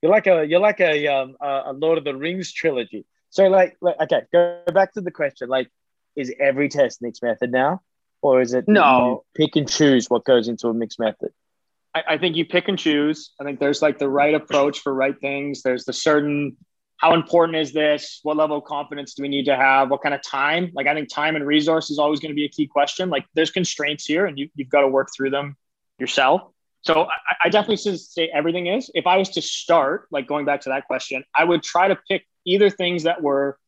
You're 0.00 0.12
like 0.12 0.26
a. 0.26 0.44
You're 0.44 0.60
like 0.60 0.80
a 0.80 1.06
um 1.08 1.36
a 1.40 1.72
Lord 1.72 1.98
of 1.98 2.04
the 2.04 2.16
Rings 2.16 2.52
trilogy. 2.52 3.06
So 3.30 3.46
like, 3.46 3.78
like 3.80 3.96
okay, 4.00 4.22
go 4.30 4.62
back 4.74 4.92
to 4.94 5.00
the 5.00 5.10
question. 5.10 5.48
Like, 5.48 5.70
is 6.16 6.34
every 6.38 6.68
test 6.68 7.00
mixed 7.00 7.22
method 7.22 7.50
now? 7.50 7.80
Or 8.22 8.40
is 8.40 8.54
it 8.54 8.66
no 8.68 9.24
pick 9.34 9.56
and 9.56 9.68
choose 9.68 10.08
what 10.08 10.24
goes 10.24 10.48
into 10.48 10.68
a 10.68 10.74
mixed 10.74 10.98
method? 10.98 11.30
I, 11.94 12.02
I, 12.10 12.18
think 12.18 12.36
you 12.36 12.46
pick 12.46 12.68
and 12.68 12.78
choose. 12.78 13.32
I 13.40 13.44
think 13.44 13.60
there's 13.60 13.82
like 13.82 13.98
the 13.98 14.08
right 14.08 14.34
approach 14.34 14.78
for 14.78 14.94
right 14.94 15.18
things. 15.20 15.62
There's 15.62 15.84
the 15.84 15.92
certain 15.92 16.56
how 17.02 17.14
important 17.14 17.58
is 17.58 17.72
this? 17.72 18.20
What 18.22 18.36
level 18.36 18.58
of 18.58 18.64
confidence 18.64 19.14
do 19.14 19.22
we 19.22 19.28
need 19.28 19.46
to 19.46 19.56
have? 19.56 19.90
What 19.90 20.02
kind 20.02 20.14
of 20.14 20.22
time? 20.22 20.70
Like 20.72 20.86
I 20.86 20.94
think 20.94 21.08
time 21.12 21.34
and 21.34 21.44
resource 21.44 21.90
is 21.90 21.98
always 21.98 22.20
going 22.20 22.30
to 22.30 22.36
be 22.36 22.44
a 22.44 22.48
key 22.48 22.68
question. 22.68 23.10
Like 23.10 23.26
there's 23.34 23.50
constraints 23.50 24.06
here, 24.06 24.24
and 24.24 24.38
you, 24.38 24.48
you've 24.54 24.68
got 24.68 24.82
to 24.82 24.88
work 24.88 25.08
through 25.14 25.30
them 25.30 25.56
yourself. 25.98 26.42
So 26.82 27.04
I, 27.04 27.46
I 27.46 27.48
definitely 27.48 27.96
say 27.96 28.30
everything 28.32 28.68
is. 28.68 28.88
If 28.94 29.08
I 29.08 29.16
was 29.16 29.30
to 29.30 29.42
start, 29.42 30.06
like 30.12 30.28
going 30.28 30.46
back 30.46 30.60
to 30.62 30.68
that 30.68 30.86
question, 30.86 31.24
I 31.34 31.42
would 31.42 31.64
try 31.64 31.88
to 31.88 31.98
pick 32.08 32.24
either 32.44 32.70
things 32.70 33.02
that 33.02 33.20
were 33.20 33.58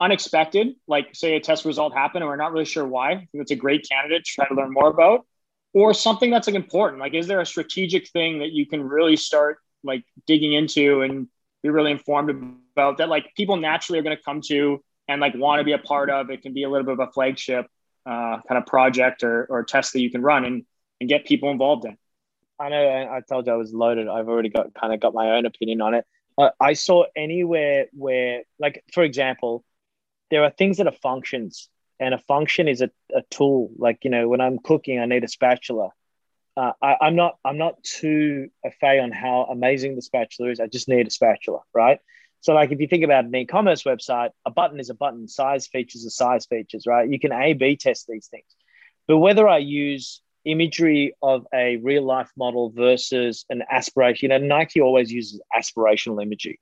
unexpected, 0.00 0.74
like 0.86 1.14
say 1.14 1.36
a 1.36 1.40
test 1.40 1.64
result 1.64 1.94
happened 1.94 2.22
and 2.22 2.28
we're 2.28 2.36
not 2.36 2.52
really 2.52 2.64
sure 2.64 2.86
why. 2.86 3.28
It's 3.32 3.50
a 3.50 3.56
great 3.56 3.88
candidate 3.88 4.24
to 4.24 4.30
try 4.30 4.46
to 4.48 4.54
learn 4.54 4.72
more 4.72 4.88
about, 4.88 5.26
or 5.72 5.94
something 5.94 6.30
that's 6.30 6.46
like 6.46 6.56
important. 6.56 7.00
Like, 7.00 7.14
is 7.14 7.26
there 7.26 7.40
a 7.40 7.46
strategic 7.46 8.08
thing 8.08 8.40
that 8.40 8.52
you 8.52 8.66
can 8.66 8.82
really 8.82 9.16
start 9.16 9.58
like 9.82 10.04
digging 10.26 10.52
into 10.52 11.02
and 11.02 11.28
be 11.62 11.70
really 11.70 11.90
informed 11.90 12.30
about 12.30 12.98
that? 12.98 13.08
Like 13.08 13.34
people 13.36 13.56
naturally 13.56 13.98
are 13.98 14.02
going 14.02 14.16
to 14.16 14.22
come 14.22 14.40
to 14.48 14.82
and 15.08 15.20
like 15.20 15.34
want 15.34 15.60
to 15.60 15.64
be 15.64 15.72
a 15.72 15.78
part 15.78 16.10
of. 16.10 16.30
It 16.30 16.42
can 16.42 16.52
be 16.52 16.64
a 16.64 16.70
little 16.70 16.84
bit 16.84 16.94
of 16.94 17.00
a 17.00 17.12
flagship 17.12 17.66
uh, 18.04 18.40
kind 18.48 18.58
of 18.58 18.66
project 18.66 19.22
or, 19.24 19.46
or 19.46 19.64
test 19.64 19.92
that 19.92 20.00
you 20.00 20.10
can 20.10 20.22
run 20.22 20.44
and, 20.44 20.64
and 21.00 21.08
get 21.08 21.24
people 21.24 21.50
involved 21.50 21.84
in. 21.84 21.96
I 22.58 22.68
know 22.70 23.08
I 23.12 23.20
told 23.20 23.46
you 23.46 23.52
I 23.52 23.56
was 23.56 23.72
loaded. 23.72 24.08
I've 24.08 24.28
already 24.28 24.48
got 24.48 24.72
kind 24.74 24.94
of 24.94 25.00
got 25.00 25.12
my 25.12 25.32
own 25.32 25.44
opinion 25.44 25.80
on 25.80 25.94
it. 25.94 26.06
Uh, 26.38 26.50
I 26.60 26.72
saw 26.72 27.04
anywhere 27.16 27.86
where, 27.92 28.42
like, 28.58 28.82
for 28.92 29.02
example, 29.02 29.64
there 30.30 30.44
are 30.44 30.50
things 30.50 30.78
that 30.78 30.86
are 30.86 30.92
functions 30.92 31.68
and 31.98 32.14
a 32.14 32.18
function 32.18 32.68
is 32.68 32.80
a, 32.82 32.90
a 33.14 33.22
tool. 33.30 33.70
Like 33.78 34.00
you 34.02 34.10
know 34.10 34.28
when 34.28 34.40
i'm 34.40 34.58
cooking 34.58 34.98
i 35.00 35.06
need 35.06 35.24
a 35.24 35.28
spatula. 35.28 35.90
Uh, 36.56 36.72
I, 36.80 36.96
i'm 37.00 37.16
not 37.16 37.36
i'm 37.44 37.58
not 37.58 37.82
too 37.82 38.48
afraid 38.64 39.00
on 39.00 39.12
how 39.12 39.46
amazing 39.50 39.94
the 39.94 40.02
spatula 40.02 40.50
is. 40.50 40.60
I 40.60 40.66
just 40.66 40.88
need 40.88 41.06
a 41.06 41.10
spatula 41.10 41.60
right? 41.74 41.98
So 42.40 42.54
like 42.54 42.70
if 42.70 42.80
you 42.80 42.86
think 42.86 43.04
about 43.04 43.24
an 43.24 43.34
e-commerce 43.34 43.84
website 43.84 44.30
a 44.44 44.50
button 44.50 44.80
is 44.80 44.90
a 44.90 44.94
button. 44.94 45.28
Size 45.28 45.66
features 45.66 46.06
are 46.06 46.10
size 46.10 46.46
features 46.46 46.84
right? 46.86 47.08
You 47.08 47.18
can 47.18 47.32
a 47.32 47.52
b 47.52 47.76
test 47.76 48.06
these 48.08 48.28
things. 48.28 48.46
But 49.08 49.18
whether 49.18 49.48
i 49.48 49.58
use 49.58 50.22
imagery 50.44 51.12
of 51.22 51.44
a 51.52 51.76
real 51.78 52.04
life 52.04 52.30
model 52.36 52.70
versus 52.70 53.44
an 53.50 53.64
aspiration 53.68 54.18
you 54.22 54.28
know 54.28 54.38
nike 54.38 54.80
always 54.80 55.10
uses 55.10 55.40
aspirational 55.58 56.22
imagery 56.22 56.60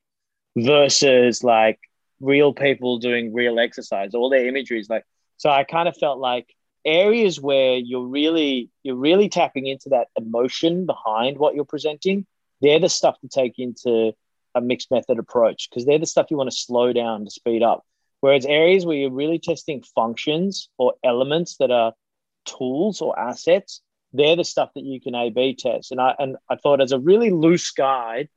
versus 0.57 1.45
like 1.45 1.79
real 2.25 2.53
people 2.53 2.99
doing 2.99 3.33
real 3.33 3.59
exercise. 3.59 4.15
All 4.15 4.31
their 4.31 4.47
imagery 4.47 4.81
is 4.81 4.89
like 4.89 5.05
so. 5.37 5.51
I 5.51 5.65
kind 5.65 5.89
of 5.89 5.97
felt 5.97 6.19
like 6.19 6.55
areas 6.85 7.41
where 7.41 7.77
you're 7.77 8.07
really 8.07 8.71
you're 8.83 8.97
really 8.97 9.29
tapping 9.29 9.67
into 9.67 9.91
that 9.91 10.09
emotion 10.17 10.87
behind 10.87 11.39
what 11.39 11.55
you're 11.55 11.65
presenting. 11.65 12.27
They're 12.61 12.81
the 12.81 12.89
stuff 12.89 13.21
to 13.21 13.29
take 13.29 13.59
into 13.59 14.13
a 14.55 14.61
mixed 14.61 14.91
method 14.91 15.19
approach 15.19 15.69
because 15.69 15.85
they're 15.85 15.99
the 15.99 16.07
stuff 16.07 16.27
you 16.31 16.37
want 16.37 16.51
to 16.51 16.57
slow 16.57 16.93
down 16.93 17.25
to 17.25 17.31
speed 17.31 17.63
up. 17.63 17.85
Whereas 18.21 18.47
areas 18.47 18.87
where 18.87 18.97
you're 18.97 19.11
really 19.11 19.39
testing 19.39 19.83
functions 19.95 20.69
or 20.79 20.95
elements 21.05 21.57
that 21.59 21.71
are 21.71 21.93
tools 22.47 23.03
or 23.03 23.19
assets, 23.19 23.83
they're 24.13 24.37
the 24.37 24.45
stuff 24.45 24.71
that 24.75 24.85
you 24.85 25.01
can 25.01 25.15
A/B 25.15 25.57
test. 25.57 25.93
And 25.93 26.01
I 26.01 26.15
and 26.19 26.37
I 26.49 26.57
thought 26.57 26.81
as 26.81 26.93
a 26.93 26.99
really 26.99 27.31
loose 27.31 27.71
guide, 27.71 28.29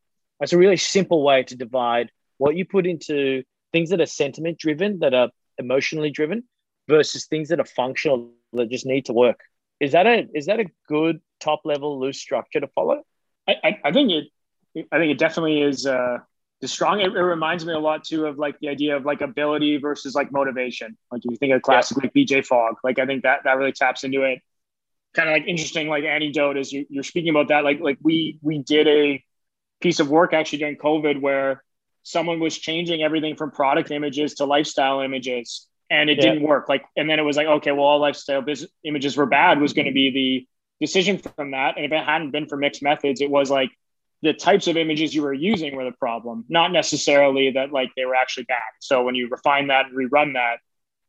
it's 0.42 0.54
a 0.54 0.58
really 0.58 0.78
simple 0.78 1.24
way 1.24 1.44
to 1.44 1.56
divide 1.56 2.12
what 2.38 2.56
you 2.56 2.66
put 2.66 2.86
into 2.86 3.44
things 3.72 3.90
that 3.90 4.02
are 4.02 4.06
sentiment 4.06 4.58
driven, 4.58 5.00
that 5.00 5.14
are 5.14 5.30
emotionally 5.58 6.12
driven, 6.12 6.44
versus 6.88 7.26
things 7.26 7.50
that 7.50 7.60
are 7.60 7.66
functional 7.66 8.32
that 8.54 8.70
just 8.70 8.86
need 8.86 9.06
to 9.06 9.14
work. 9.14 9.40
Is 9.80 9.92
that 9.92 10.08
a 10.08 10.28
is 10.34 10.48
that 10.48 10.60
a 10.60 10.66
good 10.88 11.22
top 11.40 11.62
level 11.66 12.00
loose 12.00 12.20
structure 12.20 12.60
to 12.60 12.68
follow? 12.68 13.04
I, 13.48 13.56
I, 13.64 13.80
I 13.86 13.92
think 13.92 14.12
it 14.12 14.86
I 14.92 14.98
think 14.98 15.12
it 15.12 15.20
definitely 15.20 15.62
is 15.62 15.86
uh 15.86 16.18
the 16.62 16.68
strong 16.68 17.00
it, 17.00 17.14
it, 17.14 17.22
reminds 17.22 17.66
me 17.66 17.74
a 17.74 17.80
lot 17.80 18.04
too 18.04 18.26
of 18.26 18.40
like 18.40 18.58
the 18.60 18.70
idea 18.70 18.96
of 18.96 19.06
like 19.06 19.22
ability 19.22 19.78
versus 19.78 20.16
like 20.16 20.32
motivation. 20.32 20.98
Like 21.12 21.22
if 21.24 21.32
you 21.32 21.38
think 21.38 21.54
of 21.54 21.62
classic 21.62 21.98
yeah. 21.98 22.06
like 22.06 22.14
BJ 22.14 22.46
Fogg, 22.46 22.78
like 22.84 22.98
I 22.98 23.06
think 23.06 23.24
that 23.24 23.44
that 23.44 23.58
really 23.58 23.74
taps 23.74 24.04
into 24.04 24.24
it. 24.24 24.42
Kind 25.14 25.30
of 25.30 25.34
like 25.34 25.48
interesting 25.48 25.88
like 25.88 26.04
anecdote 26.04 26.58
as 26.58 26.72
you, 26.72 26.86
you're 26.90 27.04
speaking 27.04 27.30
about 27.30 27.50
that. 27.50 27.64
Like 27.64 27.80
like 27.80 28.00
we 28.02 28.40
we 28.42 28.60
did 28.60 28.88
a 28.88 29.24
piece 29.80 30.00
of 30.00 30.10
work 30.10 30.34
actually 30.34 30.60
during 30.60 30.78
COVID 30.78 31.22
where 31.22 31.64
someone 32.08 32.40
was 32.40 32.58
changing 32.58 33.04
everything 33.04 33.36
from 33.36 33.52
product 33.52 33.92
images 33.92 34.36
to 34.36 34.46
lifestyle 34.46 35.02
images 35.02 35.68
and 35.90 36.10
it 36.10 36.18
yeah. 36.18 36.30
didn't 36.30 36.42
work 36.42 36.70
like 36.70 36.86
and 36.96 37.10
then 37.10 37.20
it 37.20 37.24
was 37.24 37.36
like 37.36 37.48
okay 37.48 37.74
well 37.74 37.84
all 37.84 38.00
lifestyle 38.00 38.44
images 38.86 39.18
were 39.18 39.26
bad 39.26 39.60
was 39.60 39.74
going 39.74 39.88
to 39.88 39.92
be 39.92 40.10
the 40.12 40.86
decision 40.86 41.18
from 41.18 41.52
that 41.52 41.76
and 41.76 41.86
if 41.86 41.92
it 41.92 42.04
hadn't 42.06 42.32
been 42.32 42.48
for 42.48 42.56
mixed 42.56 42.82
methods 42.82 43.20
it 43.20 43.30
was 43.30 43.52
like 43.52 43.70
the 44.22 44.34
types 44.34 44.68
of 44.68 44.78
images 44.78 45.14
you 45.14 45.22
were 45.22 45.34
using 45.34 45.76
were 45.76 45.84
the 45.84 45.98
problem 46.00 46.46
not 46.48 46.72
necessarily 46.72 47.52
that 47.52 47.74
like 47.74 47.90
they 47.98 48.06
were 48.06 48.16
actually 48.16 48.46
bad 48.46 48.72
so 48.80 49.04
when 49.04 49.14
you 49.14 49.28
refine 49.28 49.68
that 49.68 49.88
and 49.88 49.98
rerun 49.98 50.34
that 50.34 50.60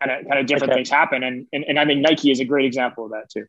kind 0.03 0.21
of 0.21 0.29
kind 0.29 0.41
of 0.41 0.47
different 0.47 0.73
okay. 0.73 0.81
things 0.81 0.91
happen 0.91 1.23
and, 1.23 1.47
and 1.53 1.65
and 1.69 1.79
i 1.79 1.85
think 1.85 2.01
nike 2.01 2.33
is 2.33 2.41
a 2.41 2.45
great 2.45 2.67
example 2.67 3.05
of 3.05 3.13
that 3.13 3.31
too 3.31 3.47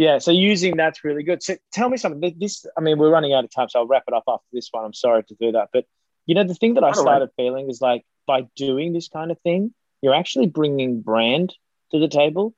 yeah, 0.00 0.18
so 0.18 0.30
using 0.30 0.76
that's 0.76 1.02
really 1.02 1.24
good. 1.24 1.42
So 1.42 1.56
tell 1.72 1.88
me 1.88 1.96
something. 1.96 2.36
This, 2.38 2.64
I 2.76 2.80
mean, 2.80 2.98
we're 2.98 3.10
running 3.10 3.34
out 3.34 3.42
of 3.42 3.50
time, 3.50 3.68
so 3.68 3.80
I'll 3.80 3.86
wrap 3.88 4.04
it 4.06 4.14
up 4.14 4.22
after 4.28 4.46
this 4.52 4.68
one. 4.70 4.84
I'm 4.84 4.94
sorry 4.94 5.24
to 5.24 5.34
do 5.40 5.50
that, 5.50 5.70
but 5.72 5.86
you 6.28 6.34
know, 6.34 6.44
the 6.44 6.54
thing 6.54 6.74
that 6.74 6.84
I 6.84 6.92
started 6.92 7.30
feeling 7.36 7.70
is 7.70 7.80
like 7.80 8.04
by 8.26 8.42
doing 8.54 8.92
this 8.92 9.08
kind 9.08 9.30
of 9.30 9.40
thing, 9.40 9.72
you're 10.02 10.14
actually 10.14 10.46
bringing 10.46 11.00
brand 11.00 11.54
to 11.90 11.98
the 11.98 12.06
table. 12.06 12.54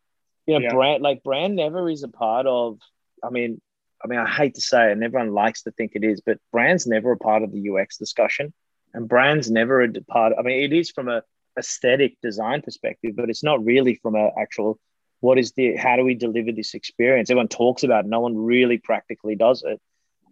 You 0.47 0.55
know, 0.55 0.61
yeah. 0.61 0.73
brand 0.73 1.03
like 1.05 1.23
brand 1.23 1.55
never 1.55 1.89
is 1.89 2.03
a 2.03 2.09
part 2.09 2.47
of. 2.47 2.81
I 3.23 3.31
mean, 3.31 3.61
I 4.05 4.09
mean, 4.09 4.19
I 4.19 4.29
hate 4.29 4.57
to 4.57 4.61
say 4.61 4.89
it, 4.89 4.93
and 4.93 5.05
everyone 5.05 5.33
likes 5.33 5.63
to 5.63 5.71
think 5.71 5.93
it 5.95 6.03
is, 6.03 6.21
but 6.21 6.39
brand's 6.51 6.89
never 6.89 7.13
a 7.13 7.17
part 7.17 7.45
of 7.45 7.53
the 7.53 7.71
UX 7.71 7.97
discussion, 7.97 8.53
and 8.93 9.09
brand's 9.09 9.49
never 9.49 9.81
a 9.83 9.93
part. 10.09 10.33
I 10.37 10.43
mean, 10.43 10.65
it 10.65 10.73
is 10.73 10.91
from 10.91 11.09
a 11.09 11.23
aesthetic 11.57 12.21
design 12.21 12.63
perspective, 12.63 13.15
but 13.15 13.31
it's 13.31 13.45
not 13.45 13.65
really 13.65 13.95
from 13.95 14.17
a 14.17 14.31
actual 14.37 14.81
what 15.21 15.39
is 15.39 15.53
the 15.53 15.77
how 15.77 15.95
do 15.95 16.03
we 16.03 16.17
deliver 16.17 16.51
this 16.51 16.75
experience? 16.75 17.31
Everyone 17.31 17.47
talks 17.47 17.85
about 17.85 18.05
it, 18.05 18.09
no 18.09 18.19
one 18.19 18.37
really 18.37 18.79
practically 18.79 19.37
does 19.37 19.63
it. 19.65 19.81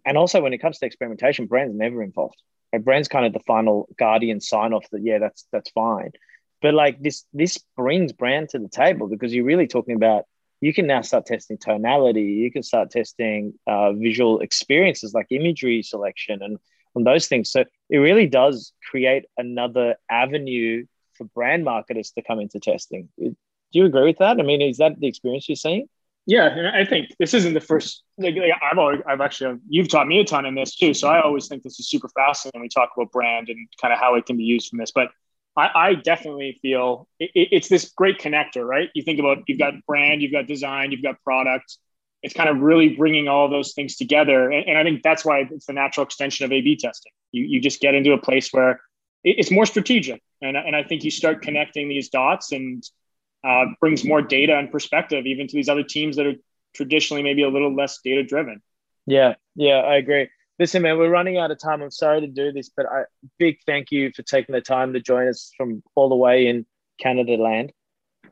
And 0.05 0.17
also 0.17 0.41
when 0.41 0.51
it 0.51 0.57
comes 0.57 0.79
to 0.79 0.85
experimentation, 0.85 1.45
brand's 1.45 1.75
never 1.75 2.03
involved. 2.03 2.41
Like 2.71 2.83
brand's 2.83 3.07
kind 3.07 3.25
of 3.25 3.33
the 3.33 3.39
final 3.39 3.87
guardian 3.97 4.41
sign 4.41 4.73
off 4.73 4.89
that 4.91 5.01
yeah, 5.03 5.19
that's 5.19 5.45
that's 5.51 5.69
fine. 5.71 6.11
But 6.61 6.73
like 6.73 7.01
this 7.01 7.25
this 7.33 7.57
brings 7.75 8.13
brand 8.13 8.49
to 8.49 8.59
the 8.59 8.69
table 8.69 9.07
because 9.07 9.33
you're 9.33 9.45
really 9.45 9.67
talking 9.67 9.95
about 9.95 10.25
you 10.61 10.73
can 10.73 10.87
now 10.87 11.01
start 11.01 11.25
testing 11.25 11.57
tonality, 11.57 12.21
you 12.21 12.51
can 12.51 12.63
start 12.63 12.91
testing 12.91 13.53
uh, 13.65 13.93
visual 13.93 14.39
experiences 14.41 15.13
like 15.13 15.27
imagery 15.31 15.81
selection 15.81 16.41
and 16.41 16.57
and 16.95 17.05
those 17.05 17.27
things. 17.27 17.51
So 17.51 17.65
it 17.89 17.97
really 17.97 18.27
does 18.27 18.73
create 18.89 19.25
another 19.37 19.95
avenue 20.09 20.85
for 21.13 21.25
brand 21.25 21.63
marketers 21.63 22.11
to 22.11 22.23
come 22.23 22.39
into 22.39 22.59
testing. 22.59 23.09
Do 23.17 23.35
you 23.71 23.85
agree 23.85 24.05
with 24.05 24.17
that? 24.17 24.39
I 24.39 24.43
mean, 24.43 24.61
is 24.61 24.77
that 24.77 24.99
the 24.99 25.07
experience 25.07 25.47
you're 25.47 25.55
seeing? 25.55 25.87
Yeah, 26.29 26.45
and 26.45 26.67
I 26.67 26.85
think 26.85 27.15
this 27.17 27.33
isn't 27.33 27.55
the 27.55 27.59
first. 27.59 28.03
Like, 28.19 28.35
like 28.35 28.51
I've 28.61 29.01
I've 29.07 29.19
actually, 29.19 29.57
you've 29.67 29.87
taught 29.87 30.07
me 30.07 30.19
a 30.19 30.23
ton 30.23 30.45
in 30.45 30.53
this 30.53 30.75
too. 30.75 30.93
So 30.93 31.07
I 31.07 31.23
always 31.23 31.47
think 31.47 31.63
this 31.63 31.79
is 31.79 31.89
super 31.89 32.07
fascinating. 32.09 32.59
When 32.59 32.61
we 32.61 32.69
talk 32.69 32.91
about 32.95 33.11
brand 33.11 33.49
and 33.49 33.67
kind 33.81 33.91
of 33.91 33.99
how 33.99 34.13
it 34.13 34.27
can 34.27 34.37
be 34.37 34.43
used 34.43 34.69
from 34.69 34.77
this, 34.77 34.91
but 34.91 35.09
I, 35.57 35.69
I 35.73 35.93
definitely 35.95 36.59
feel 36.61 37.07
it, 37.19 37.31
it's 37.33 37.67
this 37.67 37.89
great 37.97 38.19
connector, 38.19 38.63
right? 38.63 38.89
You 38.93 39.01
think 39.01 39.19
about 39.19 39.39
you've 39.47 39.57
got 39.57 39.73
brand, 39.87 40.21
you've 40.21 40.31
got 40.31 40.45
design, 40.45 40.91
you've 40.91 41.01
got 41.01 41.15
product. 41.23 41.77
It's 42.21 42.35
kind 42.35 42.47
of 42.47 42.59
really 42.59 42.89
bringing 42.89 43.27
all 43.27 43.49
those 43.49 43.73
things 43.73 43.95
together, 43.95 44.51
and, 44.51 44.67
and 44.69 44.77
I 44.77 44.83
think 44.83 45.01
that's 45.01 45.25
why 45.25 45.47
it's 45.49 45.65
the 45.65 45.73
natural 45.73 46.05
extension 46.05 46.45
of 46.45 46.51
A/B 46.51 46.75
testing. 46.75 47.11
You 47.31 47.45
you 47.45 47.59
just 47.59 47.81
get 47.81 47.95
into 47.95 48.13
a 48.13 48.19
place 48.19 48.49
where 48.51 48.79
it's 49.23 49.49
more 49.49 49.65
strategic, 49.65 50.21
and 50.43 50.55
and 50.55 50.75
I 50.75 50.83
think 50.83 51.03
you 51.03 51.09
start 51.09 51.41
connecting 51.41 51.89
these 51.89 52.09
dots 52.09 52.51
and 52.51 52.83
uh, 53.43 53.65
brings 53.79 54.03
more 54.03 54.21
data 54.21 54.57
and 54.57 54.71
perspective 54.71 55.25
even 55.25 55.47
to 55.47 55.55
these 55.55 55.69
other 55.69 55.83
teams 55.83 56.15
that 56.17 56.25
are 56.25 56.35
traditionally 56.73 57.23
maybe 57.23 57.43
a 57.43 57.49
little 57.49 57.73
less 57.73 57.99
data 58.03 58.23
driven. 58.23 58.61
Yeah, 59.05 59.35
yeah, 59.55 59.77
I 59.77 59.95
agree. 59.95 60.29
Listen, 60.59 60.81
man, 60.81 60.97
we're 60.97 61.09
running 61.09 61.37
out 61.37 61.51
of 61.51 61.59
time. 61.59 61.81
I'm 61.81 61.89
sorry 61.89 62.21
to 62.21 62.27
do 62.27 62.51
this, 62.51 62.69
but 62.69 62.85
I 62.85 63.03
big 63.37 63.59
thank 63.65 63.91
you 63.91 64.11
for 64.13 64.23
taking 64.23 64.53
the 64.53 64.61
time 64.61 64.93
to 64.93 64.99
join 64.99 65.27
us 65.27 65.51
from 65.55 65.81
all 65.95 66.09
the 66.09 66.15
way 66.15 66.47
in 66.47 66.65
Canada 66.99 67.35
land 67.35 67.71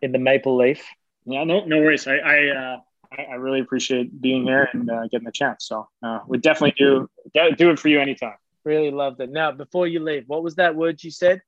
in 0.01 0.11
the 0.11 0.19
Maple 0.19 0.57
Leaf. 0.57 0.85
Yeah, 1.25 1.45
no, 1.45 1.63
no 1.65 1.79
worries. 1.79 2.05
I 2.05 2.17
I, 2.17 2.47
uh, 2.49 2.77
I, 3.17 3.35
really 3.35 3.61
appreciate 3.61 4.21
being 4.21 4.43
here 4.43 4.69
and 4.73 4.89
uh, 4.89 5.07
getting 5.07 5.25
the 5.25 5.31
chance. 5.31 5.65
So 5.67 5.87
uh, 6.03 6.19
we 6.27 6.37
definitely 6.37 6.75
do 6.77 7.09
do 7.33 7.69
it 7.71 7.79
for 7.79 7.87
you 7.87 8.01
anytime. 8.01 8.35
Really 8.65 8.91
loved 8.91 9.21
it. 9.21 9.29
Now, 9.29 9.51
before 9.53 9.87
you 9.87 10.01
leave, 10.01 10.25
what 10.27 10.43
was 10.43 10.55
that 10.55 10.75
word 10.75 11.01
you 11.01 11.11
said? 11.11 11.41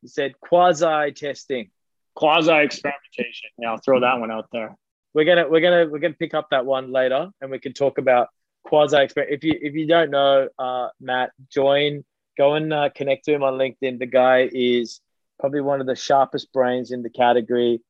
You 0.00 0.08
said 0.08 0.32
quasi 0.40 1.12
testing 1.12 1.70
quasi 2.14 2.52
experimentation. 2.52 3.50
Yeah, 3.58 3.72
I'll 3.72 3.78
throw 3.78 4.00
that 4.00 4.20
one 4.20 4.30
out 4.30 4.46
there. 4.52 4.76
We're 5.14 5.24
gonna 5.24 5.48
we're 5.48 5.60
gonna 5.60 5.90
we're 5.90 5.98
gonna 5.98 6.14
pick 6.14 6.34
up 6.34 6.48
that 6.50 6.64
one 6.64 6.92
later, 6.92 7.28
and 7.40 7.50
we 7.50 7.58
can 7.58 7.72
talk 7.72 7.98
about 7.98 8.28
quasi 8.64 8.96
experiment. 8.96 9.36
If 9.36 9.44
you 9.44 9.58
if 9.60 9.74
you 9.74 9.86
don't 9.86 10.10
know 10.10 10.48
uh, 10.58 10.88
Matt, 11.00 11.32
join 11.50 12.04
go 12.36 12.54
and 12.54 12.72
uh, 12.72 12.88
connect 12.94 13.24
to 13.26 13.34
him 13.34 13.42
on 13.42 13.54
LinkedIn. 13.54 13.98
The 13.98 14.06
guy 14.06 14.48
is 14.52 15.00
probably 15.38 15.60
one 15.60 15.80
of 15.80 15.86
the 15.86 15.96
sharpest 15.96 16.52
brains 16.52 16.90
in 16.90 17.02
the 17.02 17.10
category. 17.10 17.80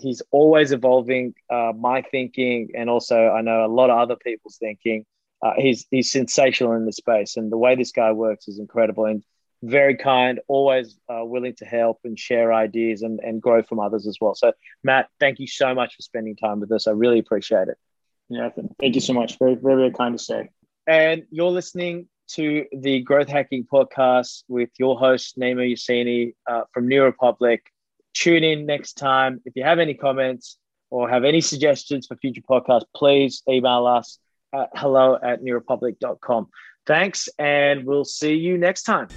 He's 0.00 0.22
always 0.30 0.72
evolving 0.72 1.34
uh, 1.50 1.72
my 1.76 2.02
thinking, 2.02 2.70
and 2.76 2.88
also 2.88 3.28
I 3.28 3.40
know 3.42 3.64
a 3.64 3.68
lot 3.68 3.90
of 3.90 3.98
other 3.98 4.16
people's 4.16 4.56
thinking. 4.56 5.04
Uh, 5.42 5.54
he's 5.56 5.86
he's 5.90 6.12
sensational 6.12 6.72
in 6.72 6.86
the 6.86 6.92
space, 6.92 7.36
and 7.36 7.50
the 7.50 7.58
way 7.58 7.74
this 7.74 7.92
guy 7.92 8.12
works 8.12 8.46
is 8.46 8.58
incredible. 8.58 9.06
And 9.06 9.24
very 9.62 9.96
kind, 9.96 10.40
always 10.48 10.98
uh, 11.08 11.24
willing 11.24 11.54
to 11.56 11.64
help 11.64 11.98
and 12.04 12.18
share 12.18 12.52
ideas 12.52 13.02
and, 13.02 13.20
and 13.20 13.42
grow 13.42 13.62
from 13.62 13.78
others 13.78 14.06
as 14.06 14.16
well. 14.20 14.34
So, 14.34 14.52
Matt, 14.82 15.08
thank 15.18 15.38
you 15.38 15.46
so 15.46 15.74
much 15.74 15.96
for 15.96 16.02
spending 16.02 16.36
time 16.36 16.60
with 16.60 16.72
us. 16.72 16.86
I 16.86 16.92
really 16.92 17.18
appreciate 17.18 17.68
it. 17.68 17.76
Yeah, 18.28 18.50
thank 18.78 18.94
you 18.94 19.00
so 19.00 19.12
much. 19.12 19.38
Very, 19.38 19.56
very, 19.56 19.76
very 19.76 19.90
kind 19.92 20.16
to 20.16 20.22
say. 20.22 20.50
And 20.86 21.24
you're 21.30 21.50
listening 21.50 22.08
to 22.32 22.64
the 22.72 23.00
Growth 23.02 23.28
Hacking 23.28 23.66
Podcast 23.70 24.44
with 24.48 24.70
your 24.78 24.98
host, 24.98 25.38
Nima 25.38 25.72
Yassini 25.72 26.34
uh, 26.46 26.62
from 26.72 26.86
New 26.88 27.02
Republique. 27.02 27.66
Tune 28.14 28.44
in 28.44 28.66
next 28.66 28.94
time. 28.94 29.40
If 29.44 29.56
you 29.56 29.64
have 29.64 29.78
any 29.78 29.94
comments 29.94 30.56
or 30.90 31.08
have 31.08 31.24
any 31.24 31.40
suggestions 31.40 32.06
for 32.06 32.16
future 32.16 32.42
podcasts, 32.48 32.84
please 32.94 33.42
email 33.48 33.86
us 33.86 34.18
at 34.54 34.70
hello 34.74 35.18
at 35.22 35.42
newrepublique.com. 35.42 36.48
Thanks, 36.86 37.28
and 37.38 37.84
we'll 37.84 38.04
see 38.04 38.34
you 38.34 38.58
next 38.58 38.84
time. 38.84 39.08